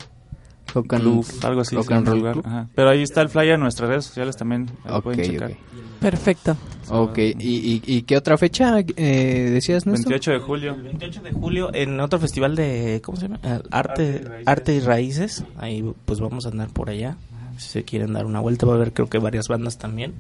Rock 0.75 0.93
and- 0.95 1.03
Club, 1.03 1.27
algo 1.43 1.61
así. 1.61 1.77
Rock 1.77 1.93
and 1.93 2.09
Roll. 2.09 2.43
Ajá. 2.45 2.69
Pero 2.75 2.91
ahí 2.91 3.03
está 3.03 3.23
el 3.23 3.29
flyer 3.29 3.55
en 3.55 3.61
nuestras 3.61 3.89
redes 3.89 4.05
sociales 4.05 4.37
también. 4.37 4.69
ahí 4.85 4.91
lo 4.91 4.97
Ok, 4.99 5.05
pueden 5.05 5.25
checar. 5.31 5.51
ok. 5.53 5.57
Perfecto. 6.01 6.57
Ok, 6.89 7.19
¿y, 7.19 7.33
y, 7.41 7.83
y 7.87 8.03
qué 8.03 8.17
otra 8.17 8.37
fecha 8.37 8.79
eh, 8.81 9.51
decías, 9.51 9.87
Néstor? 9.87 10.11
28 10.13 10.31
de 10.33 10.39
julio. 10.39 10.75
El 10.75 10.83
28 10.83 11.23
de 11.23 11.33
julio 11.33 11.71
en 11.75 11.99
otro 12.01 12.19
festival 12.21 12.55
de 12.55 13.01
¿cómo 13.03 13.17
se 13.17 13.29
llama? 13.29 13.41
Eh, 13.43 13.61
Arte 13.71 14.25
Arte 14.45 14.75
y 14.75 14.81
Raíces. 14.81 15.45
Ahí 15.57 15.83
pues 16.05 16.21
vamos 16.21 16.45
a 16.47 16.51
andar 16.51 16.69
por 16.69 16.91
allá. 16.91 17.17
Si 17.57 17.71
se 17.71 17.85
quieren 17.85 18.13
dar 18.13 18.27
una 18.27 18.41
vuelta 18.41 18.67
va 18.67 18.75
a 18.75 18.77
haber 18.77 18.93
creo 18.93 19.09
que 19.09 19.19
varias 19.19 19.49
bandas 19.49 19.79
también. 19.79 20.15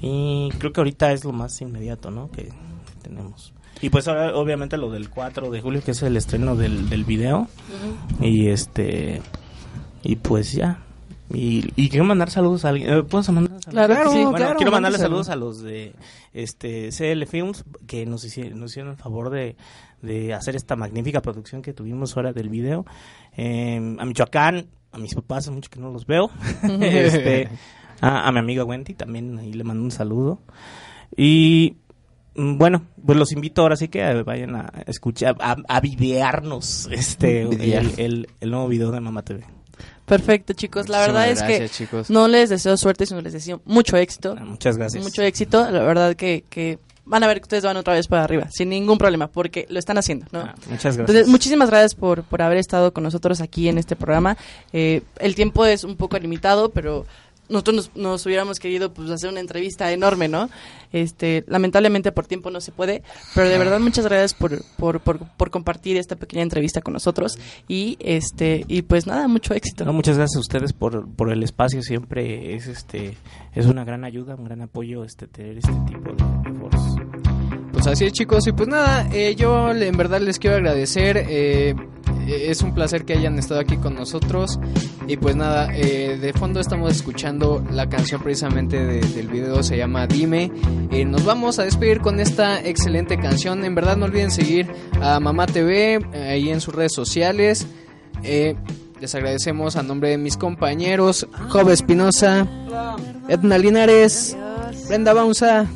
Y 0.00 0.48
creo 0.58 0.72
que 0.72 0.80
ahorita 0.80 1.12
es 1.12 1.24
lo 1.24 1.32
más 1.32 1.60
inmediato, 1.60 2.10
¿no? 2.10 2.30
Que, 2.30 2.44
que 2.44 2.52
tenemos. 3.02 3.52
Y 3.82 3.90
pues 3.90 4.08
ahora, 4.08 4.34
obviamente 4.34 4.78
lo 4.78 4.90
del 4.90 5.10
4 5.10 5.50
de 5.50 5.60
julio 5.60 5.82
que 5.84 5.90
es 5.90 6.02
el 6.02 6.16
estreno 6.16 6.56
del, 6.56 6.88
del 6.88 7.04
video. 7.04 7.48
Y 8.20 8.48
este 8.48 9.20
y 10.06 10.16
pues 10.16 10.52
ya. 10.52 10.82
Y, 11.32 11.72
y 11.74 11.88
quiero 11.88 12.04
mandar 12.04 12.30
saludos 12.30 12.64
a 12.64 12.68
alguien. 12.68 12.88
Eh, 12.92 13.02
¿Puedo 13.02 13.32
mandar 13.32 13.60
saludos? 13.60 13.66
Claro 13.88 14.12
sí. 14.12 14.18
Bueno, 14.18 14.32
claro, 14.36 14.56
quiero 14.56 14.70
manda 14.70 14.88
mandarle 14.88 14.98
saludos. 14.98 15.28
a 15.28 15.34
los 15.36 15.60
de 15.60 15.92
este 16.32 16.90
CL 16.90 17.24
Films 17.26 17.64
que 17.88 18.06
nos 18.06 18.24
hicieron, 18.24 18.60
nos 18.60 18.70
hicieron 18.70 18.92
el 18.92 18.96
favor 18.96 19.30
de, 19.30 19.56
de 20.02 20.32
hacer 20.34 20.54
esta 20.54 20.76
magnífica 20.76 21.20
producción 21.22 21.62
que 21.62 21.72
tuvimos 21.72 22.16
ahora 22.16 22.32
del 22.32 22.48
video. 22.48 22.86
Eh, 23.36 23.96
a 23.98 24.04
Michoacán, 24.04 24.66
a 24.92 24.98
mis 24.98 25.14
papás, 25.16 25.38
hace 25.44 25.50
mucho 25.50 25.68
que 25.68 25.80
no 25.80 25.90
los 25.90 26.06
veo. 26.06 26.30
este, 26.80 27.48
a, 28.00 28.28
a 28.28 28.32
mi 28.32 28.38
amiga 28.38 28.62
Wendy 28.64 28.94
también 28.94 29.36
ahí 29.38 29.52
le 29.52 29.64
mando 29.64 29.82
un 29.82 29.90
saludo. 29.90 30.38
Y 31.16 31.76
mm, 32.36 32.56
bueno, 32.56 32.84
pues 33.04 33.18
los 33.18 33.32
invito 33.32 33.62
ahora 33.62 33.74
sí 33.76 33.88
que 33.88 34.00
eh, 34.00 34.22
vayan 34.22 34.54
a 34.54 34.72
escuchar, 34.86 35.34
a, 35.40 35.56
a 35.66 35.80
videarnos 35.80 36.88
este, 36.92 37.46
Videar. 37.46 37.84
el, 37.84 37.92
el- 37.98 38.28
el 38.40 38.50
nuevo 38.50 38.68
video 38.68 38.92
de 38.92 39.00
Mamá 39.00 39.22
TV. 39.22 39.44
Perfecto, 40.04 40.52
chicos. 40.52 40.88
La 40.88 41.00
verdad 41.00 41.28
es 41.28 41.40
gracias, 41.40 41.70
que 41.70 41.76
chicos. 41.76 42.10
no 42.10 42.28
les 42.28 42.48
deseo 42.48 42.76
suerte, 42.76 43.06
sino 43.06 43.20
les 43.20 43.32
deseo 43.32 43.60
mucho 43.64 43.96
éxito. 43.96 44.36
Ah, 44.38 44.44
Muchas 44.44 44.76
gracias. 44.76 45.02
Mucho 45.02 45.22
éxito. 45.22 45.68
La 45.70 45.82
verdad 45.82 46.14
que, 46.14 46.44
que 46.48 46.78
van 47.06 47.22
a 47.22 47.26
ver 47.26 47.38
que 47.38 47.44
ustedes 47.44 47.64
van 47.64 47.76
otra 47.76 47.94
vez 47.94 48.08
para 48.08 48.24
arriba, 48.24 48.48
sin 48.50 48.68
ningún 48.68 48.98
problema, 48.98 49.28
porque 49.28 49.66
lo 49.70 49.78
están 49.78 49.96
haciendo, 49.96 50.26
¿no? 50.32 50.40
Ah, 50.40 50.54
muchas 50.68 50.96
gracias. 50.96 50.98
Entonces, 50.98 51.28
muchísimas 51.28 51.70
gracias 51.70 51.94
por, 51.94 52.24
por 52.24 52.42
haber 52.42 52.58
estado 52.58 52.92
con 52.92 53.04
nosotros 53.04 53.40
aquí 53.40 53.68
en 53.68 53.78
este 53.78 53.96
programa. 53.96 54.36
Eh, 54.72 55.02
el 55.18 55.34
tiempo 55.34 55.64
es 55.64 55.84
un 55.84 55.96
poco 55.96 56.18
limitado, 56.18 56.70
pero 56.70 57.06
nosotros 57.48 57.76
nos, 57.76 57.96
nos 57.96 58.26
hubiéramos 58.26 58.58
querido 58.58 58.92
pues 58.92 59.10
hacer 59.10 59.30
una 59.30 59.40
entrevista 59.40 59.92
enorme, 59.92 60.28
¿no? 60.28 60.48
Este, 60.92 61.44
lamentablemente 61.46 62.12
por 62.12 62.26
tiempo 62.26 62.50
no 62.50 62.60
se 62.60 62.72
puede, 62.72 63.02
pero 63.34 63.48
de 63.48 63.58
verdad 63.58 63.80
muchas 63.80 64.04
gracias 64.06 64.34
por, 64.34 64.62
por, 64.76 65.00
por, 65.00 65.18
por 65.18 65.50
compartir 65.50 65.96
esta 65.96 66.16
pequeña 66.16 66.42
entrevista 66.42 66.80
con 66.80 66.94
nosotros 66.94 67.38
y 67.68 67.96
este 68.00 68.64
y 68.68 68.82
pues 68.82 69.06
nada, 69.06 69.28
mucho 69.28 69.54
éxito. 69.54 69.84
Muchas 69.92 70.16
gracias 70.16 70.36
a 70.36 70.40
ustedes 70.40 70.72
por, 70.72 71.08
por 71.08 71.32
el 71.32 71.42
espacio, 71.42 71.82
siempre 71.82 72.54
es 72.54 72.66
este 72.66 73.16
es 73.54 73.66
una 73.66 73.84
gran 73.84 74.04
ayuda, 74.04 74.34
un 74.34 74.44
gran 74.44 74.62
apoyo 74.62 75.04
este 75.04 75.26
tener 75.26 75.58
este 75.58 75.72
tipo 75.86 76.12
de. 76.12 76.45
Así 77.86 78.04
es 78.04 78.12
chicos 78.12 78.46
y 78.48 78.52
pues 78.52 78.68
nada, 78.68 79.08
eh, 79.12 79.34
yo 79.36 79.70
en 79.70 79.96
verdad 79.96 80.20
les 80.20 80.38
quiero 80.40 80.56
agradecer, 80.56 81.24
eh, 81.28 81.74
es 82.26 82.60
un 82.62 82.74
placer 82.74 83.04
que 83.04 83.12
hayan 83.12 83.38
estado 83.38 83.60
aquí 83.60 83.76
con 83.76 83.94
nosotros 83.94 84.58
y 85.06 85.16
pues 85.16 85.36
nada, 85.36 85.68
eh, 85.72 86.18
de 86.20 86.32
fondo 86.32 86.58
estamos 86.58 86.92
escuchando 86.92 87.64
la 87.70 87.88
canción 87.88 88.20
precisamente 88.22 88.84
de- 88.84 89.00
del 89.00 89.28
video, 89.28 89.62
se 89.62 89.76
llama 89.76 90.06
Dime, 90.08 90.50
Eh, 90.90 91.04
nos 91.04 91.24
vamos 91.24 91.58
a 91.58 91.64
despedir 91.64 92.00
con 92.00 92.18
esta 92.20 92.60
excelente 92.60 93.18
canción, 93.18 93.64
en 93.64 93.74
verdad 93.74 93.96
no 93.96 94.06
olviden 94.06 94.30
seguir 94.32 94.66
a 95.00 95.20
Mamá 95.20 95.46
TV 95.46 96.00
ahí 96.14 96.48
en 96.50 96.60
sus 96.60 96.74
redes 96.74 96.92
sociales, 96.92 97.66
les 98.22 99.14
agradecemos 99.14 99.76
a 99.76 99.82
nombre 99.82 100.10
de 100.10 100.18
mis 100.18 100.36
compañeros, 100.36 101.26
Job 101.50 101.70
Espinosa, 101.70 102.46
Edna 103.28 103.58
Linares, 103.58 104.36
Brenda 104.88 105.12
Baunza, 105.12 105.66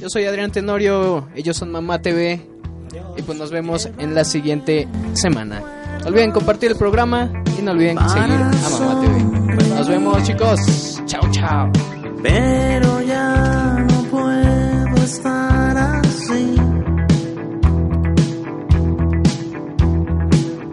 yo 0.00 0.08
soy 0.10 0.24
Adrián 0.24 0.50
Tenorio, 0.50 1.28
ellos 1.34 1.56
son 1.56 1.70
Mamá 1.70 2.00
TV 2.00 2.46
y 3.16 3.22
pues 3.22 3.38
nos 3.38 3.50
vemos 3.50 3.88
en 3.98 4.14
la 4.14 4.24
siguiente 4.24 4.88
semana. 5.14 5.62
No 6.02 6.08
olviden 6.08 6.32
compartir 6.32 6.72
el 6.72 6.76
programa 6.76 7.30
y 7.58 7.62
no 7.62 7.72
olviden 7.72 7.98
seguir 8.08 8.32
a 8.32 8.50
Mamá 8.70 9.00
TV. 9.00 9.68
Nos 9.68 9.88
vemos 9.88 10.22
chicos, 10.24 11.02
chao 11.06 11.22
chao. 11.30 11.70
Pero 12.22 13.02
ya 13.02 13.86
no 13.88 14.02
puedo 14.10 15.04
estar 15.04 15.76
así. 15.76 16.56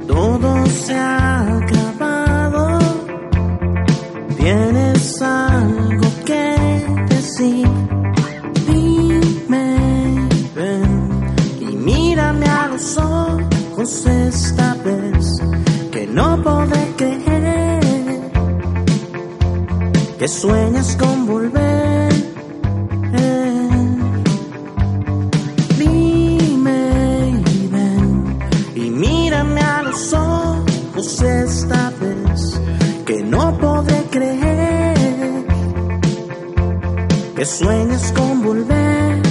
Todo 0.07 0.65
se 0.68 0.93
ha 0.93 1.57
acabado. 1.57 2.80
Tienes 4.38 5.22
algo 5.22 6.07
que 6.26 7.06
decir. 7.10 7.70
Los 12.81 12.97
ojos 12.97 14.05
esta 14.05 14.75
vez. 14.83 15.37
Que 15.91 16.07
no 16.07 16.41
podré 16.41 16.93
creer 16.97 17.81
que 20.17 20.27
sueñas 20.27 20.97
con 20.99 21.25
volver. 21.27 22.11
Dime 25.77 27.43
y 27.53 27.67
ven 27.67 28.39
y 28.75 28.89
mírame 28.89 29.61
a 29.61 29.83
los 29.83 30.13
ojos 30.13 31.21
esta 31.21 31.91
vez, 31.99 32.59
que 33.05 33.23
no 33.23 33.57
podré 33.57 34.03
creer 34.09 35.45
que 37.35 37.45
sueñas 37.45 38.11
con 38.15 38.41
volver. 38.43 39.30